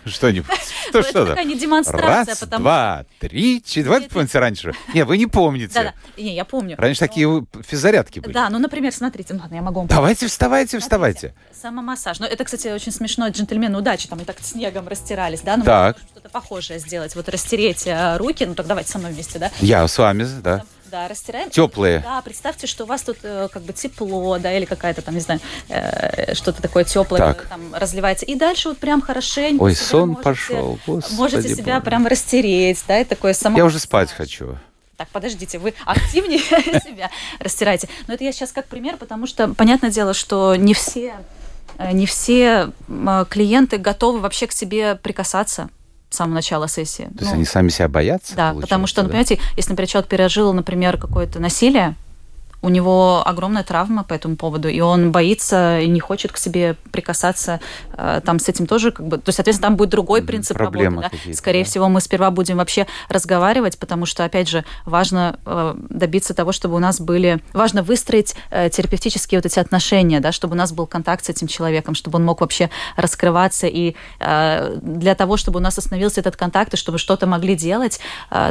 что-нибудь. 0.05 0.51
Что, 0.89 1.03
что 1.03 1.27
такая 1.27 1.45
не 1.45 1.59
демонстрация. 1.59 2.35
Раз, 2.41 2.61
два, 2.61 3.05
три, 3.21 3.63
четыре. 3.63 3.85
Давайте 3.85 4.09
помните 4.09 4.39
раньше. 4.39 4.75
Не, 4.95 5.05
вы 5.05 5.19
не 5.19 5.27
помните. 5.27 5.73
Да, 5.75 5.83
да. 5.83 6.23
Не, 6.23 6.35
я 6.35 6.45
помню. 6.45 6.77
Раньше 6.79 7.01
такие 7.01 7.47
физзарядки 7.67 8.21
были. 8.21 8.33
Да, 8.33 8.49
ну, 8.51 8.59
например, 8.59 8.93
смотрите, 8.93 9.35
ладно, 9.35 9.55
я 9.55 9.63
могу 9.63 9.87
Давайте, 9.89 10.27
вставайте, 10.27 10.79
вставайте. 10.79 11.35
Самомассаж. 11.53 12.21
Ну, 12.21 12.27
это, 12.27 12.45
кстати, 12.45 12.69
очень 12.69 12.93
смешно. 12.93 13.29
Джентльмены 13.29 13.79
удачи, 13.79 14.09
там 14.09 14.21
и 14.21 14.25
так 14.25 14.37
снегом 14.41 14.89
растирались, 14.89 15.41
да? 15.41 15.92
Так. 15.95 16.03
Что-то 16.11 16.29
похожее 16.29 16.79
сделать. 16.79 17.15
Вот 17.17 17.29
растереть 17.29 17.87
э, 17.87 18.17
руки. 18.17 18.45
Ну, 18.45 18.55
так 18.55 18.67
давайте 18.67 18.91
со 18.91 18.99
мной 18.99 19.13
вместе, 19.13 19.39
да? 19.39 19.51
Я 19.61 19.87
с 19.87 19.99
вами, 19.99 20.27
да. 20.43 20.63
Да, 20.91 21.09
растираем. 21.09 21.49
Теплые. 21.49 22.01
Да, 22.01 22.21
представьте, 22.21 22.67
что 22.67 22.85
у 22.85 22.87
вас 22.87 23.01
тут 23.01 23.17
э, 23.23 23.49
как 23.51 23.63
бы 23.63 23.73
тепло, 23.73 24.39
да, 24.39 24.53
или 24.53 24.67
какая-то 24.67 25.01
там, 25.01 25.15
не 25.15 25.21
знаю, 25.23 25.41
э, 25.71 26.35
что-то 26.35 26.61
такое 26.61 26.85
теплое 26.85 27.19
Так. 27.19 27.47
там 27.49 27.75
разливается. 27.75 28.27
И 28.27 28.35
дальше 28.35 28.69
вот 28.69 28.79
прям 28.79 29.01
хорошенько 29.01 29.63
Ой, 29.63 29.75
себя 29.75 29.87
сон 29.87 30.09
можете- 30.11 30.23
пошел. 30.25 30.79
Господи 30.87 31.15
Можете 31.17 31.55
себя 31.55 31.75
Боже. 31.77 31.85
прям 31.87 32.07
растереть, 32.07 32.85
да, 32.87 33.01
и 33.01 33.05
такое 33.05 33.33
само... 33.33 33.57
Я 33.57 33.65
уже 33.65 33.79
спать 33.79 34.13
хочу. 34.13 34.59
Так, 34.99 35.09
подождите, 35.09 35.59
вы 35.59 35.73
активнее 35.87 36.41
себя 36.85 37.11
растираете. 37.41 37.89
Но 38.07 38.13
это 38.13 38.25
я 38.25 38.33
сейчас 38.33 38.53
как 38.53 38.67
пример, 38.67 38.99
потому 38.99 39.27
что 39.27 39.49
понятное 39.55 39.91
дело, 39.91 40.13
что 40.13 40.57
не 40.57 40.75
все, 40.75 41.15
э, 41.79 41.93
не 41.93 42.05
все 42.05 42.71
клиенты 43.31 43.79
готовы 43.79 44.21
вообще 44.21 44.47
к 44.47 44.53
себе 44.53 44.97
прикасаться 44.97 45.71
с 46.13 46.17
самого 46.17 46.35
начала 46.35 46.69
сессии. 46.69 47.05
То 47.05 47.21
есть 47.21 47.23
Ну, 47.31 47.33
они 47.35 47.45
сами 47.45 47.69
себя 47.71 47.89
боятся? 47.89 48.35
да, 48.37 48.55
потому 48.55 48.87
что, 48.87 49.03
ну, 49.03 49.09
получается, 49.09 49.35
понимаете, 49.37 49.57
если, 49.57 49.71
например, 49.71 49.89
человек 49.89 50.11
пережил, 50.11 50.53
например, 50.53 50.99
какое-то 50.99 51.41
насилие, 51.41 51.95
у 52.63 52.69
него 52.69 53.23
огромная 53.27 53.65
травма 53.65 54.05
по 54.05 54.15
этому 54.15 54.37
поводу, 54.37 54.69
и 54.69 54.81
он 54.81 55.11
боится 55.11 55.81
и 55.81 55.89
не 55.89 56.01
хочет 56.01 56.33
к 56.33 56.37
себе 56.37 56.77
прикасаться. 56.93 57.61
э, 57.97 58.21
Там 58.25 58.39
с 58.39 58.49
этим 58.49 58.67
тоже 58.67 58.93
как 58.93 59.07
бы... 59.07 59.19
То 59.19 59.29
есть, 59.29 59.37
соответственно, 59.37 59.71
там 59.71 59.77
будет 59.77 59.91
другой 59.91 60.23
принцип 60.23 60.57
проблемы 60.57 61.03
работы. 61.03 61.19
да. 61.27 61.35
Скорее 61.35 61.65
да. 61.65 61.71
всего, 61.71 61.89
мы 61.89 62.01
сперва 62.01 62.31
будем 62.31 62.59
вообще 62.59 62.87
разговаривать, 63.09 63.79
потому 63.79 64.07
что, 64.07 64.25
опять 64.25 64.49
же, 64.49 64.65
важно 64.87 65.39
э, 65.45 65.75
добиться 65.91 66.35
того, 66.35 66.53
чтобы 66.53 66.77
у 66.77 66.79
нас 66.79 67.01
были... 67.01 67.41
Важно 67.53 67.83
выстроить 67.83 68.37
э, 68.51 68.71
терапевтические 68.71 69.39
вот 69.39 69.47
эти 69.47 69.59
отношения, 69.59 70.21
да, 70.21 70.31
чтобы 70.31 70.55
у 70.55 70.57
нас 70.57 70.73
был 70.73 70.87
контакт 70.87 71.25
с 71.25 71.29
этим 71.29 71.49
человеком, 71.49 71.97
чтобы 71.97 72.17
он 72.17 72.25
мог 72.25 72.41
вообще 72.41 72.71
раскрываться. 72.97 73.67
И 73.67 73.95
для 74.19 75.15
того, 75.15 75.37
чтобы 75.37 75.59
у 75.59 75.63
нас 75.63 75.79
остановился 75.79 76.21
этот 76.21 76.37
контакт, 76.37 76.75
и 76.75 76.77
чтобы 76.77 76.99
что-то 76.99 77.27
могли 77.27 77.55
делать, 77.57 78.01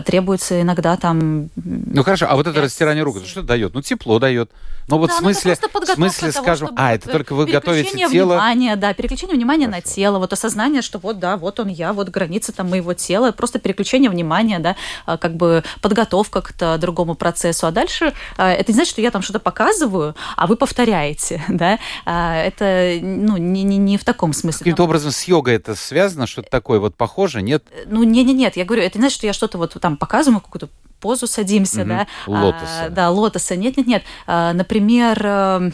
требуется 0.06 0.62
иногда 0.62 0.98
там... 0.98 1.50
Ну 1.56 2.04
хорошо, 2.04 2.28
а 2.30 2.36
вот 2.36 2.48
это 2.48 2.62
растирание 2.62 3.04
рук, 3.04 3.18
это 3.18 3.28
что 3.28 3.42
дает? 3.42 3.74
Ну 3.74 3.82
тепло 4.02 4.20
дает. 4.20 4.52
Ну 4.88 4.98
вот 4.98 5.10
Да, 5.10 5.18
в 5.18 5.22
ну, 5.22 5.32
смысле, 5.32 5.56
в 5.56 5.86
смысле, 5.94 6.32
того, 6.32 6.44
скажем, 6.44 6.70
а 6.76 6.94
это 6.96 7.08
только 7.10 7.34
вы 7.36 7.46
готовите 7.46 8.08
тело. 8.10 8.34
внимания, 8.34 8.76
да, 8.76 8.94
переключение 8.94 9.36
внимания 9.38 9.68
на 9.68 9.76
Хорошо. 9.78 9.94
тело, 9.96 10.20
вот 10.20 10.34
осознание, 10.34 10.82
что 10.82 10.98
вот, 10.98 11.20
да, 11.20 11.38
вот 11.38 11.60
он 11.60 11.68
я, 11.68 11.94
вот 11.94 12.10
границы 12.10 12.52
там 12.52 12.70
моего 12.70 12.94
тела, 12.94 13.32
просто 13.32 13.60
переключение 13.60 14.10
внимания, 14.10 14.60
да, 14.60 14.76
а, 15.06 15.18
как 15.18 15.36
бы 15.36 15.64
подготовка 15.82 16.42
к 16.42 16.78
другому 16.78 17.16
процессу, 17.16 17.68
а 17.68 17.72
дальше 17.72 18.14
а, 18.38 18.52
это 18.52 18.72
не 18.72 18.76
значит, 18.76 18.92
что 18.92 19.02
я 19.02 19.12
там 19.12 19.22
что-то 19.22 19.40
показываю, 19.40 20.16
а 20.36 20.48
вы 20.48 20.56
повторяете, 20.56 21.44
да, 21.48 21.78
А, 22.06 22.36
это, 22.38 22.98
ну, 23.02 23.38
не, 23.38 23.64
не, 23.64 23.78
не 23.78 23.98
в 23.98 24.04
таком 24.04 24.34
смысле. 24.34 24.60
Каким-то 24.60 24.84
образом 24.84 25.12
с 25.12 25.24
йогой 25.24 25.56
это 25.56 25.76
связано, 25.76 26.26
что-то 26.28 26.50
такое 26.50 26.80
вот 26.80 26.96
похоже, 26.96 27.42
нет? 27.42 27.64
ну, 27.86 28.04
не-не-нет, 28.04 28.58
я 28.58 28.66
говорю, 28.66 28.82
это 28.84 28.98
не 28.98 29.04
значит, 29.04 29.18
что 29.18 29.28
я 29.28 29.34
что-то 29.34 29.58
вот 29.58 29.78
там 29.80 29.96
показываю, 29.96 30.42
какую-то 30.42 30.70
позу 31.02 31.28
садимся, 31.28 31.80
Мгм. 31.80 31.90
да. 31.90 32.08
Лотоса. 32.28 32.86
А, 32.86 32.90
да, 32.90 33.10
лотоса. 33.10 33.56
Нет, 33.56 33.76
нет, 33.76 33.88
нет. 33.92 34.04
А, 34.28 34.54
например, 34.54 35.20
э, 35.24 35.72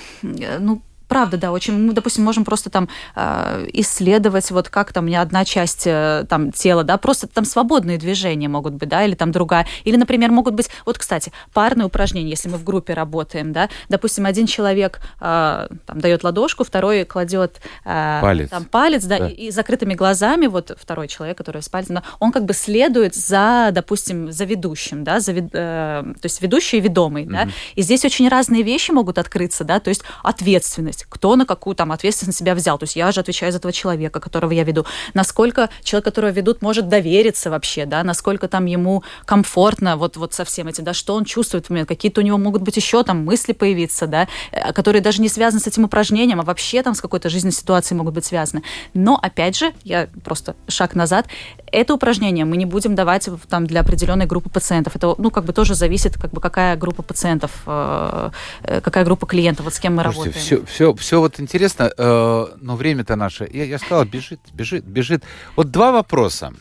ну, 0.59 0.81
Правда, 1.07 1.37
да, 1.37 1.51
очень, 1.51 1.73
мы, 1.73 1.93
допустим, 1.93 2.23
можем 2.23 2.45
просто 2.45 2.69
там 2.69 2.89
э, 3.15 3.67
исследовать, 3.73 4.51
вот 4.51 4.69
как 4.69 4.93
там 4.93 5.05
у 5.05 5.07
меня 5.07 5.21
одна 5.21 5.45
часть 5.45 5.87
э, 5.87 6.25
там 6.29 6.51
тела, 6.51 6.83
да, 6.83 6.97
просто 6.97 7.27
там 7.27 7.45
свободные 7.45 7.97
движения 7.97 8.47
могут 8.47 8.73
быть, 8.73 8.89
да, 8.89 9.05
или 9.05 9.15
там 9.15 9.31
другая. 9.31 9.67
Или, 9.83 9.95
например, 9.95 10.31
могут 10.31 10.53
быть, 10.53 10.69
вот, 10.85 10.97
кстати, 10.97 11.31
парные 11.53 11.85
упражнения, 11.85 12.31
если 12.31 12.49
мы 12.49 12.57
в 12.57 12.63
группе 12.63 12.93
работаем, 12.93 13.53
да, 13.53 13.69
допустим, 13.89 14.25
один 14.25 14.47
человек 14.47 14.99
э, 15.19 15.67
там 15.85 15.99
дает 15.99 16.23
ладошку, 16.23 16.63
второй 16.63 17.05
кладет 17.05 17.61
э, 17.85 18.19
Палец. 18.21 18.49
там 18.49 18.65
палец, 18.65 19.03
да, 19.05 19.19
Да. 19.19 19.27
И, 19.29 19.47
и 19.47 19.51
закрытыми 19.51 19.93
глазами, 19.93 20.47
вот 20.47 20.75
второй 20.79 21.07
человек, 21.07 21.37
который 21.37 21.61
с 21.61 21.69
пальцем, 21.69 21.95
да, 21.95 22.03
он 22.19 22.31
как 22.31 22.45
бы 22.45 22.53
следует 22.53 23.15
за, 23.15 23.69
допустим, 23.71 24.31
за 24.31 24.45
ведущим, 24.45 25.03
да, 25.03 25.19
за, 25.19 25.31
э, 25.31 25.43
то 25.51 26.23
есть 26.23 26.41
ведущий 26.41 26.77
и 26.77 26.81
ведомый, 26.81 27.25
да, 27.25 27.47
и 27.75 27.81
здесь 27.81 28.05
очень 28.05 28.27
разные 28.29 28.63
вещи 28.63 28.91
могут 28.91 29.17
открыться, 29.17 29.63
да, 29.63 29.79
то 29.79 29.89
есть 29.89 30.03
ответственность, 30.23 30.96
кто 31.09 31.35
на 31.35 31.45
какую 31.45 31.75
там 31.75 31.91
ответственность 31.91 32.39
себя 32.39 32.55
взял, 32.55 32.77
то 32.77 32.83
есть 32.83 32.95
я 32.95 33.11
же 33.11 33.19
отвечаю 33.19 33.51
за 33.51 33.59
этого 33.59 33.73
человека, 33.73 34.19
которого 34.19 34.51
я 34.51 34.63
веду, 34.63 34.85
насколько 35.13 35.69
человек, 35.83 36.05
которого 36.05 36.31
ведут, 36.31 36.61
может 36.61 36.87
довериться 36.89 37.49
вообще, 37.49 37.85
да, 37.85 38.03
насколько 38.03 38.47
там 38.47 38.65
ему 38.65 39.03
комфортно 39.25 39.97
вот, 39.97 40.17
вот 40.17 40.33
со 40.33 40.45
всем 40.45 40.67
этим, 40.67 40.83
да, 40.83 40.93
что 40.93 41.15
он 41.15 41.25
чувствует 41.25 41.67
в 41.67 41.69
момент, 41.69 41.87
какие-то 41.87 42.21
у 42.21 42.23
него 42.23 42.37
могут 42.37 42.61
быть 42.61 42.77
еще 42.77 43.03
там 43.03 43.23
мысли 43.23 43.53
появиться, 43.53 44.07
да, 44.07 44.27
э, 44.51 44.73
которые 44.73 45.01
даже 45.01 45.21
не 45.21 45.29
связаны 45.29 45.61
с 45.61 45.67
этим 45.67 45.83
упражнением, 45.83 46.39
а 46.39 46.43
вообще 46.43 46.83
там 46.83 46.95
с 46.95 47.01
какой-то 47.01 47.29
жизненной 47.29 47.53
ситуацией 47.53 47.97
могут 47.97 48.13
быть 48.13 48.25
связаны. 48.25 48.63
Но, 48.93 49.19
опять 49.21 49.57
же, 49.57 49.73
я 49.83 50.07
просто 50.23 50.55
шаг 50.67 50.95
назад, 50.95 51.27
это 51.71 51.93
упражнение 51.93 52.45
мы 52.45 52.57
не 52.57 52.65
будем 52.65 52.95
давать 52.95 53.29
там 53.49 53.67
для 53.67 53.81
определенной 53.81 54.25
группы 54.25 54.49
пациентов. 54.49 54.95
Это, 54.95 55.15
ну, 55.17 55.31
как 55.31 55.45
бы 55.45 55.53
тоже 55.53 55.75
зависит, 55.75 56.17
как 56.19 56.31
бы 56.31 56.41
какая 56.41 56.75
группа 56.75 57.03
пациентов, 57.03 57.51
э, 57.65 58.29
э, 58.63 58.81
какая 58.81 59.03
группа 59.05 59.25
клиентов, 59.25 59.65
вот 59.65 59.73
с 59.73 59.79
кем 59.79 59.95
мы 59.95 60.03
Слушайте, 60.03 60.39
работаем. 60.39 60.65
все, 60.65 60.73
все, 60.73 60.86
все 60.95 61.19
вот 61.19 61.39
интересно, 61.39 61.91
э, 61.95 62.45
но 62.61 62.75
время-то 62.75 63.15
наше, 63.15 63.49
я, 63.51 63.63
я 63.65 63.77
сказал, 63.77 64.05
бежит, 64.05 64.39
бежит, 64.53 64.85
бежит. 64.85 65.23
Вот 65.55 65.71
два 65.71 65.91
вопроса. 65.91 66.53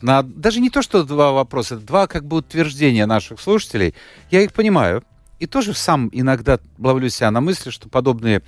На, 0.00 0.22
даже 0.22 0.60
не 0.60 0.70
то, 0.70 0.82
что 0.82 1.04
два 1.04 1.32
вопроса, 1.32 1.76
два 1.76 2.06
как 2.06 2.24
бы 2.24 2.38
утверждения 2.38 3.06
наших 3.06 3.40
слушателей. 3.40 3.94
Я 4.30 4.40
их 4.42 4.52
понимаю. 4.52 5.02
И 5.38 5.46
тоже 5.46 5.74
сам 5.74 6.10
иногда 6.12 6.58
ловлю 6.78 7.08
себя 7.08 7.30
на 7.30 7.40
мысли, 7.40 7.70
что 7.70 7.88
подобные 7.88 8.42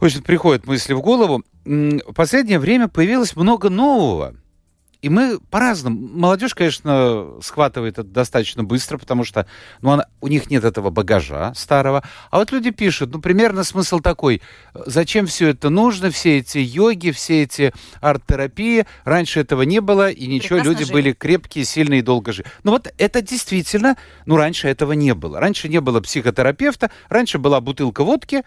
очень 0.00 0.22
приходят 0.22 0.66
мысли 0.66 0.94
в 0.94 1.02
голову. 1.02 1.42
В 1.64 2.12
последнее 2.14 2.58
время 2.58 2.88
появилось 2.88 3.36
много 3.36 3.68
нового. 3.68 4.34
И 5.02 5.08
мы 5.08 5.38
по-разному. 5.50 6.08
Молодежь, 6.12 6.54
конечно, 6.54 7.36
схватывает 7.42 7.94
это 7.94 8.04
достаточно 8.08 8.64
быстро, 8.64 8.98
потому 8.98 9.24
что 9.24 9.46
ну, 9.80 9.92
она- 9.92 10.04
у 10.20 10.28
них 10.28 10.50
нет 10.50 10.62
этого 10.64 10.90
багажа 10.90 11.52
старого. 11.54 12.04
А 12.30 12.38
вот 12.38 12.52
люди 12.52 12.70
пишут, 12.70 13.10
ну, 13.12 13.20
примерно 13.20 13.64
смысл 13.64 14.00
такой. 14.00 14.42
Зачем 14.74 15.26
все 15.26 15.48
это 15.48 15.70
нужно, 15.70 16.10
все 16.10 16.38
эти 16.38 16.58
йоги, 16.58 17.12
все 17.12 17.44
эти 17.44 17.72
арт-терапии? 18.02 18.84
Раньше 19.04 19.40
этого 19.40 19.62
не 19.62 19.80
было, 19.80 20.10
и 20.10 20.26
ничего, 20.26 20.56
Прекрасно 20.58 20.70
люди 20.70 20.84
жили. 20.84 20.92
были 20.92 21.12
крепкие, 21.12 21.64
сильные 21.64 22.00
и 22.00 22.02
долго 22.02 22.32
жили. 22.32 22.46
Ну 22.62 22.72
вот 22.72 22.92
это 22.98 23.22
действительно, 23.22 23.96
ну, 24.26 24.36
раньше 24.36 24.68
этого 24.68 24.92
не 24.92 25.14
было. 25.14 25.40
Раньше 25.40 25.68
не 25.70 25.80
было 25.80 26.00
психотерапевта, 26.00 26.90
раньше 27.08 27.38
была 27.38 27.60
бутылка 27.62 28.04
водки, 28.04 28.42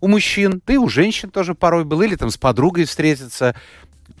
у 0.00 0.08
мужчин, 0.08 0.62
да 0.66 0.74
и 0.74 0.76
у 0.76 0.88
женщин 0.88 1.30
тоже 1.30 1.54
порой 1.54 1.84
был, 1.84 2.02
или 2.02 2.16
там 2.16 2.30
с 2.30 2.36
подругой 2.36 2.84
встретиться, 2.84 3.54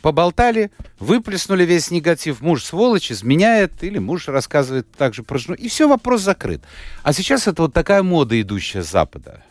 поболтали, 0.02 0.70
выплеснули 0.98 1.64
весь 1.64 1.90
негатив, 1.90 2.40
муж 2.40 2.64
сволочь, 2.64 3.10
изменяет, 3.12 3.82
или 3.82 3.98
муж 3.98 4.28
рассказывает 4.28 4.90
также 4.92 5.22
про 5.22 5.38
жену, 5.38 5.54
и 5.54 5.68
все, 5.68 5.88
вопрос 5.88 6.22
закрыт. 6.22 6.62
А 7.02 7.12
сейчас 7.12 7.46
это 7.46 7.62
вот 7.62 7.74
такая 7.74 8.02
мода, 8.02 8.40
идущая 8.40 8.82
с 8.82 8.90
Запада. 8.90 9.42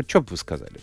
Вот 0.00 0.08
что 0.08 0.20
бы 0.22 0.28
вы 0.30 0.36
сказали? 0.38 0.72
бы? 0.72 0.80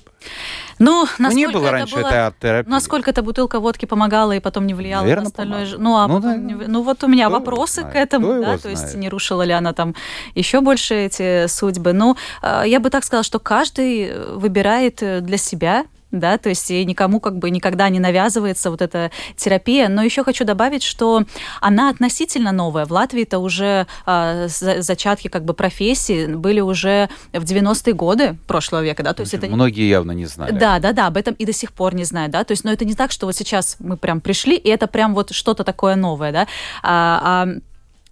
Ну, 0.80 1.08
Ну, 1.18 1.30
не 1.34 1.46
насколько 1.48 1.52
было 1.54 1.64
это 1.68 1.72
раньше 1.72 1.96
было- 1.96 2.08
этой 2.08 2.26
арт-терапии. 2.28 2.70
Насколько 2.70 3.10
эта 3.10 3.24
бутылка 3.24 3.60
водки 3.60 3.86
помогала 3.86 4.34
и 4.34 4.40
потом 4.40 4.68
не 4.68 4.76
влияла 4.76 5.02
Наверно, 5.02 5.24
на 5.24 5.28
остальное? 5.28 5.66
помогала. 5.66 5.78
ж- 5.78 5.82
Ну, 5.84 5.96
а 5.98 6.08
Ну, 6.08 6.16
потом 6.22 6.48
да, 6.60 6.66
ну, 6.68 6.82
вот 6.84 7.04
у 7.04 7.08
меня 7.08 7.28
кто 7.28 7.40
вопросы 7.40 7.82
знает, 7.82 7.94
к 7.94 7.96
этому, 7.98 8.28
кто 8.28 8.42
да, 8.42 8.58
то 8.60 8.70
есть 8.70 8.96
не 8.96 9.10
рушила 9.10 9.42
ли 9.42 9.54
она 9.54 9.74
там 9.74 9.96
еще 10.36 10.62
больше 10.62 10.94
эти 10.94 11.48
судьбы. 11.48 11.94
Ну, 11.94 12.16
э, 12.44 12.64
я 12.68 12.80
бы 12.80 12.90
так 12.92 13.04
сказала, 13.04 13.24
что 13.24 13.40
каждый 13.40 14.04
э, 14.10 14.34
выбирает 14.36 15.02
э, 15.02 15.22
для 15.22 15.38
себя 15.38 15.86
да, 16.12 16.38
то 16.38 16.50
есть 16.50 16.72
и 16.72 16.86
никому 16.86 17.20
как 17.20 17.38
бы 17.38 17.50
никогда 17.50 17.90
не 17.90 18.00
навязывается 18.00 18.72
вот 18.72 18.82
эта 18.82 19.12
терапия. 19.36 19.90
Но 19.90 20.04
еще 20.04 20.24
хочу 20.24 20.46
добавить, 20.46 20.84
что 20.84 21.24
она 21.62 21.90
относительно 21.90 22.52
новая. 22.52 22.86
В 22.86 22.92
Латвии 22.92 23.24
это 23.24 23.40
уже 23.40 23.88
за- 24.06 24.82
зачатки 24.82 25.28
как 25.28 25.44
бы 25.46 25.54
профессии 25.54 26.28
были 26.28 26.60
уже 26.62 27.10
в 27.34 27.44
90-е 27.44 27.94
годы 27.94 28.38
прошлого 28.48 28.84
века, 28.84 29.04
да, 29.04 29.14
то 29.14 29.22
есть 29.22 29.34
это 29.34 29.48
Многие 29.48 29.88
явно 29.88 30.12
не 30.12 30.26
знали. 30.26 30.52
да, 30.52 30.80
да, 30.80 30.94
да, 30.94 31.08
об 31.08 31.18
этом 31.18 31.34
и 31.34 31.46
до 31.46 31.54
сих 31.54 31.72
пор 31.74 31.94
не 31.96 32.04
знаю, 32.04 32.30
да, 32.30 32.44
то 32.44 32.52
есть, 32.52 32.64
но 32.64 32.72
это 32.72 32.86
не 32.86 32.94
так, 32.96 33.12
что 33.12 33.26
вот 33.26 33.36
сейчас 33.36 33.78
мы 33.80 33.98
прям 33.98 34.22
пришли, 34.22 34.56
и 34.56 34.70
это 34.70 34.88
прям 34.88 35.14
вот 35.14 35.34
что-то 35.34 35.64
такое 35.64 35.96
новое, 35.96 36.32
да, 36.32 36.48
а, 36.84 37.46
а 37.46 37.48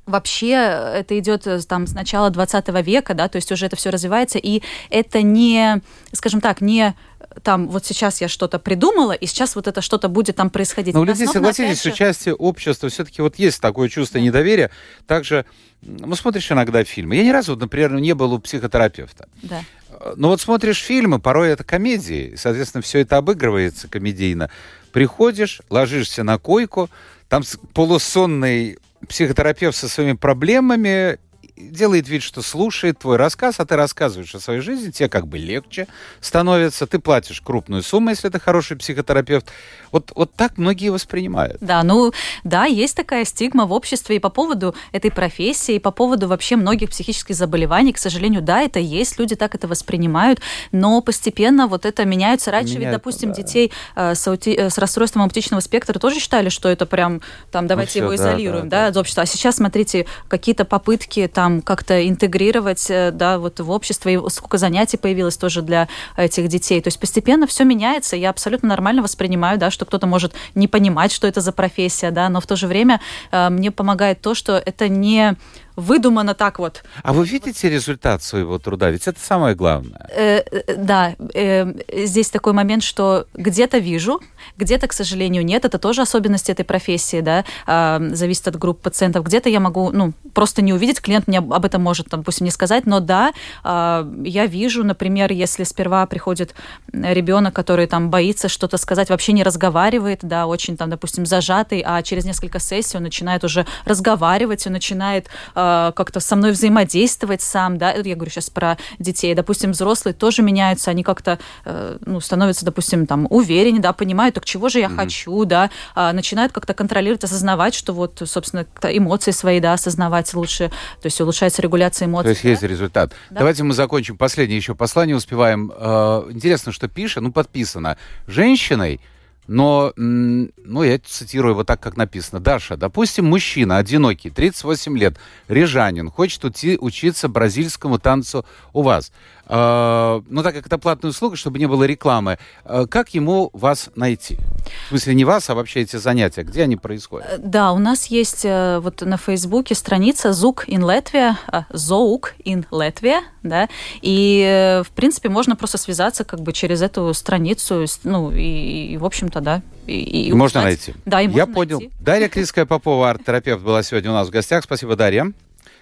Вообще 0.05 0.51
это 0.51 1.17
идет 1.17 1.47
э, 1.47 1.59
там 1.61 1.87
с 1.87 1.93
начала 1.93 2.29
20 2.29 2.67
века, 2.85 3.13
да, 3.13 3.27
то 3.27 3.37
есть 3.37 3.51
уже 3.51 3.65
это 3.65 3.75
все 3.75 3.89
развивается, 3.89 4.37
и 4.37 4.61
это 4.89 5.21
не, 5.23 5.81
скажем 6.13 6.41
так, 6.41 6.61
не 6.61 6.95
там 7.43 7.67
вот 7.67 7.85
сейчас 7.85 8.21
я 8.21 8.27
что-то 8.27 8.59
придумала, 8.59 9.11
и 9.11 9.25
сейчас 9.25 9.55
вот 9.55 9.67
это 9.67 9.81
что-то 9.81 10.07
будет 10.09 10.35
там 10.35 10.49
происходить. 10.49 10.93
Но 10.93 11.01
у 11.01 11.03
людей, 11.03 11.27
согласитесь, 11.27 11.83
же, 11.83 11.91
участие 11.91 12.35
общества 12.35 12.89
все-таки 12.89 13.21
вот 13.21 13.37
есть 13.37 13.59
такое 13.61 13.89
чувство 13.89 14.19
недоверия. 14.19 14.71
Также, 15.07 15.45
ну, 15.81 16.15
смотришь 16.15 16.51
иногда 16.51 16.83
фильмы. 16.83 17.15
Я 17.15 17.23
ни 17.23 17.31
разу, 17.31 17.55
например, 17.55 17.93
не 17.93 18.13
был 18.13 18.33
у 18.33 18.39
психотерапевта. 18.39 19.27
Да. 19.41 19.63
Э, 19.89 20.13
Но 20.15 20.29
вот 20.29 20.41
смотришь 20.41 20.81
фильмы, 20.81 21.19
порой 21.19 21.49
это 21.49 21.63
комедии, 21.63 22.35
соответственно, 22.37 22.81
все 22.81 22.99
это 22.99 23.17
обыгрывается 23.17 23.87
комедийно. 23.87 24.49
Приходишь, 24.91 25.61
ложишься 25.69 26.23
на 26.23 26.37
койку, 26.37 26.89
там 27.27 27.43
полусонный 27.73 28.77
психотерапевт 29.07 29.75
со 29.75 29.87
своими 29.87 30.13
проблемами, 30.13 31.19
делает 31.57 32.07
вид, 32.09 32.21
что 32.21 32.41
слушает 32.41 32.99
твой 32.99 33.15
рассказ, 33.17 33.59
а 33.59 33.65
ты 33.65 33.75
рассказываешь 33.75 34.35
о 34.35 34.39
своей 34.39 34.59
жизни, 34.59 34.91
тебе 34.91 35.07
как 35.07 35.27
бы 35.27 35.37
легче 35.37 35.87
становится, 36.19 36.85
ты 36.85 36.99
платишь 36.99 37.41
крупную 37.41 37.81
сумму, 37.81 38.09
если 38.09 38.29
ты 38.29 38.39
хороший 38.39 38.75
психотерапевт. 38.77 39.47
Вот, 39.91 40.11
вот 40.15 40.33
так 40.33 40.57
многие 40.57 40.89
воспринимают. 40.89 41.57
Да, 41.61 41.83
ну 41.83 42.11
да, 42.43 42.65
есть 42.65 42.95
такая 42.95 43.23
стигма 43.23 43.65
в 43.65 43.71
обществе 43.71 44.17
и 44.17 44.19
по 44.19 44.29
поводу 44.29 44.75
этой 44.91 45.11
профессии, 45.11 45.75
и 45.75 45.79
по 45.79 45.91
поводу 45.91 46.27
вообще 46.27 46.57
многих 46.57 46.89
психических 46.89 47.35
заболеваний. 47.35 47.93
К 47.93 47.97
сожалению, 47.97 48.41
да, 48.41 48.61
это 48.61 48.79
есть, 48.79 49.17
люди 49.17 49.35
так 49.35 49.55
это 49.55 49.67
воспринимают, 49.67 50.41
но 50.73 50.99
постепенно 51.01 51.67
вот 51.67 51.85
это 51.85 52.03
меняется. 52.03 52.51
Раньше 52.51 52.75
Меняется, 52.75 52.89
ведь, 52.89 52.97
допустим, 52.97 53.29
да. 53.29 53.35
детей 53.35 53.71
э, 53.95 54.15
с, 54.15 54.27
аути... 54.27 54.49
Э, 54.49 54.69
с 54.69 54.77
расстройством 54.77 55.23
аутичного 55.23 55.61
спектра 55.61 55.99
тоже 55.99 56.19
считали, 56.19 56.49
что 56.49 56.67
это 56.67 56.85
прям 56.85 57.21
там 57.51 57.67
давайте 57.67 58.01
ну, 58.01 58.09
все, 58.09 58.13
его 58.13 58.15
изолируем, 58.15 58.67
да, 58.67 58.77
да, 58.77 58.83
да, 58.83 58.87
от 58.87 58.97
общества. 58.97 59.23
А 59.23 59.25
сейчас, 59.25 59.55
смотрите, 59.55 60.05
какие-то 60.27 60.65
попытки 60.65 61.29
там 61.33 61.44
как-то 61.63 62.07
интегрировать, 62.07 62.85
э, 62.89 63.11
да, 63.11 63.39
вот 63.39 63.59
в 63.59 63.71
общество, 63.71 64.09
и 64.09 64.29
сколько 64.29 64.57
занятий 64.57 64.97
появилось 64.97 65.37
тоже 65.37 65.61
для 65.61 65.87
этих 66.17 66.47
детей. 66.47 66.81
То 66.81 66.87
есть 66.87 66.99
постепенно 66.99 67.47
все 67.47 67.63
меняется. 67.63 68.15
Я 68.15 68.29
абсолютно 68.29 68.69
нормально 68.69 69.01
воспринимаю, 69.01 69.57
да, 69.57 69.71
что 69.71 69.85
кто-то 69.85 70.07
может 70.07 70.33
не 70.55 70.67
понимать, 70.67 71.11
что 71.11 71.27
это 71.27 71.41
за 71.41 71.51
профессия, 71.51 72.11
да, 72.11 72.29
но 72.29 72.39
в 72.39 72.47
то 72.47 72.55
же 72.55 72.67
время 72.67 73.01
э, 73.31 73.49
мне 73.49 73.71
помогает 73.71 74.21
то, 74.21 74.35
что 74.35 74.57
это 74.57 74.87
не 74.89 75.35
выдумано 75.75 76.33
так 76.33 76.59
вот. 76.59 76.83
А 77.03 77.13
вы 77.13 77.25
видите 77.25 77.69
результат 77.69 78.23
своего 78.23 78.59
труда? 78.59 78.89
Ведь 78.89 79.07
это 79.07 79.19
самое 79.19 79.55
главное. 79.55 80.07
Э, 80.09 80.37
э, 80.51 80.75
да, 80.75 81.15
э, 81.33 82.05
здесь 82.05 82.29
такой 82.29 82.53
момент, 82.53 82.83
что 82.83 83.27
где-то 83.33 83.77
вижу, 83.77 84.21
где-то, 84.57 84.87
к 84.87 84.93
сожалению, 84.93 85.45
нет. 85.45 85.65
Это 85.65 85.77
тоже 85.77 86.01
особенность 86.01 86.49
этой 86.49 86.63
профессии, 86.63 87.21
да, 87.21 87.45
э, 87.67 88.09
зависит 88.13 88.47
от 88.47 88.57
групп 88.57 88.81
пациентов. 88.81 89.25
Где-то 89.25 89.49
я 89.49 89.59
могу, 89.59 89.91
ну, 89.91 90.13
просто 90.33 90.61
не 90.61 90.73
увидеть, 90.73 91.01
клиент 91.01 91.27
мне 91.27 91.39
об 91.39 91.65
этом 91.65 91.81
может, 91.81 92.09
там, 92.09 92.21
допустим, 92.21 92.45
не 92.45 92.51
сказать, 92.51 92.85
но 92.85 92.99
да, 92.99 93.33
э, 93.63 94.13
я 94.23 94.45
вижу, 94.45 94.83
например, 94.83 95.31
если 95.31 95.63
сперва 95.63 96.05
приходит 96.05 96.55
ребенок, 96.93 97.53
который 97.53 97.87
там 97.87 98.09
боится 98.09 98.47
что-то 98.49 98.77
сказать, 98.77 99.09
вообще 99.09 99.33
не 99.33 99.43
разговаривает, 99.43 100.19
да, 100.21 100.47
очень 100.47 100.77
там, 100.77 100.89
допустим, 100.89 101.25
зажатый, 101.25 101.83
а 101.85 102.01
через 102.01 102.25
несколько 102.25 102.59
сессий 102.59 102.97
он 102.97 103.03
начинает 103.03 103.43
уже 103.43 103.65
разговаривать, 103.85 104.65
он 104.67 104.73
начинает 104.73 105.27
э, 105.55 105.64
Э, 105.65 105.91
как-то 105.95 106.19
со 106.19 106.35
мной 106.35 106.51
взаимодействовать 106.51 107.41
сам, 107.41 107.77
да, 107.77 107.91
я 107.91 108.15
говорю 108.15 108.29
сейчас 108.29 108.49
про 108.49 108.77
детей, 108.99 109.33
допустим, 109.33 109.71
взрослые 109.71 110.13
тоже 110.13 110.41
меняются, 110.41 110.91
они 110.91 111.03
как-то, 111.03 111.39
э, 111.65 111.97
ну, 112.05 112.19
становятся, 112.19 112.65
допустим, 112.65 113.05
там, 113.07 113.27
увереннее, 113.29 113.81
да, 113.81 113.93
понимают, 113.93 114.35
так 114.35 114.45
чего 114.45 114.69
же 114.69 114.79
я 114.79 114.87
mm-hmm. 114.87 114.95
хочу, 114.95 115.45
да, 115.45 115.69
а 115.95 116.13
начинают 116.13 116.51
как-то 116.51 116.73
контролировать, 116.73 117.23
осознавать, 117.23 117.73
что 117.73 117.93
вот, 117.93 118.21
собственно, 118.25 118.65
эмоции 118.83 119.31
свои, 119.31 119.59
да, 119.59 119.73
осознавать 119.73 120.33
лучше, 120.33 120.69
то 121.01 121.05
есть 121.05 121.19
улучшается 121.21 121.61
регуляция 121.61 122.07
эмоций. 122.07 122.25
То 122.25 122.29
есть 122.29 122.43
да? 122.43 122.49
есть 122.49 122.63
результат. 122.63 123.13
Да? 123.29 123.39
Давайте 123.39 123.63
мы 123.63 123.73
закончим 123.73 124.17
последнее 124.17 124.57
еще 124.57 124.75
послание, 124.75 125.15
успеваем. 125.15 125.71
Э, 125.75 126.27
интересно, 126.29 126.71
что 126.71 126.87
пишет, 126.87 127.23
ну, 127.23 127.31
подписано, 127.31 127.97
женщиной, 128.27 128.99
но, 129.47 129.93
ну, 129.95 130.83
я 130.83 130.99
цитирую 130.99 131.55
вот 131.55 131.67
так, 131.67 131.79
как 131.79 131.97
написано. 131.97 132.39
Даша, 132.39 132.77
допустим, 132.77 133.25
мужчина 133.25 133.77
одинокий, 133.77 134.29
38 134.29 134.97
лет, 134.97 135.17
рижанин, 135.47 136.09
хочет 136.09 136.43
уйти, 136.43 136.77
учиться 136.79 137.27
бразильскому 137.27 137.99
танцу 137.99 138.45
у 138.73 138.81
вас. 138.81 139.11
Э, 139.47 140.21
ну, 140.27 140.43
так 140.43 140.55
как 140.55 140.65
это 140.65 140.77
платная 140.77 141.11
услуга, 141.11 141.35
чтобы 141.35 141.59
не 141.59 141.67
было 141.67 141.83
рекламы, 141.83 142.37
э, 142.63 142.85
как 142.89 143.13
ему 143.13 143.49
вас 143.53 143.89
найти? 143.95 144.37
В 144.85 144.89
смысле, 144.89 145.15
не 145.15 145.25
вас, 145.25 145.49
а 145.49 145.55
вообще 145.55 145.81
эти 145.81 145.97
занятия, 145.97 146.43
где 146.43 146.63
они 146.63 146.77
происходят? 146.77 147.27
Э, 147.29 147.37
да, 147.37 147.71
у 147.71 147.77
нас 147.77 148.07
есть 148.07 148.43
вот 148.45 149.01
на 149.01 149.17
Фейсбуке 149.17 149.75
страница 149.75 150.33
Зук 150.33 150.67
in 150.67 150.81
Latvia, 150.81 151.35
Зоук 151.69 152.33
in 152.43 152.65
Latvia, 152.71 153.21
да, 153.43 153.69
и, 154.01 154.81
в 154.83 154.91
принципе, 154.91 155.29
можно 155.29 155.55
просто 155.55 155.77
связаться 155.77 156.23
как 156.23 156.41
бы 156.41 156.51
через 156.51 156.81
эту 156.81 157.13
страницу, 157.13 157.85
ну, 158.03 158.31
и, 158.31 158.93
и 158.93 158.97
в 158.97 159.05
общем-то, 159.05 159.34
да, 159.41 159.61
и, 159.87 160.27
и 160.29 160.33
можно 160.33 160.61
узнать. 160.61 160.87
найти. 160.87 160.93
Да, 161.05 161.21
и 161.21 161.29
Я 161.29 161.45
понял. 161.45 161.79
Найти. 161.79 161.93
Дарья 161.99 162.29
Криская-Попова, 162.29 163.09
арт-терапевт, 163.09 163.63
была 163.63 163.83
сегодня 163.83 164.11
у 164.11 164.13
нас 164.13 164.27
в 164.27 164.31
гостях. 164.31 164.63
Спасибо, 164.63 164.95
Дарья. 164.95 165.31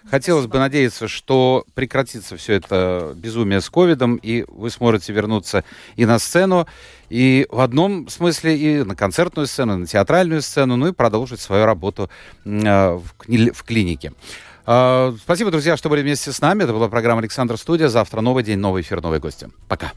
Хотелось 0.10 0.48
бы 0.48 0.60
надеяться, 0.60 1.08
что 1.08 1.66
прекратится 1.76 2.36
все 2.36 2.54
это 2.54 3.14
безумие 3.16 3.62
с 3.62 3.70
ковидом, 3.70 4.18
и 4.18 4.44
вы 4.50 4.70
сможете 4.70 5.14
вернуться 5.14 5.64
и 5.96 6.06
на 6.06 6.20
сцену, 6.20 6.68
и 7.10 7.48
в 7.50 7.62
одном 7.62 8.10
смысле 8.10 8.58
и 8.58 8.84
на 8.84 8.96
концертную 8.96 9.48
сцену, 9.48 9.76
и 9.76 9.78
на 9.78 9.88
театральную 9.88 10.42
сцену, 10.42 10.76
ну 10.76 10.88
и 10.88 10.92
продолжить 10.92 11.40
свою 11.40 11.66
работу 11.66 12.10
э, 12.44 13.00
в 13.00 13.64
клинике. 13.64 14.12
Э, 14.66 15.14
спасибо, 15.22 15.52
друзья, 15.52 15.78
что 15.78 15.90
были 15.90 16.02
вместе 16.02 16.32
с 16.32 16.42
нами. 16.42 16.64
Это 16.64 16.74
была 16.74 16.90
программа 16.90 17.20
«Александр 17.20 17.58
Студия». 17.58 17.88
Завтра 17.88 18.22
новый 18.22 18.44
день, 18.44 18.60
новый 18.60 18.82
эфир, 18.82 19.02
новые 19.02 19.22
гости. 19.22 19.50
Пока. 19.68 19.94